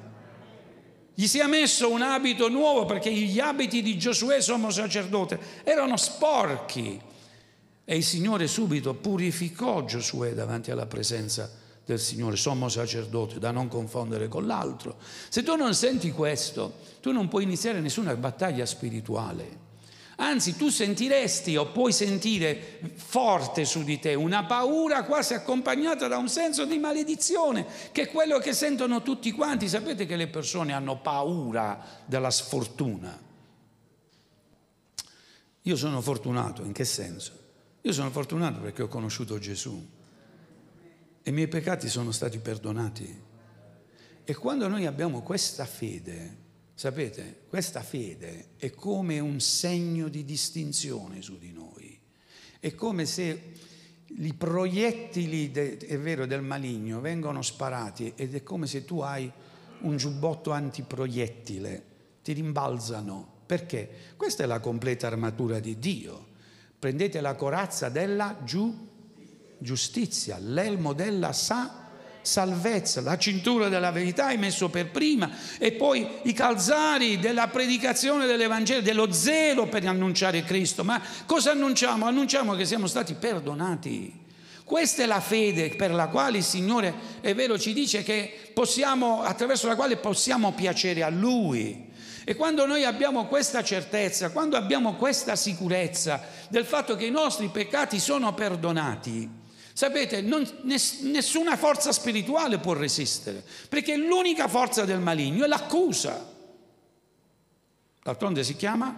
Gli 1.14 1.28
si 1.28 1.40
è 1.40 1.46
messo 1.46 1.90
un 1.92 2.02
abito 2.02 2.50
nuovo 2.50 2.86
perché 2.86 3.12
gli 3.12 3.40
abiti 3.40 3.82
di 3.82 3.98
Giosuè 3.98 4.42
sommo 4.42 4.72
sacerdote 4.72 5.40
erano 5.64 5.98
sporchi 5.98 7.00
e 7.84 7.96
il 7.96 8.04
Signore 8.04 8.48
subito 8.48 8.94
purificò 8.94 9.86
Giosuè 9.86 10.34
davanti 10.34 10.72
alla 10.72 10.86
presenza 10.86 11.60
del 11.86 12.00
Signore, 12.00 12.36
sommo 12.38 12.70
sacerdote, 12.70 13.40
da 13.40 13.52
non 13.52 13.68
confondere 13.68 14.28
con 14.28 14.46
l'altro. 14.46 14.98
Se 15.30 15.44
tu 15.44 15.56
non 15.56 15.74
senti 15.74 16.12
questo, 16.12 16.76
tu 17.02 17.12
non 17.12 17.28
puoi 17.28 17.44
iniziare 17.44 17.82
nessuna 17.82 18.16
battaglia 18.16 18.66
spirituale. 18.66 19.70
Anzi, 20.22 20.56
tu 20.56 20.70
sentiresti 20.70 21.58
o 21.58 21.72
puoi 21.72 21.92
sentire 21.92 22.80
forte 22.94 23.66
su 23.66 23.84
di 23.84 23.98
te 23.98 24.14
una 24.14 24.46
paura 24.46 25.04
quasi 25.04 25.34
accompagnata 25.34 26.08
da 26.08 26.18
un 26.18 26.30
senso 26.30 26.66
di 26.66 26.78
maledizione, 26.78 27.66
che 27.92 28.04
è 28.04 28.08
quello 28.08 28.38
che 28.38 28.54
sentono 28.54 29.02
tutti 29.02 29.32
quanti. 29.32 29.68
Sapete 29.68 30.06
che 30.06 30.16
le 30.16 30.28
persone 30.28 30.74
hanno 30.74 31.02
paura 31.02 31.84
della 32.06 32.30
sfortuna. 32.30 33.20
Io 35.64 35.76
sono 35.76 36.02
fortunato, 36.02 36.64
in 36.64 36.72
che 36.72 36.86
senso? 36.86 37.32
Io 37.82 37.92
sono 37.92 38.12
fortunato 38.12 38.60
perché 38.60 38.84
ho 38.84 38.88
conosciuto 38.88 39.40
Gesù 39.40 39.90
e 41.24 41.30
i 41.32 41.34
miei 41.34 41.48
peccati 41.48 41.90
sono 41.90 42.12
stati 42.12 42.38
perdonati. 42.38 43.22
E 44.24 44.36
quando 44.36 44.68
noi 44.68 44.86
abbiamo 44.86 45.24
questa 45.24 45.66
fede, 45.66 46.41
sapete, 46.82 47.42
questa 47.48 47.84
fede 47.84 48.54
è 48.58 48.72
come 48.72 49.20
un 49.20 49.40
segno 49.40 50.08
di 50.08 50.26
distinzione 50.26 51.22
su 51.22 51.38
di 51.38 51.52
noi. 51.52 52.00
È 52.60 52.74
come 52.74 53.06
se 53.06 53.52
i 54.08 54.34
proiettili, 54.34 55.52
de, 55.52 55.78
è 55.78 56.00
vero, 56.00 56.26
del 56.26 56.42
maligno 56.42 57.00
vengono 57.00 57.44
sparati 57.44 58.14
ed 58.16 58.34
è 58.34 58.42
come 58.42 58.66
se 58.66 58.84
tu 58.84 59.02
hai 59.02 59.32
un 59.82 59.96
giubbotto 59.98 60.50
antiproiettile, 60.50 61.84
ti 62.24 62.34
rimbalzano. 62.34 63.42
Perché? 63.46 63.88
Questa 64.18 64.42
è 64.42 64.48
la 64.48 64.60
completa 64.60 65.06
armatura 65.06 65.60
di 65.60 65.78
Dio. 65.78 66.30
Prendete 66.80 67.22
la 67.22 67.36
corazza 67.36 67.90
della 67.90 68.44
giustizia 69.60 70.40
l'elmo 70.40 70.94
della 70.94 71.32
sa 71.32 71.81
salvezza, 72.22 73.02
la 73.02 73.18
cintura 73.18 73.68
della 73.68 73.92
verità 73.92 74.28
hai 74.28 74.38
messo 74.38 74.70
per 74.70 74.90
prima 74.90 75.30
e 75.58 75.72
poi 75.72 76.08
i 76.24 76.34
calzari 76.34 77.20
della 77.20 77.48
predicazione 77.48 78.26
dell'Evangelo, 78.26 78.82
dello 78.82 79.12
zelo 79.12 79.68
per 79.68 79.86
annunciare 79.86 80.44
Cristo. 80.44 80.84
Ma 80.84 81.02
cosa 81.26 81.52
annunciamo? 81.52 82.06
Annunciamo 82.06 82.56
che 82.56 82.66
siamo 82.66 82.88
stati 82.88 83.14
perdonati. 83.14 84.20
Questa 84.64 85.04
è 85.04 85.06
la 85.06 85.20
fede 85.20 85.76
per 85.76 85.92
la 85.92 86.08
quale 86.08 86.38
il 86.38 86.44
Signore, 86.46 86.94
è 87.20 87.36
vero, 87.36 87.60
ci 87.60 87.74
dice 87.74 88.04
che 88.04 88.52
possiamo, 88.54 89.22
attraverso 89.22 89.68
la 89.68 89.76
quale 89.76 89.98
possiamo 89.98 90.54
piacere 90.54 91.04
a 91.04 91.10
Lui. 91.10 91.90
E 92.24 92.36
quando 92.36 92.66
noi 92.66 92.86
abbiamo 92.86 93.26
questa 93.26 93.64
certezza, 93.64 94.30
quando 94.30 94.56
abbiamo 94.56 94.94
questa 94.94 95.36
sicurezza 95.36 96.22
del 96.50 96.64
fatto 96.64 96.96
che 96.96 97.06
i 97.06 97.12
nostri 97.12 97.50
peccati 97.50 98.00
sono 98.00 98.34
perdonati, 98.34 99.41
Sapete, 99.82 100.22
non, 100.22 100.48
nessuna 100.62 101.58
forza 101.58 101.92
spirituale 101.92 102.60
può 102.60 102.74
resistere, 102.74 103.44
perché 103.68 103.98
l'unica 103.98 104.48
forza 104.48 104.86
del 104.86 105.00
maligno 105.00 105.44
è 105.44 105.48
l'accusa. 105.48 106.24
D'altronde 108.04 108.44
si 108.44 108.56
chiama 108.56 108.96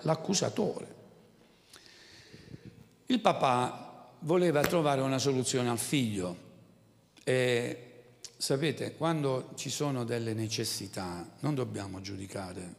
l'accusatore. 0.00 0.94
Il 3.08 3.20
papà 3.20 4.14
voleva 4.20 4.62
trovare 4.62 5.02
una 5.02 5.18
soluzione 5.18 5.68
al 5.68 5.78
figlio 5.78 6.36
e 7.22 8.04
sapete, 8.38 8.96
quando 8.96 9.50
ci 9.54 9.68
sono 9.68 10.04
delle 10.04 10.32
necessità 10.32 11.28
non 11.40 11.54
dobbiamo 11.54 12.00
giudicare. 12.00 12.74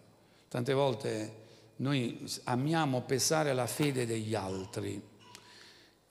Tante 0.48 0.74
volte 0.74 1.34
noi 1.76 2.28
amiamo 2.46 3.02
pesare 3.02 3.54
la 3.54 3.68
fede 3.68 4.08
degli 4.08 4.34
altri 4.34 5.09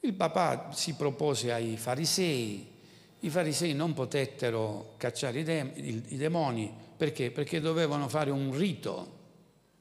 il 0.00 0.14
papà 0.14 0.70
si 0.72 0.94
propose 0.94 1.52
ai 1.52 1.76
farisei, 1.76 2.76
i 3.20 3.30
farisei 3.30 3.74
non 3.74 3.94
potettero 3.94 4.94
cacciare 4.96 5.40
i, 5.40 5.42
de- 5.42 6.02
i 6.08 6.16
demoni 6.16 6.87
perché? 6.98 7.30
Perché 7.30 7.61
dovevano 7.61 8.08
fare 8.08 8.30
un 8.30 8.56
rito, 8.56 9.16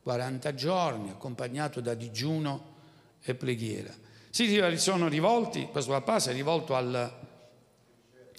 40 0.03 0.53
giorni, 0.53 1.09
accompagnato 1.09 1.81
da 1.81 1.95
digiuno 1.95 2.75
e 3.21 3.33
preghiera. 3.33 3.91
Si 4.29 4.77
sono 4.77 5.07
rivolti, 5.07 5.67
questo 5.71 5.91
papà 5.91 6.19
si 6.19 6.29
è 6.29 6.33
rivolto 6.33 6.75
al, 6.75 7.11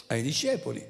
ai 0.06 0.22
discepoli 0.22 0.84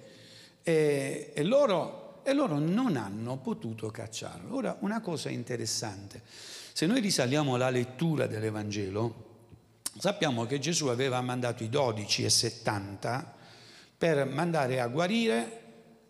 e, 0.63 1.33
e, 1.35 1.43
loro, 1.45 2.21
e 2.25 2.35
loro 2.35 2.59
non 2.59 2.97
hanno 2.97 3.39
potuto 3.39 3.89
cacciarlo. 3.91 4.55
Ora, 4.55 4.77
una 4.81 5.01
cosa 5.01 5.31
interessante, 5.31 6.21
se 6.25 6.85
noi 6.85 7.01
risaliamo 7.01 7.55
alla 7.55 7.71
lettura 7.71 8.27
dell'Evangelo, 8.27 9.28
Sappiamo 9.99 10.47
che 10.47 10.61
Gesù 10.61 10.87
aveva 10.87 11.21
mandato 11.21 11.65
i 11.65 11.69
dodici 11.69 12.23
e 12.25 12.31
settanta 12.31 13.35
per 13.97 14.27
mandare 14.27 14.81
a 14.81 14.87
guarire, 14.87 15.63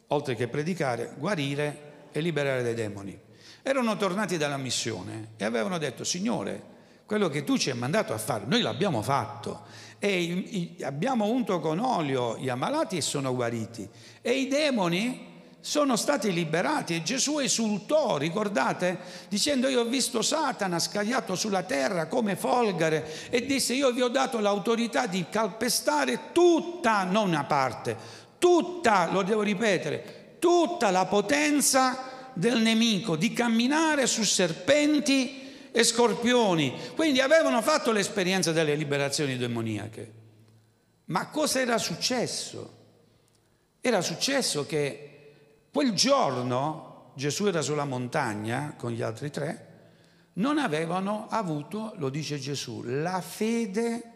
oltre 0.08 0.34
che 0.34 0.46
predicare, 0.46 1.14
guarire 1.16 2.08
e 2.12 2.20
liberare 2.20 2.62
dai 2.62 2.74
demoni. 2.74 3.18
Erano 3.62 3.96
tornati 3.96 4.36
dalla 4.36 4.58
missione 4.58 5.30
e 5.38 5.44
avevano 5.46 5.78
detto, 5.78 6.04
Signore, 6.04 6.76
quello 7.06 7.30
che 7.30 7.44
tu 7.44 7.56
ci 7.56 7.70
hai 7.70 7.78
mandato 7.78 8.12
a 8.12 8.18
fare, 8.18 8.44
noi 8.44 8.60
l'abbiamo 8.60 9.00
fatto 9.00 9.62
e 9.98 10.76
abbiamo 10.82 11.24
unto 11.24 11.58
con 11.58 11.78
olio 11.78 12.36
gli 12.36 12.50
ammalati 12.50 12.98
e 12.98 13.00
sono 13.00 13.34
guariti 13.34 13.88
e 14.20 14.32
i 14.32 14.48
demoni 14.48 15.27
sono 15.68 15.96
stati 15.96 16.32
liberati 16.32 16.94
e 16.94 17.02
Gesù 17.02 17.40
esultò, 17.40 18.16
ricordate, 18.16 18.98
dicendo 19.28 19.68
io 19.68 19.82
ho 19.82 19.84
visto 19.84 20.22
Satana 20.22 20.78
scagliato 20.78 21.34
sulla 21.34 21.62
terra 21.62 22.06
come 22.06 22.36
folgare 22.36 23.28
e 23.28 23.44
disse 23.44 23.74
io 23.74 23.92
vi 23.92 24.00
ho 24.00 24.08
dato 24.08 24.40
l'autorità 24.40 25.06
di 25.06 25.26
calpestare 25.28 26.32
tutta, 26.32 27.04
non 27.04 27.28
una 27.28 27.44
parte, 27.44 27.94
tutta, 28.38 29.10
lo 29.12 29.20
devo 29.22 29.42
ripetere, 29.42 30.36
tutta 30.38 30.90
la 30.90 31.04
potenza 31.04 32.30
del 32.32 32.62
nemico, 32.62 33.14
di 33.14 33.34
camminare 33.34 34.06
su 34.06 34.22
serpenti 34.22 35.68
e 35.70 35.84
scorpioni. 35.84 36.74
Quindi 36.96 37.20
avevano 37.20 37.60
fatto 37.60 37.92
l'esperienza 37.92 38.52
delle 38.52 38.74
liberazioni 38.74 39.36
demoniache. 39.36 40.12
Ma 41.04 41.26
cosa 41.26 41.60
era 41.60 41.76
successo? 41.76 42.76
Era 43.82 44.00
successo 44.00 44.64
che 44.64 45.07
Quel 45.70 45.92
giorno 45.92 47.12
Gesù 47.14 47.46
era 47.46 47.62
sulla 47.62 47.84
montagna 47.84 48.74
con 48.76 48.92
gli 48.92 49.02
altri 49.02 49.30
tre, 49.30 49.66
non 50.34 50.58
avevano 50.58 51.26
avuto, 51.28 51.94
lo 51.96 52.10
dice 52.10 52.38
Gesù, 52.38 52.82
la 52.84 53.20
fede 53.20 54.12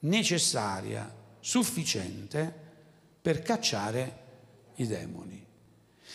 necessaria, 0.00 1.12
sufficiente 1.40 2.62
per 3.22 3.42
cacciare 3.42 4.22
i 4.76 4.86
demoni. 4.86 5.42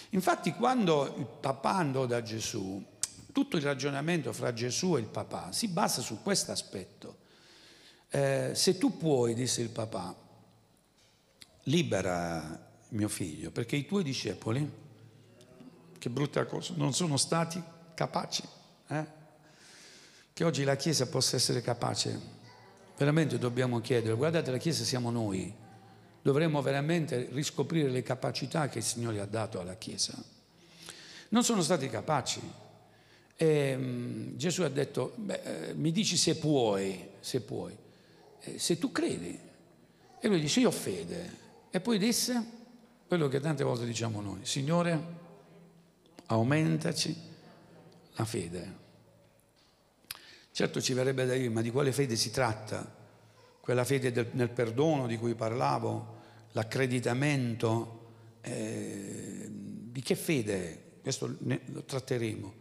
Infatti 0.10 0.54
quando 0.54 1.16
il 1.18 1.26
papà 1.26 1.76
andò 1.76 2.06
da 2.06 2.22
Gesù, 2.22 2.84
tutto 3.32 3.58
il 3.58 3.64
ragionamento 3.64 4.34
fra 4.34 4.54
Gesù 4.54 4.96
e 4.96 5.00
il 5.00 5.06
papà 5.06 5.52
si 5.52 5.68
basa 5.70 6.02
su 6.02 6.22
questo 6.22 6.52
aspetto. 6.52 7.18
Eh, 8.10 8.52
se 8.54 8.78
tu 8.78 8.98
puoi, 8.98 9.34
disse 9.34 9.62
il 9.62 9.70
papà, 9.70 10.16
libera 11.64 12.69
mio 12.90 13.08
figlio, 13.08 13.52
perché 13.52 13.76
i 13.76 13.86
tuoi 13.86 14.04
discepoli, 14.04 14.70
che 15.98 16.10
brutta 16.10 16.46
cosa, 16.46 16.74
non 16.78 16.94
sono 16.94 17.18
stati 17.18 17.62
capaci. 17.94 18.44
Eh? 18.88 19.06
Che 20.34 20.44
oggi 20.44 20.64
la 20.64 20.76
Chiesa 20.76 21.08
possa 21.08 21.36
essere 21.36 21.62
capace, 21.62 22.20
veramente 22.98 23.38
dobbiamo 23.38 23.82
chiedere, 23.82 24.16
guardate 24.16 24.52
la 24.52 24.58
Chiesa 24.58 24.84
siamo 24.84 25.12
noi, 25.12 25.54
dovremmo 26.22 26.62
veramente 26.62 27.28
riscoprire 27.32 27.90
le 27.90 28.04
capacità 28.04 28.70
che 28.70 28.80
il 28.80 28.84
Signore 28.84 29.20
ha 29.20 29.26
dato 29.26 29.60
alla 29.60 29.76
Chiesa. 29.76 30.22
Non 31.30 31.44
sono 31.44 31.62
stati 31.62 31.90
capaci. 31.90 32.42
E, 33.36 33.76
um, 33.76 34.36
Gesù 34.36 34.64
ha 34.64 34.70
detto, 34.70 35.14
beh, 35.16 35.42
eh, 35.44 35.74
mi 35.76 35.92
dici 35.92 36.18
se 36.18 36.36
puoi, 36.38 37.08
se 37.20 37.42
puoi, 37.42 37.76
eh, 38.42 38.60
se 38.60 38.78
tu 38.78 38.92
credi. 38.92 39.40
E 40.20 40.28
lui 40.28 40.40
dice, 40.40 40.60
io 40.60 40.70
ho 40.70 40.72
fede. 40.72 41.38
E 41.70 41.80
poi 41.80 41.98
disse, 41.98 42.59
quello 43.10 43.28
che 43.28 43.40
tante 43.40 43.64
volte 43.64 43.88
diciamo 43.88 44.22
noi, 44.22 44.42
Signore, 44.44 45.04
aumentaci 46.28 47.18
la 48.14 48.24
fede. 48.24 48.78
Certo 50.52 50.80
ci 50.80 50.94
verrebbe 50.94 51.26
da 51.26 51.34
dire, 51.34 51.50
ma 51.50 51.64
di 51.64 51.72
quale 51.72 51.92
fede 51.92 52.16
si 52.16 52.30
tratta? 52.30 52.98
Quella 53.62 53.84
fede 53.84 54.12
del, 54.12 54.28
nel 54.34 54.52
perdono 54.52 55.08
di 55.08 55.18
cui 55.18 55.34
parlavo, 55.34 56.18
l'accreditamento, 56.52 58.12
eh, 58.42 59.48
di 59.50 60.02
che 60.04 60.14
fede? 60.14 61.00
Questo 61.02 61.36
ne, 61.40 61.62
lo 61.66 61.84
tratteremo. 61.86 62.54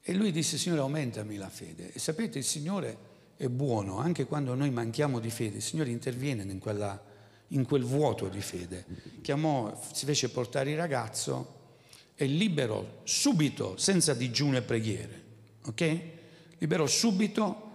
E 0.00 0.14
lui 0.14 0.32
disse, 0.32 0.56
Signore, 0.56 0.80
aumentami 0.80 1.36
la 1.36 1.50
fede. 1.50 1.92
E 1.92 1.98
sapete, 1.98 2.38
il 2.38 2.44
Signore 2.44 2.96
è 3.36 3.48
buono, 3.48 3.98
anche 3.98 4.24
quando 4.24 4.54
noi 4.54 4.70
manchiamo 4.70 5.18
di 5.18 5.28
fede, 5.28 5.56
il 5.56 5.62
Signore 5.62 5.90
interviene 5.90 6.42
in 6.44 6.58
quella 6.58 7.07
in 7.48 7.64
quel 7.64 7.82
vuoto 7.82 8.28
di 8.28 8.40
fede. 8.40 8.84
Chiamò, 9.22 9.80
si 9.92 10.04
fece 10.04 10.28
portare 10.30 10.70
il 10.70 10.76
ragazzo 10.76 11.56
e 12.14 12.26
liberò 12.26 12.84
subito, 13.04 13.76
senza 13.76 14.14
digiuno 14.14 14.56
e 14.56 14.62
preghiere. 14.62 15.22
Ok? 15.66 16.00
Liberò 16.58 16.86
subito 16.86 17.66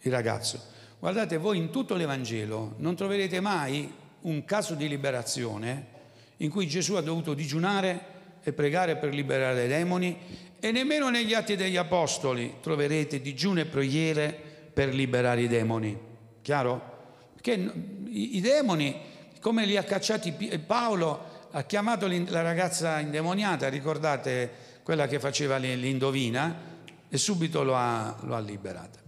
il 0.00 0.12
ragazzo. 0.12 0.76
Guardate, 0.98 1.36
voi 1.36 1.58
in 1.58 1.70
tutto 1.70 1.94
l'Evangelo 1.94 2.74
non 2.78 2.96
troverete 2.96 3.40
mai 3.40 3.92
un 4.20 4.44
caso 4.44 4.74
di 4.74 4.88
liberazione 4.88 5.96
in 6.38 6.50
cui 6.50 6.68
Gesù 6.68 6.94
ha 6.94 7.00
dovuto 7.00 7.34
digiunare 7.34 8.16
e 8.42 8.52
pregare 8.52 8.96
per 8.96 9.12
liberare 9.12 9.54
dai 9.54 9.68
demoni 9.68 10.16
e 10.60 10.72
nemmeno 10.72 11.10
negli 11.10 11.34
atti 11.34 11.56
degli 11.56 11.76
apostoli 11.76 12.54
troverete 12.60 13.20
digiuno 13.20 13.60
e 13.60 13.66
preghiere 13.66 14.36
per 14.72 14.94
liberare 14.94 15.42
i 15.42 15.48
demoni. 15.48 15.96
Chiaro? 16.42 16.96
Perché 17.34 17.72
i 18.06 18.40
demoni 18.40 18.96
come 19.40 19.64
li 19.64 19.76
ha 19.76 19.84
cacciati 19.84 20.32
Paolo, 20.58 21.48
ha 21.50 21.62
chiamato 21.64 22.06
la 22.06 22.42
ragazza 22.42 22.98
indemoniata, 23.00 23.68
ricordate 23.68 24.66
quella 24.82 25.06
che 25.06 25.18
faceva 25.18 25.56
l'indovina, 25.56 26.76
e 27.08 27.16
subito 27.16 27.62
lo 27.62 27.74
ha, 27.74 28.16
lo 28.22 28.34
ha 28.34 28.40
liberata. 28.40 29.00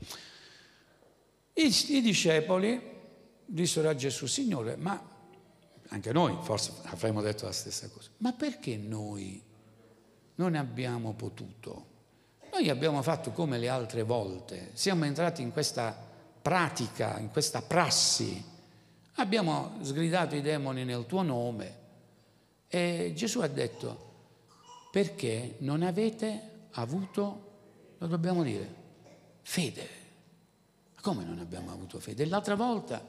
I, 1.54 1.86
I 1.88 2.00
discepoli 2.00 2.80
dissero 3.44 3.88
a 3.88 3.94
Gesù, 3.94 4.26
Signore, 4.26 4.76
ma 4.76 5.08
anche 5.88 6.12
noi 6.12 6.36
forse 6.42 6.72
avremmo 6.84 7.20
detto 7.20 7.44
la 7.44 7.52
stessa 7.52 7.88
cosa, 7.90 8.10
ma 8.18 8.32
perché 8.32 8.76
noi 8.76 9.42
non 10.36 10.54
abbiamo 10.54 11.12
potuto? 11.14 11.88
Noi 12.52 12.68
abbiamo 12.68 13.02
fatto 13.02 13.32
come 13.32 13.58
le 13.58 13.68
altre 13.68 14.02
volte, 14.02 14.70
siamo 14.74 15.04
entrati 15.04 15.42
in 15.42 15.52
questa 15.52 16.08
pratica, 16.40 17.18
in 17.18 17.30
questa 17.30 17.60
prassi 17.60 18.42
Abbiamo 19.20 19.76
sgridato 19.82 20.34
i 20.34 20.40
demoni 20.40 20.82
nel 20.82 21.04
tuo 21.04 21.20
nome 21.20 21.74
e 22.68 23.12
Gesù 23.14 23.40
ha 23.40 23.48
detto, 23.48 24.12
perché 24.90 25.56
non 25.58 25.82
avete 25.82 26.68
avuto, 26.72 27.50
lo 27.98 28.06
dobbiamo 28.06 28.42
dire, 28.42 28.74
fede. 29.42 29.88
Come 31.02 31.24
non 31.24 31.38
abbiamo 31.38 31.70
avuto 31.70 32.00
fede? 32.00 32.24
L'altra 32.24 32.54
volta, 32.54 33.04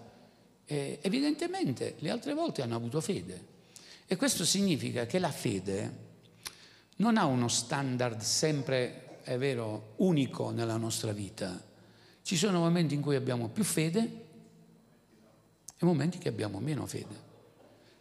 eh, 0.65 0.99
evidentemente, 1.01 1.95
le 1.99 2.09
altre 2.09 2.33
volte 2.33 2.61
hanno 2.61 2.75
avuto 2.75 2.99
fede. 2.99 3.45
E 4.05 4.17
questo 4.17 4.43
significa 4.43 5.05
che 5.05 5.17
la 5.17 5.31
fede 5.31 5.93
non 6.97 7.15
ha 7.15 7.23
uno 7.23 7.47
standard 7.47 8.19
sempre, 8.19 9.21
è 9.23 9.37
vero, 9.37 9.93
unico 9.97 10.49
nella 10.51 10.75
nostra 10.75 11.13
vita. 11.13 11.57
Ci 12.21 12.35
sono 12.35 12.59
momenti 12.59 12.95
in 12.95 13.01
cui 13.01 13.15
abbiamo 13.15 13.47
più 13.47 13.63
fede 13.63 14.27
e 15.81 15.85
momenti 15.85 16.19
che 16.19 16.29
abbiamo 16.29 16.59
meno 16.59 16.85
fede. 16.85 17.29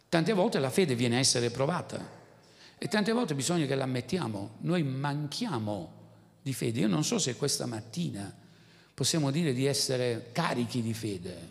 Tante 0.07 0.33
volte 0.33 0.59
la 0.59 0.69
fede 0.69 0.93
viene 0.93 1.15
a 1.15 1.19
essere 1.19 1.49
provata 1.49 2.19
e 2.77 2.87
tante 2.87 3.11
volte 3.11 3.33
bisogna 3.33 3.65
che 3.65 3.73
l'ammettiamo, 3.73 4.57
noi 4.59 4.83
manchiamo 4.83 5.99
di 6.41 6.53
fede. 6.53 6.81
Io 6.81 6.87
non 6.87 7.03
so 7.03 7.17
se 7.17 7.35
questa 7.35 7.65
mattina 7.65 8.35
possiamo 8.93 9.31
dire 9.31 9.51
di 9.53 9.65
essere 9.65 10.29
carichi 10.31 10.83
di 10.83 10.93
fede, 10.93 11.49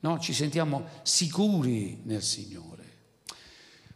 no? 0.00 0.18
ci 0.18 0.34
sentiamo 0.34 0.86
sicuri 1.02 2.00
nel 2.02 2.22
Signore. 2.22 2.84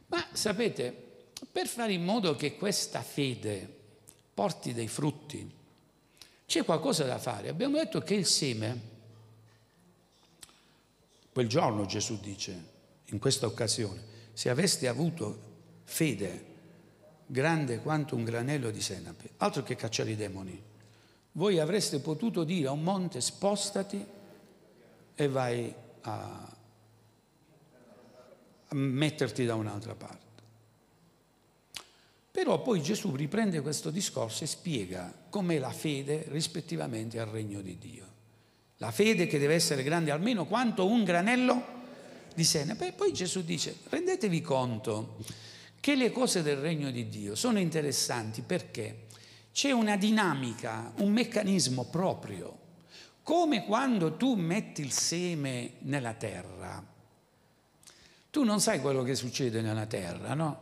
Ma 0.06 0.24
sapete, 0.32 1.26
per 1.50 1.66
fare 1.66 1.92
in 1.92 2.04
modo 2.04 2.34
che 2.34 2.56
questa 2.56 3.02
fede 3.02 3.68
porti 4.32 4.72
dei 4.72 4.88
frutti, 4.88 5.50
c'è 6.46 6.64
qualcosa 6.64 7.04
da 7.04 7.18
fare. 7.18 7.48
Abbiamo 7.48 7.76
detto 7.76 8.00
che 8.00 8.14
il 8.14 8.26
seme 8.26 8.92
Quel 11.34 11.48
giorno 11.48 11.84
Gesù 11.84 12.20
dice, 12.20 12.64
in 13.06 13.18
questa 13.18 13.46
occasione, 13.46 14.00
se 14.34 14.50
aveste 14.50 14.86
avuto 14.86 15.82
fede 15.82 16.52
grande 17.26 17.80
quanto 17.80 18.14
un 18.14 18.22
granello 18.22 18.70
di 18.70 18.80
senape, 18.80 19.30
altro 19.38 19.64
che 19.64 19.74
cacciare 19.74 20.12
i 20.12 20.16
demoni, 20.16 20.62
voi 21.32 21.58
avreste 21.58 21.98
potuto 21.98 22.44
dire 22.44 22.68
a 22.68 22.70
un 22.70 22.84
monte 22.84 23.20
spostati 23.20 24.06
e 25.16 25.28
vai 25.28 25.74
a, 26.02 26.56
metterti 28.68 29.44
da 29.44 29.56
un'altra 29.56 29.96
parte. 29.96 30.42
Però 32.30 32.62
poi 32.62 32.80
Gesù 32.80 33.12
riprende 33.16 33.60
questo 33.60 33.90
discorso 33.90 34.44
e 34.44 34.46
spiega 34.46 35.12
com'è 35.28 35.58
la 35.58 35.72
fede 35.72 36.26
rispettivamente 36.28 37.18
al 37.18 37.26
regno 37.26 37.60
di 37.60 37.76
Dio. 37.76 38.13
La 38.84 38.90
fede 38.90 39.26
che 39.26 39.38
deve 39.38 39.54
essere 39.54 39.82
grande 39.82 40.10
almeno 40.10 40.44
quanto 40.44 40.86
un 40.86 41.04
granello 41.04 41.64
di 42.34 42.44
senape. 42.44 42.92
Poi 42.92 43.14
Gesù 43.14 43.42
dice, 43.42 43.78
rendetevi 43.88 44.42
conto 44.42 45.16
che 45.80 45.94
le 45.94 46.12
cose 46.12 46.42
del 46.42 46.58
regno 46.58 46.90
di 46.90 47.08
Dio 47.08 47.34
sono 47.34 47.58
interessanti 47.58 48.42
perché 48.42 49.06
c'è 49.54 49.70
una 49.70 49.96
dinamica, 49.96 50.92
un 50.98 51.12
meccanismo 51.12 51.84
proprio. 51.84 52.58
Come 53.22 53.64
quando 53.64 54.18
tu 54.18 54.34
metti 54.34 54.82
il 54.82 54.92
seme 54.92 55.76
nella 55.78 56.12
terra, 56.12 56.84
tu 58.30 58.44
non 58.44 58.60
sai 58.60 58.82
quello 58.82 59.02
che 59.02 59.14
succede 59.14 59.62
nella 59.62 59.86
terra, 59.86 60.34
no? 60.34 60.58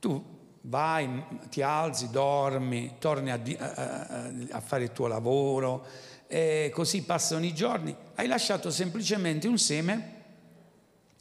Tu 0.00 0.34
vai, 0.62 1.22
ti 1.50 1.62
alzi, 1.62 2.10
dormi, 2.10 2.96
torni 2.98 3.30
a, 3.30 3.40
a, 3.58 4.30
a 4.50 4.60
fare 4.60 4.82
il 4.82 4.92
tuo 4.92 5.06
lavoro, 5.06 5.86
e 6.34 6.72
così 6.74 7.02
passano 7.02 7.44
i 7.44 7.54
giorni, 7.54 7.94
hai 8.16 8.26
lasciato 8.26 8.68
semplicemente 8.72 9.46
un 9.46 9.56
seme 9.56 10.22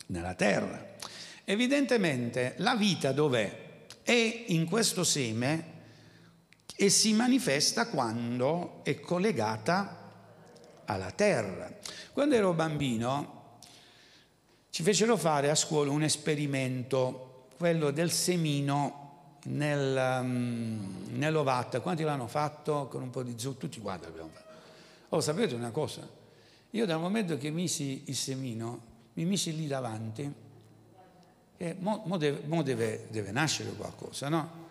nella 0.08 0.34
terra. 0.34 0.96
Evidentemente 1.44 2.56
la 2.58 2.76
vita 2.76 3.12
dov'è? 3.12 3.86
È 4.02 4.46
in 4.48 4.66
questo 4.66 5.04
seme 5.04 5.72
e 6.76 6.90
si 6.90 7.14
manifesta 7.14 7.90
quando 7.90 8.80
è 8.82 9.00
collegata 9.00 10.14
alla 10.86 11.12
terra. 11.12 11.72
Quando 12.12 12.34
ero 12.34 12.54
bambino 12.54 13.60
ci 14.72 14.82
fecero 14.82 15.16
fare 15.16 15.52
a 15.52 15.56
scuola 15.56 15.92
un 15.92 16.02
esperimento, 16.02 17.50
quello 17.56 17.92
del 17.92 18.10
semino 18.10 19.36
nel, 19.44 20.22
um, 20.24 21.06
nell'ovatta. 21.10 21.82
Quanti 21.82 22.02
l'hanno 22.02 22.28
fatto 22.28 22.88
con 22.88 23.04
un 23.04 23.12
po' 23.12 23.22
di 23.22 23.36
zucchero? 23.38 23.68
Tutti 23.68 23.80
quanti 23.80 24.06
l'abbiamo 24.06 24.30
fatto. 24.34 24.43
Oh, 25.14 25.22
sapete 25.22 25.54
una 25.54 25.70
cosa? 25.70 26.10
Io 26.72 26.86
dal 26.88 27.00
momento 27.00 27.38
che 27.38 27.52
misi 27.52 28.06
il 28.08 28.16
semino, 28.16 28.82
mi 29.14 29.26
misi 29.26 29.56
lì 29.56 29.68
davanti, 29.68 30.34
e 31.56 31.76
mo, 31.78 32.02
mo, 32.06 32.18
deve, 32.18 32.42
mo 32.48 32.64
deve, 32.64 33.06
deve, 33.12 33.30
nascere 33.30 33.70
qualcosa, 33.74 34.28
no? 34.30 34.62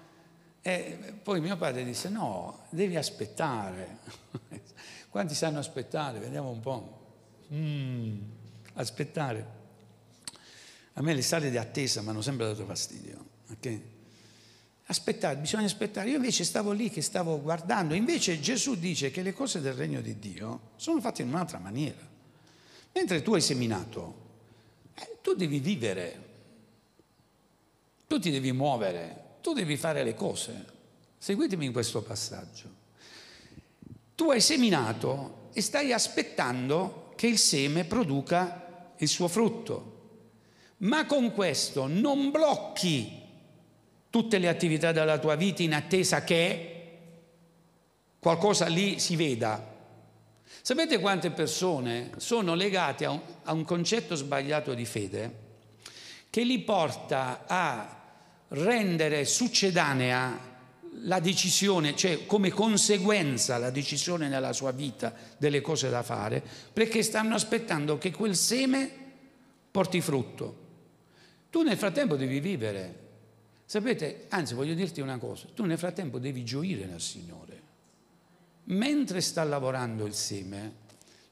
E 0.60 1.14
poi 1.22 1.40
mio 1.40 1.56
padre 1.56 1.84
disse, 1.84 2.08
no, 2.08 2.64
devi 2.70 2.96
aspettare. 2.96 3.98
Quanti 5.10 5.36
sanno 5.36 5.60
aspettare? 5.60 6.18
Vediamo 6.18 6.50
un 6.50 6.58
po'. 6.58 7.00
Mm, 7.52 8.18
aspettare. 8.74 9.46
A 10.94 11.02
me 11.02 11.14
le 11.14 11.22
sale 11.22 11.50
di 11.50 11.56
attesa 11.56 12.02
mi 12.02 12.08
hanno 12.08 12.20
sempre 12.20 12.46
dato 12.46 12.64
fastidio. 12.64 13.24
Okay? 13.48 14.01
Aspettare, 14.92 15.38
bisogna 15.38 15.64
aspettare. 15.64 16.10
Io 16.10 16.16
invece 16.16 16.44
stavo 16.44 16.72
lì 16.72 16.90
che 16.90 17.00
stavo 17.00 17.40
guardando. 17.40 17.94
Invece 17.94 18.38
Gesù 18.40 18.74
dice 18.74 19.10
che 19.10 19.22
le 19.22 19.32
cose 19.32 19.62
del 19.62 19.72
regno 19.72 20.02
di 20.02 20.18
Dio 20.18 20.72
sono 20.76 21.00
fatte 21.00 21.22
in 21.22 21.28
un'altra 21.28 21.58
maniera. 21.58 22.06
Mentre 22.92 23.22
tu 23.22 23.32
hai 23.32 23.40
seminato, 23.40 24.14
eh, 24.94 25.16
tu 25.22 25.32
devi 25.32 25.60
vivere, 25.60 26.28
tu 28.06 28.18
ti 28.18 28.30
devi 28.30 28.52
muovere, 28.52 29.38
tu 29.40 29.54
devi 29.54 29.78
fare 29.78 30.04
le 30.04 30.14
cose. 30.14 30.66
Seguitemi 31.16 31.64
in 31.64 31.72
questo 31.72 32.02
passaggio. 32.02 32.68
Tu 34.14 34.30
hai 34.30 34.42
seminato 34.42 35.48
e 35.54 35.62
stai 35.62 35.94
aspettando 35.94 37.14
che 37.16 37.28
il 37.28 37.38
seme 37.38 37.86
produca 37.86 38.92
il 38.98 39.08
suo 39.08 39.28
frutto. 39.28 40.00
Ma 40.78 41.06
con 41.06 41.32
questo 41.32 41.86
non 41.86 42.30
blocchi 42.30 43.21
tutte 44.12 44.36
le 44.36 44.50
attività 44.50 44.92
della 44.92 45.18
tua 45.18 45.36
vita 45.36 45.62
in 45.62 45.72
attesa 45.72 46.22
che 46.22 46.98
qualcosa 48.18 48.66
lì 48.66 48.98
si 48.98 49.16
veda. 49.16 49.74
Sapete 50.60 50.98
quante 51.00 51.30
persone 51.30 52.10
sono 52.18 52.54
legate 52.54 53.06
a 53.06 53.10
un, 53.10 53.20
a 53.44 53.54
un 53.54 53.64
concetto 53.64 54.14
sbagliato 54.14 54.74
di 54.74 54.84
fede 54.84 55.40
che 56.28 56.42
li 56.42 56.58
porta 56.58 57.44
a 57.46 58.00
rendere 58.48 59.24
succedanea 59.24 60.50
la 61.04 61.18
decisione, 61.18 61.96
cioè 61.96 62.26
come 62.26 62.50
conseguenza 62.50 63.56
la 63.56 63.70
decisione 63.70 64.28
nella 64.28 64.52
sua 64.52 64.72
vita 64.72 65.14
delle 65.38 65.62
cose 65.62 65.88
da 65.88 66.02
fare, 66.02 66.44
perché 66.70 67.02
stanno 67.02 67.34
aspettando 67.34 67.96
che 67.96 68.10
quel 68.10 68.36
seme 68.36 68.90
porti 69.70 70.02
frutto. 70.02 70.56
Tu 71.48 71.62
nel 71.62 71.78
frattempo 71.78 72.16
devi 72.16 72.40
vivere, 72.40 73.01
Sapete, 73.72 74.26
anzi 74.28 74.52
voglio 74.52 74.74
dirti 74.74 75.00
una 75.00 75.16
cosa, 75.16 75.46
tu 75.54 75.64
nel 75.64 75.78
frattempo 75.78 76.18
devi 76.18 76.44
gioire 76.44 76.84
nel 76.84 77.00
Signore. 77.00 77.62
Mentre 78.64 79.22
sta 79.22 79.42
lavorando 79.44 80.04
il 80.04 80.12
seme, 80.12 80.74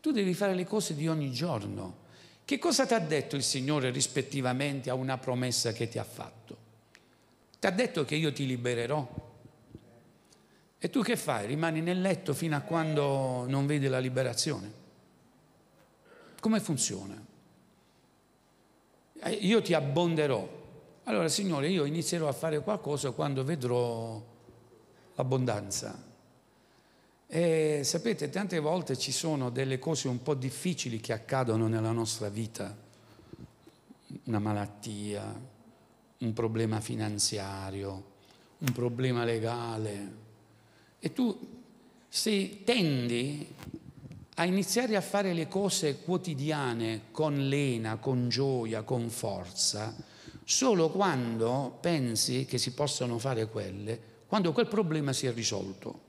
tu 0.01 0.11
devi 0.11 0.33
fare 0.33 0.55
le 0.55 0.65
cose 0.65 0.95
di 0.95 1.07
ogni 1.07 1.33
giorno. 1.33 1.97
Che 2.47 2.59
cosa 2.59 2.87
ti 2.87 2.95
ha 2.95 2.99
detto 2.99 3.37
il 3.37 3.43
Signore 3.43 3.91
rispettivamente 3.91 4.89
a 4.89 4.95
una 4.95 5.19
promessa 5.19 5.73
che 5.73 5.87
ti 5.89 5.99
ha 5.99 6.03
fatto? 6.03 6.57
Ti 7.59 7.67
ha 7.67 7.71
detto 7.71 8.07
che 8.07 8.15
io 8.15 8.33
ti 8.33 8.47
libererò. 8.47 9.07
E 10.79 10.89
tu 10.89 11.03
che 11.03 11.17
fai? 11.19 11.47
Rimani 11.47 11.83
nel 11.83 12.01
letto 12.01 12.33
fino 12.33 12.57
a 12.57 12.61
quando 12.61 13.45
non 13.49 13.67
vedi 13.67 13.87
la 13.87 13.99
liberazione? 13.99 14.73
Come 16.41 16.59
funziona? 16.61 17.23
Eh, 19.25 19.31
io 19.31 19.61
ti 19.61 19.75
abbonderò, 19.75 20.60
allora, 21.05 21.29
Signore, 21.29 21.69
io 21.69 21.85
inizierò 21.85 22.29
a 22.29 22.33
fare 22.33 22.61
qualcosa 22.61 23.11
quando 23.11 23.43
vedrò 23.43 24.23
l'abbondanza. 25.15 26.09
E 27.27 27.81
sapete, 27.85 28.29
tante 28.29 28.59
volte 28.59 28.99
ci 28.99 29.13
sono 29.13 29.51
delle 29.51 29.79
cose 29.79 30.09
un 30.09 30.23
po' 30.23 30.35
difficili 30.35 31.01
che 31.01 31.13
accadono 31.13 31.69
nella 31.69 31.93
nostra 31.93 32.29
vita, 32.29 32.77
una 34.25 34.39
malattia, 34.39 35.41
un 36.19 36.33
problema 36.33 36.81
finanziario, 36.81 38.05
un 38.59 38.73
problema 38.73 39.25
legale. 39.25 40.13
E 40.99 41.13
tu 41.13 41.39
se 42.09 42.63
tendi 42.65 43.55
a 44.35 44.45
iniziare 44.45 44.97
a 44.97 45.01
fare 45.01 45.33
le 45.33 45.49
cose 45.49 46.01
quotidiane 46.01 47.03
con 47.11 47.49
lena, 47.49 47.97
con 47.97 48.29
gioia, 48.29 48.83
con 48.83 49.09
forza, 49.09 49.95
solo 50.45 50.91
quando 50.91 51.79
pensi 51.81 52.45
che 52.45 52.59
si 52.59 52.73
possano 52.73 53.19
fare 53.19 53.49
quelle, 53.49 54.01
quando 54.27 54.53
quel 54.53 54.67
problema 54.67 55.13
si 55.13 55.27
è 55.27 55.33
risolto. 55.33 56.09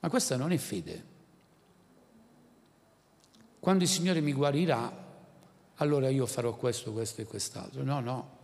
Ma 0.00 0.08
questa 0.08 0.36
non 0.36 0.52
è 0.52 0.56
fede. 0.56 1.04
Quando 3.60 3.84
il 3.84 3.90
Signore 3.90 4.20
mi 4.20 4.32
guarirà, 4.32 5.08
allora 5.76 6.08
io 6.08 6.26
farò 6.26 6.54
questo, 6.56 6.92
questo 6.92 7.20
e 7.20 7.24
quest'altro. 7.24 7.82
No, 7.82 8.00
no. 8.00 8.38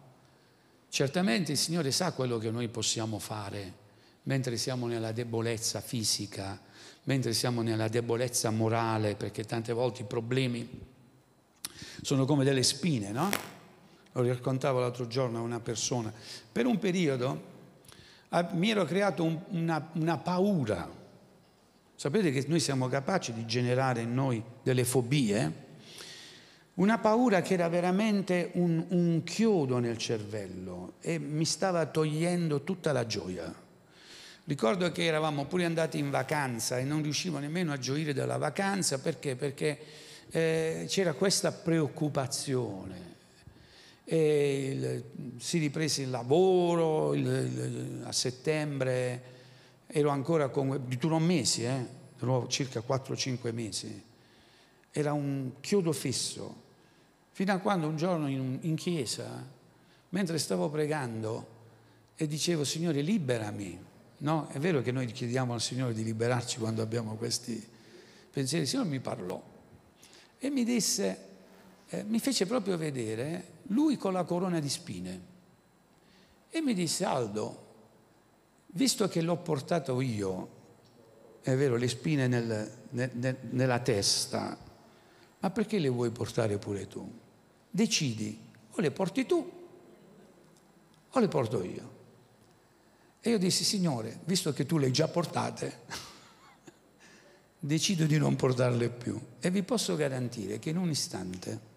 Certamente 0.88 1.52
il 1.52 1.58
Signore 1.58 1.90
sa 1.90 2.12
quello 2.12 2.38
che 2.38 2.50
noi 2.50 2.68
possiamo 2.68 3.18
fare 3.18 3.84
mentre 4.24 4.56
siamo 4.56 4.86
nella 4.86 5.12
debolezza 5.12 5.80
fisica, 5.80 6.60
mentre 7.04 7.32
siamo 7.32 7.62
nella 7.62 7.88
debolezza 7.88 8.50
morale, 8.50 9.14
perché 9.14 9.44
tante 9.44 9.72
volte 9.72 10.02
i 10.02 10.04
problemi 10.04 10.68
sono 12.02 12.24
come 12.24 12.44
delle 12.44 12.62
spine, 12.62 13.12
no? 13.12 13.30
Lo 14.22 14.28
raccontavo 14.28 14.80
l'altro 14.80 15.06
giorno 15.06 15.38
a 15.38 15.42
una 15.42 15.60
persona, 15.60 16.12
per 16.50 16.66
un 16.66 16.78
periodo 16.78 17.54
mi 18.52 18.70
ero 18.70 18.84
creato 18.84 19.24
un, 19.24 19.38
una, 19.50 19.90
una 19.94 20.18
paura. 20.18 20.90
Sapete 21.94 22.30
che 22.30 22.44
noi 22.48 22.60
siamo 22.60 22.88
capaci 22.88 23.32
di 23.32 23.46
generare 23.46 24.02
in 24.02 24.12
noi 24.12 24.42
delle 24.62 24.84
fobie? 24.84 25.64
Una 26.74 26.98
paura 26.98 27.40
che 27.40 27.54
era 27.54 27.68
veramente 27.68 28.50
un, 28.54 28.84
un 28.90 29.22
chiodo 29.24 29.78
nel 29.78 29.96
cervello 29.96 30.94
e 31.00 31.18
mi 31.18 31.46
stava 31.46 31.86
togliendo 31.86 32.62
tutta 32.64 32.92
la 32.92 33.06
gioia. 33.06 33.64
Ricordo 34.44 34.92
che 34.92 35.04
eravamo 35.04 35.46
pure 35.46 35.64
andati 35.64 35.98
in 35.98 36.10
vacanza 36.10 36.78
e 36.78 36.84
non 36.84 37.02
riuscivo 37.02 37.38
nemmeno 37.38 37.72
a 37.72 37.78
gioire 37.78 38.12
della 38.12 38.36
vacanza 38.36 38.98
perché? 38.98 39.34
Perché 39.34 39.78
eh, 40.30 40.84
c'era 40.86 41.14
questa 41.14 41.50
preoccupazione 41.50 43.15
il, 44.14 45.04
si 45.38 45.58
riprese 45.58 46.02
il 46.02 46.10
lavoro, 46.10 47.14
il, 47.14 48.02
a 48.04 48.12
settembre 48.12 49.34
ero 49.86 50.10
ancora 50.10 50.48
con, 50.48 50.84
durò 50.98 51.18
mesi, 51.18 51.64
eh, 51.64 51.86
durò 52.18 52.46
circa 52.46 52.82
4-5 52.86 53.52
mesi, 53.52 54.04
era 54.90 55.12
un 55.12 55.52
chiodo 55.60 55.92
fisso, 55.92 56.64
fino 57.30 57.52
a 57.52 57.58
quando 57.58 57.88
un 57.88 57.96
giorno 57.96 58.28
in, 58.28 58.58
in 58.62 58.76
chiesa, 58.76 59.44
mentre 60.10 60.38
stavo 60.38 60.70
pregando 60.70 61.54
e 62.16 62.26
dicevo 62.26 62.64
Signore 62.64 63.02
liberami, 63.02 63.78
no? 64.18 64.48
È 64.48 64.58
vero 64.58 64.80
che 64.82 64.92
noi 64.92 65.06
chiediamo 65.06 65.52
al 65.52 65.60
Signore 65.60 65.92
di 65.92 66.02
liberarci 66.02 66.58
quando 66.58 66.80
abbiamo 66.80 67.16
questi 67.16 67.62
pensieri, 68.30 68.64
il 68.64 68.70
Signore 68.70 68.88
mi 68.88 69.00
parlò 69.00 69.42
e 70.38 70.50
mi 70.50 70.64
disse, 70.64 71.18
eh, 71.88 72.02
mi 72.02 72.18
fece 72.18 72.46
proprio 72.46 72.76
vedere 72.76 73.54
lui 73.68 73.96
con 73.96 74.12
la 74.12 74.24
corona 74.24 74.58
di 74.58 74.68
spine. 74.68 75.34
E 76.50 76.60
mi 76.60 76.74
disse, 76.74 77.04
Aldo, 77.04 77.64
visto 78.68 79.08
che 79.08 79.20
l'ho 79.20 79.36
portato 79.36 80.00
io, 80.00 80.54
è 81.42 81.54
vero, 81.54 81.76
le 81.76 81.88
spine 81.88 82.26
nel, 82.26 82.72
nel, 82.90 83.36
nella 83.50 83.78
testa, 83.80 84.58
ma 85.38 85.50
perché 85.50 85.78
le 85.78 85.88
vuoi 85.88 86.10
portare 86.10 86.58
pure 86.58 86.86
tu? 86.88 87.08
Decidi, 87.70 88.38
o 88.70 88.80
le 88.80 88.90
porti 88.90 89.26
tu 89.26 89.52
o 91.10 91.20
le 91.20 91.28
porto 91.28 91.62
io. 91.62 91.94
E 93.20 93.30
io 93.30 93.38
dissi, 93.38 93.64
Signore, 93.64 94.20
visto 94.24 94.52
che 94.52 94.66
tu 94.66 94.78
le 94.78 94.86
hai 94.86 94.92
già 94.92 95.08
portate, 95.08 95.80
decido 97.58 98.04
di 98.06 98.18
non 98.18 98.36
portarle 98.36 98.88
più. 98.90 99.18
E 99.40 99.50
vi 99.50 99.62
posso 99.62 99.96
garantire 99.96 100.58
che 100.58 100.70
in 100.70 100.76
un 100.76 100.90
istante 100.90 101.74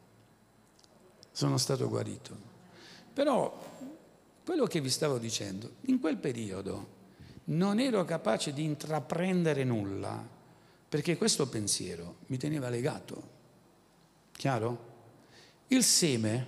sono 1.39 1.57
stato 1.57 1.87
guarito. 1.87 2.35
Però 3.13 3.57
quello 4.43 4.65
che 4.65 4.81
vi 4.81 4.89
stavo 4.89 5.17
dicendo, 5.17 5.75
in 5.83 6.01
quel 6.01 6.17
periodo 6.17 6.97
non 7.45 7.79
ero 7.79 8.03
capace 8.03 8.51
di 8.51 8.65
intraprendere 8.65 9.63
nulla 9.63 10.21
perché 10.89 11.15
questo 11.15 11.47
pensiero 11.47 12.17
mi 12.25 12.37
teneva 12.37 12.67
legato. 12.67 13.37
Chiaro? 14.33 14.87
Il 15.67 15.81
seme 15.81 16.47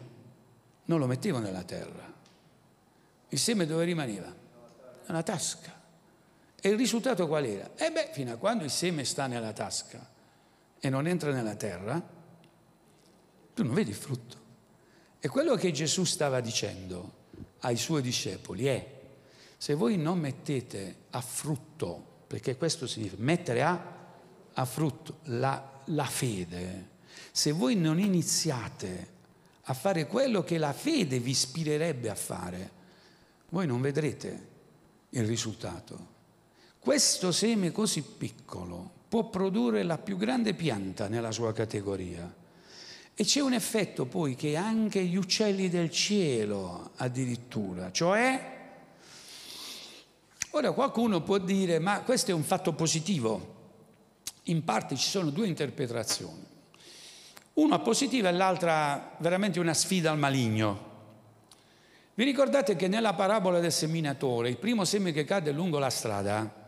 non 0.85 0.99
lo 0.99 1.07
mettevo 1.07 1.39
nella 1.39 1.63
terra, 1.63 2.13
il 3.29 3.39
seme 3.39 3.65
dove 3.65 3.85
rimaneva? 3.85 4.35
Nella 5.07 5.23
tasca. 5.23 5.79
E 6.59 6.67
il 6.67 6.75
risultato 6.75 7.27
qual 7.29 7.45
era? 7.45 7.71
E 7.77 7.91
beh, 7.91 8.09
fino 8.11 8.33
a 8.33 8.35
quando 8.35 8.65
il 8.65 8.71
seme 8.71 9.05
sta 9.05 9.25
nella 9.27 9.53
tasca 9.53 10.05
e 10.81 10.89
non 10.89 11.07
entra 11.07 11.31
nella 11.31 11.55
terra, 11.55 12.01
tu 13.53 13.63
non 13.63 13.73
vedi 13.73 13.91
il 13.91 13.95
frutto. 13.95 14.40
E 15.23 15.29
quello 15.29 15.55
che 15.55 15.71
Gesù 15.71 16.03
stava 16.03 16.41
dicendo 16.41 17.19
ai 17.59 17.77
suoi 17.77 18.01
discepoli 18.01 18.65
è, 18.65 18.99
se 19.55 19.75
voi 19.75 19.95
non 19.95 20.17
mettete 20.17 20.95
a 21.11 21.21
frutto, 21.21 22.23
perché 22.25 22.57
questo 22.57 22.87
significa 22.87 23.21
mettere 23.21 23.61
a, 23.61 23.95
a 24.51 24.65
frutto 24.65 25.19
la, 25.25 25.83
la 25.85 26.05
fede, 26.05 26.89
se 27.31 27.51
voi 27.51 27.75
non 27.75 27.99
iniziate 27.99 29.19
a 29.65 29.73
fare 29.75 30.07
quello 30.07 30.43
che 30.43 30.57
la 30.57 30.73
fede 30.73 31.19
vi 31.19 31.29
ispirerebbe 31.29 32.09
a 32.09 32.15
fare, 32.15 32.71
voi 33.49 33.67
non 33.67 33.79
vedrete 33.79 34.47
il 35.09 35.25
risultato. 35.25 36.09
Questo 36.79 37.31
seme 37.31 37.71
così 37.71 38.01
piccolo 38.01 38.89
può 39.07 39.29
produrre 39.29 39.83
la 39.83 39.99
più 39.99 40.17
grande 40.17 40.55
pianta 40.55 41.07
nella 41.07 41.31
sua 41.31 41.53
categoria. 41.53 42.40
E 43.13 43.23
c'è 43.23 43.41
un 43.41 43.53
effetto 43.53 44.05
poi 44.05 44.35
che 44.35 44.55
anche 44.55 45.03
gli 45.03 45.15
uccelli 45.15 45.69
del 45.69 45.91
cielo 45.91 46.91
addirittura, 46.95 47.91
cioè, 47.91 48.59
ora 50.51 50.71
qualcuno 50.71 51.21
può 51.21 51.37
dire, 51.37 51.79
ma 51.79 52.01
questo 52.01 52.31
è 52.31 52.33
un 52.33 52.43
fatto 52.43 52.73
positivo. 52.73 53.59
In 54.45 54.63
parte 54.63 54.95
ci 54.95 55.07
sono 55.07 55.29
due 55.29 55.47
interpretazioni. 55.47 56.43
Una 57.53 57.79
positiva 57.79 58.29
e 58.29 58.31
l'altra 58.31 59.15
veramente 59.19 59.59
una 59.59 59.73
sfida 59.73 60.09
al 60.09 60.17
maligno. 60.17 60.89
Vi 62.13 62.23
ricordate 62.23 62.75
che 62.75 62.87
nella 62.87 63.13
parabola 63.13 63.59
del 63.59 63.71
seminatore, 63.71 64.49
il 64.49 64.57
primo 64.57 64.83
seme 64.83 65.11
che 65.11 65.25
cade 65.25 65.51
lungo 65.51 65.79
la 65.79 65.89
strada, 65.89 66.59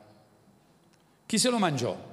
chi 1.26 1.38
se 1.40 1.50
lo 1.50 1.58
mangiò? 1.58 2.12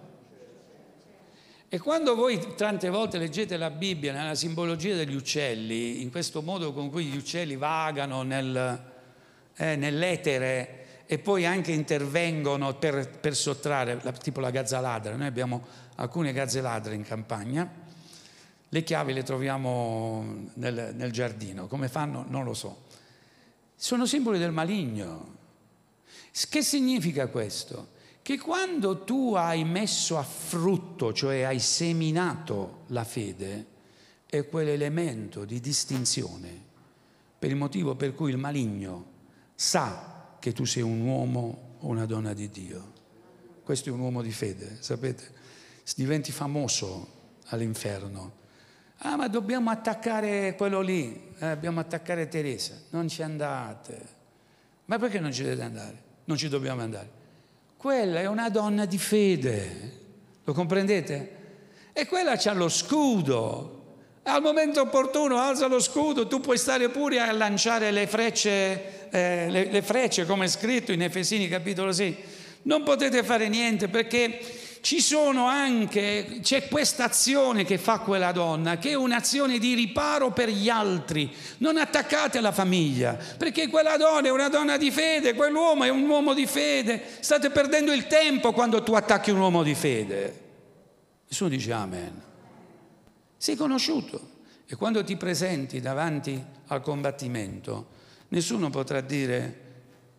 E 1.73 1.79
quando 1.79 2.17
voi 2.17 2.57
tante 2.57 2.89
volte 2.89 3.17
leggete 3.17 3.57
la 3.57 3.71
Bibbia 3.71 4.13
nella 4.13 4.35
simbologia 4.35 4.97
degli 4.97 5.15
uccelli, 5.15 6.03
in 6.03 6.11
questo 6.11 6.43
modo 6.43 6.73
con 6.73 6.91
cui 6.91 7.05
gli 7.05 7.17
uccelli 7.17 7.55
vagano 7.55 8.23
nel, 8.23 8.83
eh, 9.55 9.77
nell'etere 9.77 11.05
e 11.07 11.21
poi 11.21 11.47
anche 11.47 11.71
intervengono 11.71 12.75
per, 12.75 13.09
per 13.21 13.37
sottrarre, 13.37 14.01
tipo 14.21 14.41
la 14.41 14.51
gazzaladra, 14.51 15.15
noi 15.15 15.29
abbiamo 15.29 15.65
alcune 15.95 16.33
gazze 16.33 16.59
in 16.93 17.05
campagna, 17.05 17.73
le 18.69 18.83
chiavi 18.83 19.13
le 19.13 19.23
troviamo 19.23 20.49
nel, 20.55 20.93
nel 20.97 21.13
giardino, 21.13 21.69
come 21.69 21.87
fanno 21.87 22.25
non 22.27 22.43
lo 22.43 22.55
so. 22.55 22.87
Sono 23.77 24.07
simboli 24.07 24.41
del 24.41 24.51
maligno. 24.51 25.37
Che 26.33 26.63
significa 26.63 27.29
questo? 27.29 27.99
Che 28.23 28.39
quando 28.39 29.03
tu 29.05 29.35
hai 29.35 29.65
messo 29.65 30.19
a 30.19 30.23
frutto, 30.23 31.13
cioè 31.13 31.43
hai 31.43 31.59
seminato 31.59 32.85
la 32.89 33.05
fede, 33.05 33.67
è 34.27 34.47
quell'elemento 34.47 35.45
di 35.45 35.61
distinzione 35.61 36.69
per 37.39 37.51
il 37.51 37.57
motivo 37.57 37.97
per 37.97 38.15
cui 38.15 38.31
il 38.31 38.37
maligno 38.37 39.07
sa 39.55 40.37
che 40.39 40.53
tu 40.53 40.65
sei 40.65 40.83
un 40.83 41.01
uomo 41.01 41.77
o 41.81 41.89
una 41.89 42.07
donna 42.07 42.33
di 42.33 42.49
Dio. 42.51 42.93
Questo 43.65 43.89
è 43.89 43.93
un 43.93 44.01
uomo 44.01 44.23
di 44.23 44.31
fede, 44.31 44.77
sapete? 44.81 45.39
Diventi 45.97 46.31
famoso 46.31 47.19
all'inferno. 47.47 48.39
Ah, 48.99 49.17
ma 49.17 49.29
dobbiamo 49.29 49.71
attaccare 49.71 50.55
quello 50.55 50.81
lì 50.81 51.29
eh, 51.41 51.49
dobbiamo 51.55 51.81
attaccare 51.81 52.29
Teresa, 52.29 52.75
non 52.91 53.09
ci 53.09 53.23
andate. 53.23 54.19
Ma 54.85 54.99
perché 54.99 55.19
non 55.21 55.33
ci 55.33 55.43
dovete 55.43 55.63
andare? 55.63 56.03
Non 56.25 56.37
ci 56.37 56.49
dobbiamo 56.49 56.83
andare. 56.83 57.11
Quella 57.81 58.21
è 58.21 58.27
una 58.27 58.51
donna 58.51 58.85
di 58.85 58.99
fede, 58.99 59.93
lo 60.45 60.53
comprendete? 60.53 61.37
E 61.95 62.05
quella 62.05 62.33
ha 62.33 62.53
lo 62.53 62.69
scudo. 62.69 63.95
Al 64.25 64.43
momento 64.43 64.83
opportuno 64.83 65.39
alza 65.39 65.67
lo 65.67 65.81
scudo, 65.81 66.27
tu 66.27 66.41
puoi 66.41 66.59
stare 66.59 66.91
pure 66.91 67.21
a 67.21 67.33
lanciare 67.33 67.91
le 67.91 68.07
frecce, 68.07 69.09
eh, 69.09 69.49
le, 69.49 69.65
le 69.71 69.81
frecce 69.81 70.27
come 70.27 70.45
è 70.45 70.49
scritto 70.49 70.93
in 70.93 71.01
Efesini 71.01 71.49
capitolo 71.49 71.91
6. 71.91 72.17
Non 72.65 72.83
potete 72.83 73.23
fare 73.23 73.49
niente 73.49 73.89
perché 73.89 74.39
ci 74.81 75.01
sono 75.01 75.47
anche, 75.47 76.39
c'è 76.43 76.69
questa 76.69 77.05
azione 77.05 77.65
che 77.65 77.77
fa 77.77 77.99
quella 77.99 78.33
donna, 78.33 78.79
che 78.79 78.91
è 78.91 78.95
un'azione 78.95 79.59
di 79.59 79.75
riparo 79.75 80.33
per 80.33 80.49
gli 80.49 80.69
altri. 80.71 81.31
Non 81.59 81.77
attaccate 81.77 82.39
alla 82.39 82.53
famiglia, 82.53 83.19
perché 83.37 83.69
quella 83.69 83.97
donna 83.97 84.29
è 84.29 84.31
una 84.31 84.49
donna 84.49 84.79
di 84.79 84.91
fede, 84.91 85.35
quell'uomo 85.35 85.85
è 85.85 85.91
un 85.91 86.09
uomo 86.09 86.33
di 86.33 86.47
fede. 86.47 87.03
State 87.21 87.51
perdendo 87.51 87.93
il 87.93 88.07
tempo 88.07 88.53
quando 88.53 88.83
tu 88.83 88.95
attacchi 88.95 89.31
un 89.31 89.39
uomo 89.39 89.63
di 89.63 89.75
fede. 89.75 90.41
Nessuno 91.29 91.51
dice 91.51 91.73
amen. 91.73 92.23
Sei 93.37 93.57
conosciuto 93.57 94.39
e 94.67 94.77
quando 94.77 95.05
ti 95.05 95.17
presenti 95.17 95.81
davanti 95.81 96.43
al 96.69 96.81
combattimento, 96.81 97.89
nessuno 98.29 98.71
potrà 98.71 99.01
dire, 99.03 99.69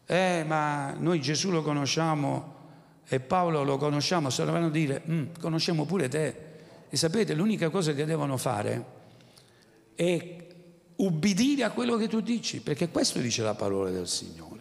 eh 0.05 0.43
ma 0.45 0.93
noi 0.97 1.19
Gesù 1.19 1.49
lo 1.49 1.63
conosciamo 1.63 2.59
e 3.13 3.19
Paolo 3.19 3.63
lo 3.63 3.75
conosciamo, 3.75 4.29
se 4.29 4.45
dovranno 4.45 4.69
dire, 4.69 5.01
mm, 5.05 5.25
conosciamo 5.37 5.83
pure 5.83 6.07
te. 6.07 6.35
E 6.87 6.95
sapete, 6.95 7.33
l'unica 7.33 7.69
cosa 7.69 7.91
che 7.91 8.05
devono 8.05 8.37
fare 8.37 8.85
è 9.95 10.47
ubbidire 10.95 11.65
a 11.65 11.71
quello 11.71 11.97
che 11.97 12.07
tu 12.07 12.21
dici, 12.21 12.61
perché 12.61 12.87
questo 12.87 13.19
dice 13.19 13.43
la 13.43 13.53
parola 13.53 13.89
del 13.89 14.07
Signore. 14.07 14.59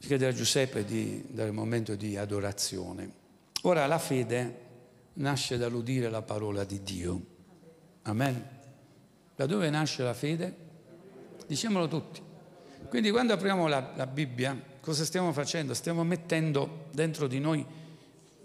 Chiedere 0.00 0.32
a 0.32 0.34
Giuseppe 0.34 0.84
di 0.84 1.24
dare 1.28 1.50
un 1.50 1.54
momento 1.54 1.94
di 1.94 2.16
adorazione. 2.16 3.08
Ora 3.62 3.86
la 3.86 4.00
fede 4.00 4.60
nasce 5.14 5.58
dall'udire 5.58 6.10
la 6.10 6.22
parola 6.22 6.64
di 6.64 6.82
Dio. 6.82 7.24
Amen. 8.02 8.48
Da 9.36 9.46
dove 9.46 9.70
nasce 9.70 10.02
la 10.02 10.14
fede? 10.14 10.56
Diciamolo 11.46 11.86
tutti. 11.86 12.20
Quindi 12.88 13.12
quando 13.12 13.32
apriamo 13.32 13.68
la, 13.68 13.92
la 13.94 14.08
Bibbia 14.08 14.65
cosa 14.86 15.04
stiamo 15.04 15.32
facendo? 15.32 15.74
Stiamo 15.74 16.04
mettendo 16.04 16.84
dentro 16.92 17.26
di 17.26 17.40
noi 17.40 17.66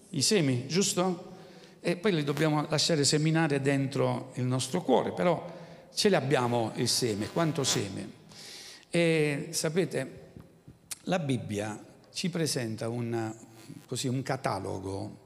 i 0.09 0.21
semi, 0.23 0.65
giusto? 0.65 1.33
E 1.79 1.97
poi 1.97 2.15
li 2.15 2.23
dobbiamo 2.23 2.65
lasciare 2.67 3.03
seminare 3.03 3.61
dentro 3.61 4.31
il 4.37 4.45
nostro 4.45 4.81
cuore, 4.81 5.11
però 5.11 5.59
ce 5.93 6.09
l'abbiamo 6.09 6.71
il 6.77 6.89
seme, 6.89 7.29
quanto 7.29 7.63
seme. 7.63 8.09
E 8.89 9.49
sapete, 9.51 10.31
la 11.03 11.19
Bibbia 11.19 11.79
ci 12.11 12.31
presenta 12.31 12.89
un, 12.89 13.35
così, 13.85 14.07
un 14.07 14.23
catalogo 14.23 15.17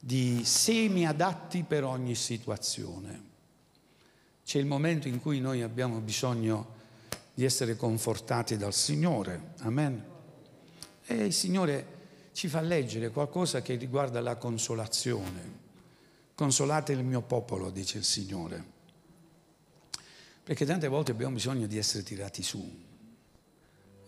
di 0.00 0.40
semi 0.42 1.06
adatti 1.06 1.64
per 1.64 1.84
ogni 1.84 2.14
situazione. 2.14 3.24
C'è 4.42 4.58
il 4.58 4.66
momento 4.66 5.06
in 5.06 5.20
cui 5.20 5.38
noi 5.38 5.60
abbiamo 5.60 5.98
bisogno 5.98 6.72
di 7.34 7.44
essere 7.44 7.76
confortati 7.76 8.56
dal 8.56 8.72
Signore, 8.72 9.52
amen. 9.58 10.14
E 11.06 11.14
il 11.14 11.32
Signore 11.32 11.94
ci 12.32 12.48
fa 12.48 12.60
leggere 12.60 13.10
qualcosa 13.10 13.62
che 13.62 13.76
riguarda 13.76 14.20
la 14.20 14.36
consolazione. 14.36 15.64
Consolate 16.34 16.92
il 16.92 17.04
mio 17.04 17.22
popolo, 17.22 17.70
dice 17.70 17.98
il 17.98 18.04
Signore. 18.04 18.74
Perché 20.42 20.66
tante 20.66 20.88
volte 20.88 21.12
abbiamo 21.12 21.34
bisogno 21.34 21.66
di 21.66 21.78
essere 21.78 22.02
tirati 22.02 22.42
su. 22.42 22.84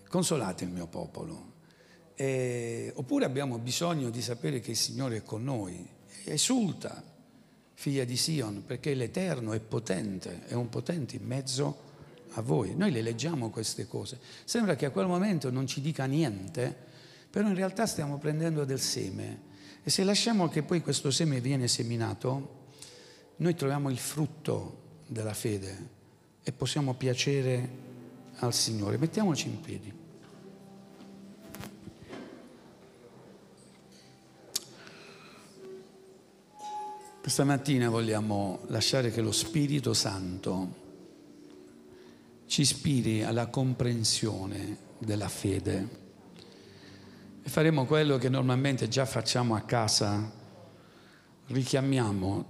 Consolate 0.09 0.65
il 0.65 0.71
mio 0.71 0.87
popolo. 0.87 1.53
E, 2.15 2.93
oppure 2.97 3.25
abbiamo 3.25 3.59
bisogno 3.59 4.11
di 4.11 4.21
sapere 4.21 4.61
che 4.61 4.73
il 4.73 4.77
Signore 4.77 5.19
è 5.19 5.23
con 5.23 5.45
noi. 5.45 5.89
Esulta, 6.25 7.03
figlia 7.75 8.05
di 8.05 8.17
Sion, 8.17 8.65
perché 8.67 8.93
l'Eterno 8.95 9.53
è 9.53 9.61
potente, 9.61 10.47
è 10.47 10.55
un 10.55 10.69
potente 10.69 11.17
in 11.17 11.25
mezzo 11.25 11.87
a 12.33 12.43
voi. 12.43 12.75
Noi 12.75 12.91
le 12.91 13.03
leggiamo 13.03 13.51
queste 13.51 13.87
cose. 13.87 14.19
Sembra 14.45 14.77
che 14.77 14.87
a 14.87 14.91
quel 14.91 15.07
momento 15.07 15.51
non 15.51 15.67
ci 15.67 15.81
dica 15.81 16.05
niente, 16.05 16.87
però 17.31 17.49
in 17.49 17.55
realtà 17.55 17.87
stiamo 17.87 18.19
prendendo 18.19 18.65
del 18.65 18.81
seme 18.81 19.47
e 19.83 19.91
se 19.91 20.05
lasciamo 20.05 20.49
che 20.49 20.63
poi 20.63 20.83
questo 20.83 21.11
seme 21.11 21.41
viene 21.41 21.67
seminato, 21.69 22.57
noi 23.37 23.55
troviamo 23.55 23.89
il 23.91 23.99
frutto 23.99 25.01
della 25.07 25.33
fede 25.33 25.89
e 26.43 26.53
possiamo 26.53 26.95
piacere 26.95 27.69
al 28.41 28.53
Signore. 28.53 28.99
Mettiamoci 28.99 29.49
in 29.49 29.61
piedi. 29.61 29.93
Questa 37.21 37.45
mattina 37.45 37.89
vogliamo 37.89 38.61
lasciare 38.67 39.11
che 39.11 39.21
lo 39.21 39.33
Spirito 39.33 39.93
Santo 39.93 40.87
ci 42.47 42.63
ispiri 42.63 43.23
alla 43.23 43.49
comprensione 43.49 44.79
della 44.99 45.29
fede. 45.29 46.08
E 47.49 47.51
faremo 47.51 47.87
quello 47.87 48.19
che 48.19 48.29
normalmente 48.29 48.89
già 48.89 49.07
facciamo 49.07 49.55
a 49.55 49.63
casa, 49.63 50.31
richiamiamo 51.47 52.45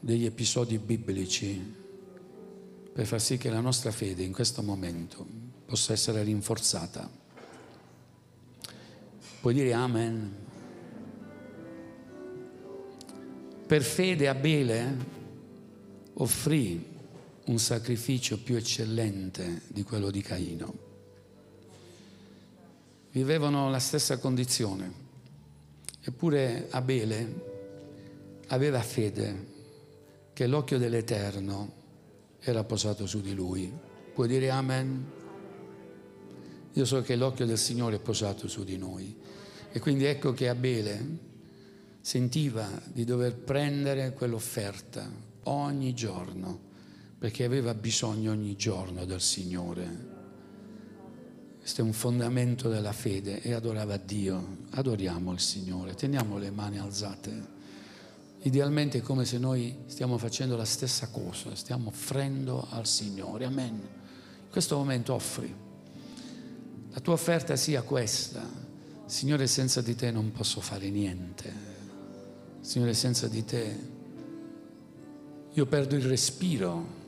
degli 0.00 0.24
episodi 0.24 0.76
biblici 0.78 1.76
per 2.92 3.06
far 3.06 3.20
sì 3.20 3.38
che 3.38 3.48
la 3.48 3.60
nostra 3.60 3.92
fede 3.92 4.24
in 4.24 4.32
questo 4.32 4.60
momento 4.62 5.24
possa 5.64 5.92
essere 5.92 6.24
rinforzata. 6.24 7.08
Puoi 9.40 9.54
dire 9.54 9.72
amen? 9.72 10.34
Per 13.68 13.82
fede 13.84 14.26
Abele 14.26 14.96
offrì 16.14 16.98
un 17.44 17.58
sacrificio 17.60 18.42
più 18.42 18.56
eccellente 18.56 19.62
di 19.68 19.84
quello 19.84 20.10
di 20.10 20.22
Caino. 20.22 20.89
Vivevano 23.12 23.70
la 23.70 23.80
stessa 23.80 24.18
condizione, 24.18 24.92
eppure 26.00 26.68
Abele 26.70 27.48
aveva 28.48 28.80
fede 28.80 29.48
che 30.32 30.46
l'occhio 30.46 30.78
dell'Eterno 30.78 31.72
era 32.38 32.62
posato 32.62 33.06
su 33.06 33.20
di 33.20 33.34
lui. 33.34 33.72
Puoi 34.14 34.28
dire 34.28 34.50
amen? 34.50 35.04
Io 36.72 36.84
so 36.84 37.02
che 37.02 37.16
l'occhio 37.16 37.46
del 37.46 37.58
Signore 37.58 37.96
è 37.96 38.00
posato 38.00 38.46
su 38.46 38.62
di 38.62 38.78
noi. 38.78 39.16
E 39.72 39.80
quindi 39.80 40.04
ecco 40.04 40.32
che 40.32 40.48
Abele 40.48 41.18
sentiva 42.00 42.68
di 42.92 43.04
dover 43.04 43.34
prendere 43.34 44.12
quell'offerta 44.12 45.10
ogni 45.44 45.94
giorno, 45.94 46.60
perché 47.18 47.44
aveva 47.44 47.74
bisogno 47.74 48.30
ogni 48.30 48.54
giorno 48.56 49.04
del 49.04 49.20
Signore. 49.20 50.09
Questo 51.60 51.82
è 51.82 51.84
un 51.84 51.92
fondamento 51.92 52.70
della 52.70 52.92
fede 52.92 53.42
e 53.42 53.52
adorava 53.52 53.98
Dio. 53.98 54.56
Adoriamo 54.70 55.30
il 55.32 55.40
Signore, 55.40 55.94
teniamo 55.94 56.38
le 56.38 56.50
mani 56.50 56.78
alzate. 56.78 57.58
Idealmente 58.42 58.98
è 58.98 59.00
come 59.02 59.26
se 59.26 59.36
noi 59.36 59.80
stiamo 59.84 60.16
facendo 60.16 60.56
la 60.56 60.64
stessa 60.64 61.08
cosa, 61.08 61.54
stiamo 61.54 61.88
offrendo 61.88 62.66
al 62.70 62.86
Signore. 62.86 63.44
Amen. 63.44 63.74
In 63.74 64.50
questo 64.50 64.78
momento 64.78 65.12
offri. 65.12 65.54
La 66.92 67.00
tua 67.00 67.12
offerta 67.12 67.54
sia 67.56 67.82
questa. 67.82 68.42
Signore, 69.04 69.46
senza 69.46 69.82
di 69.82 69.94
te 69.94 70.10
non 70.10 70.32
posso 70.32 70.62
fare 70.62 70.88
niente. 70.88 71.52
Signore, 72.60 72.94
senza 72.94 73.28
di 73.28 73.44
te 73.44 73.78
io 75.52 75.66
perdo 75.66 75.94
il 75.94 76.04
respiro. 76.06 76.98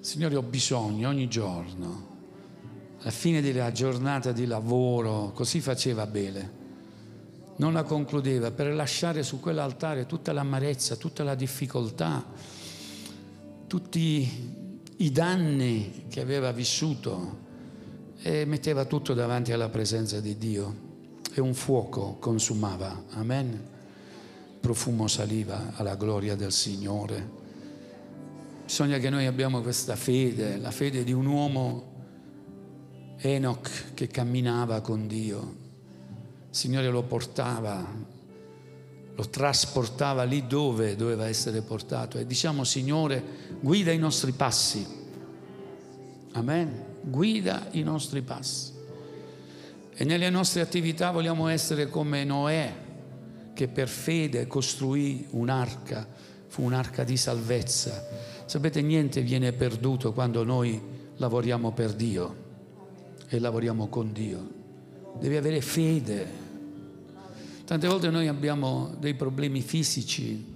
Signore, 0.00 0.36
ho 0.36 0.42
bisogno 0.42 1.10
ogni 1.10 1.28
giorno. 1.28 2.13
Alla 3.04 3.12
fine 3.12 3.42
della 3.42 3.70
giornata 3.70 4.32
di 4.32 4.46
lavoro, 4.46 5.30
così 5.34 5.60
faceva 5.60 6.06
Bele. 6.06 6.62
Non 7.56 7.74
la 7.74 7.82
concludeva 7.82 8.50
per 8.50 8.72
lasciare 8.72 9.22
su 9.22 9.40
quell'altare 9.40 10.06
tutta 10.06 10.32
l'amarezza, 10.32 10.96
tutta 10.96 11.22
la 11.22 11.34
difficoltà, 11.34 12.24
tutti 13.66 14.72
i 14.96 15.12
danni 15.12 16.06
che 16.08 16.22
aveva 16.22 16.50
vissuto 16.50 17.42
e 18.22 18.46
metteva 18.46 18.86
tutto 18.86 19.12
davanti 19.12 19.52
alla 19.52 19.68
presenza 19.68 20.18
di 20.20 20.38
Dio 20.38 20.74
e 21.34 21.42
un 21.42 21.52
fuoco 21.52 22.16
consumava. 22.18 23.04
Amen 23.10 23.72
profumo 24.64 25.08
saliva 25.08 25.74
alla 25.74 25.94
gloria 25.94 26.36
del 26.36 26.50
Signore. 26.50 27.42
Bisogna 28.64 28.96
che 28.96 29.10
noi 29.10 29.26
abbiamo 29.26 29.60
questa 29.60 29.94
fede, 29.94 30.56
la 30.56 30.70
fede 30.70 31.04
di 31.04 31.12
un 31.12 31.26
uomo 31.26 31.93
Enoch 33.26 33.94
che 33.94 34.08
camminava 34.08 34.82
con 34.82 35.06
Dio. 35.06 35.38
Il 36.50 36.56
Signore 36.56 36.90
lo 36.90 37.04
portava, 37.04 37.82
lo 39.14 39.28
trasportava 39.30 40.24
lì 40.24 40.46
dove 40.46 40.94
doveva 40.94 41.26
essere 41.26 41.62
portato 41.62 42.18
e 42.18 42.26
diciamo 42.26 42.64
Signore 42.64 43.22
guida 43.60 43.92
i 43.92 43.98
nostri 43.98 44.32
passi. 44.32 44.86
Amen. 46.32 46.84
Guida 47.00 47.68
i 47.70 47.82
nostri 47.82 48.20
passi. 48.20 48.72
E 49.94 50.04
nelle 50.04 50.28
nostre 50.28 50.60
attività 50.60 51.10
vogliamo 51.10 51.48
essere 51.48 51.88
come 51.88 52.24
Noè, 52.24 52.74
che 53.54 53.68
per 53.68 53.88
fede 53.88 54.46
costruì 54.46 55.26
un'arca, 55.30 56.06
fu 56.48 56.62
un'arca 56.62 57.04
di 57.04 57.16
salvezza. 57.16 58.06
Sapete, 58.44 58.82
niente 58.82 59.22
viene 59.22 59.52
perduto 59.52 60.12
quando 60.12 60.44
noi 60.44 60.78
lavoriamo 61.16 61.72
per 61.72 61.94
Dio 61.94 62.43
e 63.36 63.38
lavoriamo 63.40 63.88
con 63.88 64.12
Dio. 64.12 64.62
Devi 65.18 65.36
avere 65.36 65.60
fede. 65.60 66.42
Tante 67.64 67.86
volte 67.86 68.10
noi 68.10 68.28
abbiamo 68.28 68.94
dei 68.98 69.14
problemi 69.14 69.60
fisici. 69.60 70.52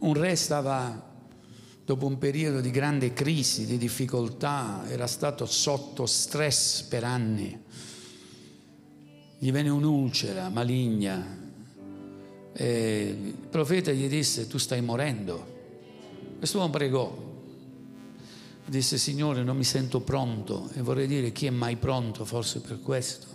Un 0.00 0.14
re 0.14 0.36
stava, 0.36 1.12
dopo 1.84 2.06
un 2.06 2.18
periodo 2.18 2.60
di 2.60 2.70
grande 2.70 3.12
crisi, 3.12 3.66
di 3.66 3.78
difficoltà, 3.78 4.84
era 4.88 5.06
stato 5.06 5.46
sotto 5.46 6.06
stress 6.06 6.82
per 6.82 7.04
anni 7.04 7.62
gli 9.44 9.52
venne 9.52 9.68
un'ulcera 9.68 10.48
maligna. 10.48 11.22
E 12.54 13.16
il 13.22 13.34
profeta 13.50 13.92
gli 13.92 14.08
disse, 14.08 14.46
tu 14.46 14.56
stai 14.56 14.80
morendo. 14.80 15.52
Quest'uomo 16.38 16.70
pregò, 16.70 17.23
disse, 18.66 18.98
Signore, 18.98 19.42
non 19.42 19.56
mi 19.56 19.64
sento 19.64 20.00
pronto. 20.00 20.70
E 20.74 20.82
vorrei 20.82 21.06
dire, 21.06 21.32
chi 21.32 21.46
è 21.46 21.50
mai 21.50 21.76
pronto 21.76 22.24
forse 22.24 22.60
per 22.60 22.80
questo? 22.80 23.26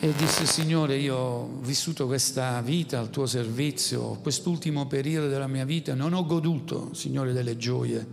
E 0.00 0.12
disse, 0.16 0.44
Signore, 0.44 0.96
io 0.96 1.16
ho 1.16 1.58
vissuto 1.60 2.06
questa 2.06 2.60
vita 2.60 2.98
al 2.98 3.10
tuo 3.10 3.26
servizio, 3.26 4.18
quest'ultimo 4.20 4.86
periodo 4.86 5.28
della 5.28 5.46
mia 5.46 5.64
vita, 5.64 5.94
non 5.94 6.12
ho 6.12 6.26
goduto, 6.26 6.92
Signore, 6.92 7.32
delle 7.32 7.56
gioie. 7.56 8.06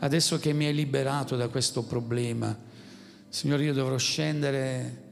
Adesso 0.00 0.38
che 0.40 0.52
mi 0.52 0.66
hai 0.66 0.74
liberato 0.74 1.36
da 1.36 1.48
questo 1.48 1.84
problema, 1.84 2.56
Signore, 3.28 3.64
io 3.64 3.72
dovrò 3.72 3.96
scendere 3.98 5.02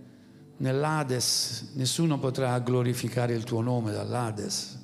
nell'Ades, 0.57 1.71
nessuno 1.75 2.18
potrà 2.18 2.59
glorificare 2.59 3.33
il 3.33 3.45
tuo 3.45 3.61
nome 3.61 3.93
dall'Ades. 3.93 4.79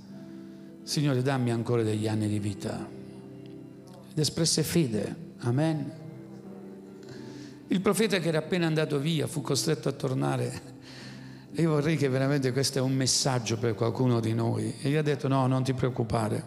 Signore, 0.84 1.22
dammi 1.22 1.50
ancora 1.50 1.82
degli 1.82 2.06
anni 2.06 2.28
di 2.28 2.38
vita. 2.38 2.95
Ed 4.16 4.22
espresse 4.22 4.62
fede. 4.62 5.14
Amen. 5.40 5.92
Il 7.66 7.82
profeta 7.82 8.18
che 8.18 8.28
era 8.28 8.38
appena 8.38 8.66
andato 8.66 8.98
via 8.98 9.26
fu 9.26 9.42
costretto 9.42 9.90
a 9.90 9.92
tornare. 9.92 10.74
E 11.52 11.60
io 11.60 11.68
vorrei 11.68 11.98
che 11.98 12.08
veramente 12.08 12.50
questo 12.50 12.78
è 12.78 12.80
un 12.80 12.94
messaggio 12.94 13.58
per 13.58 13.74
qualcuno 13.74 14.18
di 14.18 14.32
noi. 14.32 14.74
E 14.80 14.88
gli 14.88 14.94
ha 14.94 15.02
detto 15.02 15.28
no, 15.28 15.46
non 15.46 15.62
ti 15.64 15.74
preoccupare. 15.74 16.44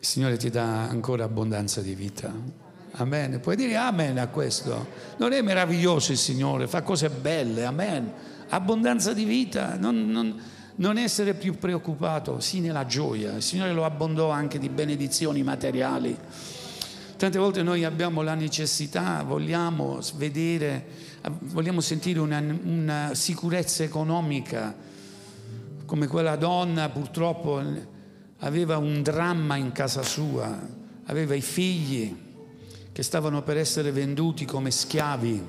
Il 0.00 0.06
Signore 0.06 0.38
ti 0.38 0.48
dà 0.48 0.88
ancora 0.88 1.24
abbondanza 1.24 1.82
di 1.82 1.94
vita. 1.94 2.32
Amen. 2.92 3.40
Puoi 3.40 3.54
dire 3.54 3.76
amen 3.76 4.16
a 4.16 4.28
questo. 4.28 4.88
Non 5.18 5.32
è 5.32 5.42
meraviglioso 5.42 6.12
il 6.12 6.18
Signore, 6.18 6.66
fa 6.66 6.80
cose 6.80 7.10
belle, 7.10 7.66
amen. 7.66 8.10
Abbondanza 8.48 9.12
di 9.12 9.24
vita, 9.24 9.76
non, 9.76 10.10
non, 10.10 10.40
non 10.78 10.96
essere 10.96 11.34
più 11.34 11.58
preoccupato, 11.58 12.40
sì 12.40 12.60
nella 12.60 12.86
gioia. 12.86 13.34
Il 13.36 13.42
Signore 13.42 13.72
lo 13.72 13.84
abbondò 13.84 14.30
anche 14.30 14.58
di 14.58 14.68
benedizioni 14.68 15.42
materiali. 15.42 16.16
Tante 17.16 17.38
volte 17.38 17.62
noi 17.62 17.84
abbiamo 17.84 18.22
la 18.22 18.34
necessità, 18.34 19.24
vogliamo 19.24 19.98
vedere, 20.14 20.86
vogliamo 21.40 21.80
sentire 21.80 22.20
una, 22.20 22.38
una 22.38 23.10
sicurezza 23.14 23.82
economica, 23.82 24.74
come 25.84 26.06
quella 26.06 26.36
donna 26.36 26.88
purtroppo 26.90 27.60
aveva 28.38 28.76
un 28.76 29.02
dramma 29.02 29.56
in 29.56 29.72
casa 29.72 30.02
sua, 30.02 30.64
aveva 31.06 31.34
i 31.34 31.40
figli, 31.40 32.26
che 32.92 33.02
stavano 33.02 33.42
per 33.42 33.56
essere 33.56 33.90
venduti 33.90 34.44
come 34.44 34.70
schiavi. 34.70 35.42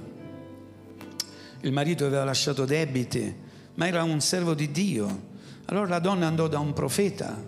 Il 1.61 1.71
marito 1.71 2.05
aveva 2.05 2.23
lasciato 2.23 2.65
debiti, 2.65 3.47
ma 3.79 3.87
era 3.87 4.03
un 4.03 4.19
servo 4.19 4.53
di 4.53 4.71
Dio. 4.71 5.27
Allora 5.65 5.87
la 5.87 5.99
donna 5.99 6.27
andò 6.27 6.49
da 6.49 6.59
un 6.59 6.73
profeta 6.73 7.41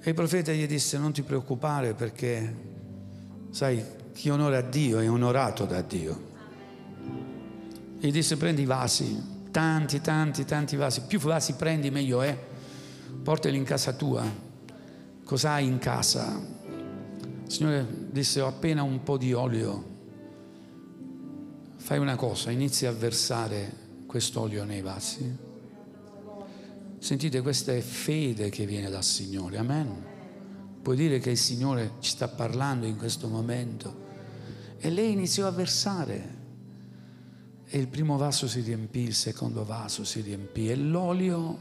e 0.00 0.08
il 0.08 0.14
profeta 0.14 0.50
gli 0.50 0.66
disse 0.66 0.98
non 0.98 1.12
ti 1.12 1.22
preoccupare 1.22 1.94
perché, 1.94 2.54
sai, 3.50 3.84
chi 4.12 4.28
onora 4.30 4.60
Dio 4.60 4.98
è 4.98 5.08
onorato 5.08 5.64
da 5.64 5.80
Dio. 5.80 6.26
Gli 8.00 8.10
disse 8.10 8.36
prendi 8.36 8.62
i 8.62 8.64
vasi, 8.64 9.46
tanti, 9.52 10.00
tanti, 10.00 10.44
tanti 10.44 10.74
vasi, 10.74 11.02
più 11.02 11.20
vasi 11.20 11.52
prendi 11.52 11.92
meglio 11.92 12.22
è, 12.22 12.36
portali 13.22 13.56
in 13.56 13.64
casa 13.64 13.92
tua. 13.92 14.24
Cos'hai 15.22 15.66
in 15.66 15.78
casa? 15.78 16.36
Il 17.44 17.52
Signore 17.52 17.86
disse 18.10 18.40
ho 18.40 18.48
appena 18.48 18.82
un 18.82 19.04
po' 19.04 19.18
di 19.18 19.32
olio, 19.32 19.84
fai 21.76 21.98
una 21.98 22.16
cosa, 22.16 22.50
inizia 22.50 22.88
a 22.88 22.92
versare 22.92 23.86
quest'olio 24.08 24.64
nei 24.64 24.80
vasi. 24.80 25.36
Sentite, 26.98 27.42
questa 27.42 27.72
è 27.72 27.80
fede 27.80 28.48
che 28.48 28.64
viene 28.64 28.88
dal 28.88 29.04
Signore, 29.04 29.58
amen. 29.58 30.04
Puoi 30.82 30.96
dire 30.96 31.18
che 31.18 31.30
il 31.30 31.36
Signore 31.36 31.92
ci 32.00 32.10
sta 32.10 32.26
parlando 32.26 32.86
in 32.86 32.96
questo 32.96 33.28
momento. 33.28 34.06
E 34.78 34.88
lei 34.90 35.12
iniziò 35.12 35.46
a 35.46 35.50
versare. 35.50 36.36
E 37.66 37.78
il 37.78 37.88
primo 37.88 38.16
vaso 38.16 38.48
si 38.48 38.62
riempì, 38.62 39.00
il 39.00 39.14
secondo 39.14 39.64
vaso 39.64 40.04
si 40.04 40.22
riempì 40.22 40.70
e 40.70 40.74
l'olio 40.76 41.58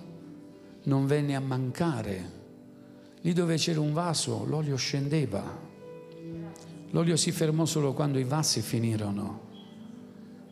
non 0.84 1.06
venne 1.06 1.36
a 1.36 1.42
mancare. 1.42 2.32
Lì 3.22 3.34
dove 3.34 3.58
c'era 3.58 3.82
un 3.82 3.92
vaso 3.92 4.46
l'olio 4.46 4.78
scendeva. 4.78 5.44
L'olio 6.92 7.18
si 7.18 7.34
fermò 7.34 7.66
solo 7.66 7.92
quando 7.92 8.20
i 8.20 8.24
vasi 8.24 8.62
finirono. 8.62 9.47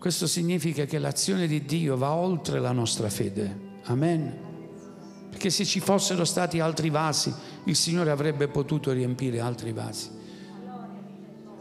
Questo 0.05 0.27
significa 0.27 0.85
che 0.85 0.99
l'azione 0.99 1.47
di 1.47 1.65
Dio 1.65 1.97
va 1.97 2.13
oltre 2.13 2.59
la 2.59 2.71
nostra 2.71 3.09
fede. 3.09 3.79
Amen. 3.85 4.37
Perché 5.31 5.49
se 5.49 5.65
ci 5.65 5.79
fossero 5.79 6.25
stati 6.25 6.59
altri 6.59 6.91
vasi, 6.91 7.33
il 7.63 7.75
Signore 7.75 8.11
avrebbe 8.11 8.47
potuto 8.47 8.91
riempire 8.91 9.39
altri 9.39 9.73
vasi. 9.73 10.11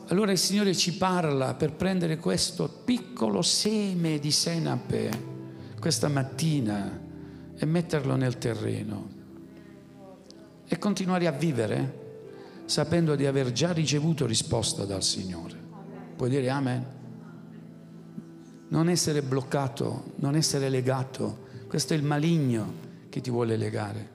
Allora 0.09 0.30
il 0.30 0.36
Signore 0.36 0.74
ci 0.74 0.95
parla 0.99 1.55
per 1.55 1.72
prendere 1.72 2.18
questo 2.18 2.68
piccolo 2.68 3.40
seme 3.40 4.18
di 4.18 4.30
senape 4.30 5.11
questa 5.80 6.09
mattina 6.09 7.01
e 7.57 7.64
metterlo 7.64 8.14
nel 8.14 8.36
terreno 8.36 9.09
e 10.68 10.78
continuare 10.78 11.26
a 11.26 11.32
vivere 11.32 12.03
sapendo 12.66 13.14
di 13.14 13.24
aver 13.24 13.53
già 13.53 13.72
ricevuto 13.72 14.26
risposta 14.26 14.84
dal 14.84 15.03
Signore. 15.03 15.57
Puoi 16.14 16.28
dire 16.28 16.51
amen? 16.51 17.03
Non 18.69 18.89
essere 18.89 19.23
bloccato, 19.23 20.12
non 20.17 20.35
essere 20.35 20.69
legato, 20.69 21.43
questo 21.69 21.93
è 21.95 21.97
il 21.97 22.03
maligno 22.03 22.73
che 23.09 23.21
ti 23.21 23.31
vuole 23.31 23.57
legare. 23.57 24.12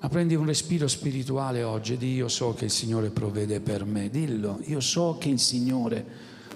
Ma 0.00 0.08
prendi 0.08 0.34
un 0.34 0.46
respiro 0.46 0.88
spirituale 0.88 1.62
oggi 1.62 1.92
e 1.92 1.96
di 1.96 2.14
io 2.14 2.26
so 2.26 2.54
che 2.54 2.64
il 2.64 2.70
Signore 2.70 3.10
provvede 3.10 3.60
per 3.60 3.84
me. 3.84 4.10
Dillo, 4.10 4.60
io 4.64 4.80
so 4.80 5.16
che 5.18 5.28
il 5.28 5.38
Signore 5.38 6.04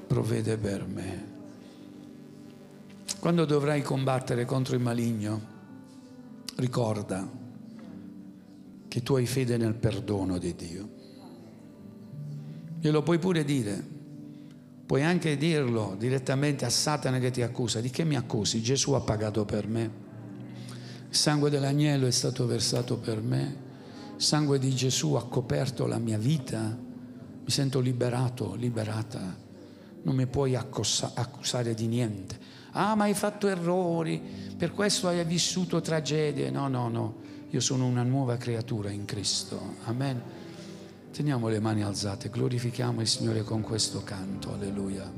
provvede 0.07 0.57
per 0.57 0.85
me. 0.85 1.35
Quando 3.21 3.45
dovrai 3.45 3.83
combattere 3.83 4.45
contro 4.45 4.75
il 4.75 4.83
maligno, 4.83 5.41
ricorda 6.57 7.29
che 8.89 9.03
tu 9.03 9.15
hai 9.15 9.27
fede 9.27 9.57
nel 9.57 9.75
perdono 9.75 10.39
di 10.39 10.55
Dio. 10.55 10.89
Glielo 12.81 13.03
puoi 13.03 13.19
pure 13.19 13.45
dire, 13.45 13.85
puoi 14.87 15.03
anche 15.03 15.37
dirlo 15.37 15.97
direttamente 15.99 16.65
a 16.65 16.71
Satana 16.71 17.19
che 17.19 17.33
ti 17.33 17.43
accusa. 17.43 17.81
Di 17.81 17.91
che 17.91 18.05
mi 18.05 18.17
accusi? 18.17 18.63
Gesù 18.63 18.93
ha 18.93 19.01
pagato 19.01 19.45
per 19.45 19.67
me. 19.67 20.05
Il 21.09 21.17
sangue 21.17 21.51
dell'agnello 21.51 22.07
è 22.07 22.11
stato 22.11 22.47
versato 22.47 22.99
per 22.99 23.21
me, 23.21 23.57
il 24.17 24.23
sangue 24.23 24.59
di 24.59 24.75
Gesù 24.75 25.15
ha 25.15 25.27
coperto 25.27 25.87
la 25.87 25.99
mia 25.99 26.19
vita, 26.19 26.59
mi 26.59 27.51
sento 27.51 27.81
liberato, 27.81 28.55
liberata, 28.55 29.37
non 30.03 30.15
mi 30.15 30.27
puoi 30.27 30.55
accusare 30.55 31.75
di 31.75 31.87
niente. 31.87 32.39
Ah, 32.73 32.95
ma 32.95 33.05
hai 33.05 33.15
fatto 33.15 33.49
errori, 33.49 34.21
per 34.57 34.73
questo 34.73 35.09
hai 35.09 35.25
vissuto 35.25 35.81
tragedie. 35.81 36.51
No, 36.51 36.69
no, 36.69 36.89
no, 36.89 37.15
io 37.51 37.61
sono 37.61 37.87
una 37.87 38.03
nuova 38.03 38.37
creatura 38.37 38.91
in 38.91 39.05
Cristo. 39.05 39.77
Amen. 39.85 40.46
Teniamo 41.17 41.49
le 41.49 41.61
mani 41.61 41.83
alzate, 41.83 42.29
glorifichiamo 42.29 43.01
il 43.01 43.07
Signore 43.07 43.43
con 43.43 43.63
questo 43.63 44.03
canto, 44.03 44.53
alleluia. 44.53 45.11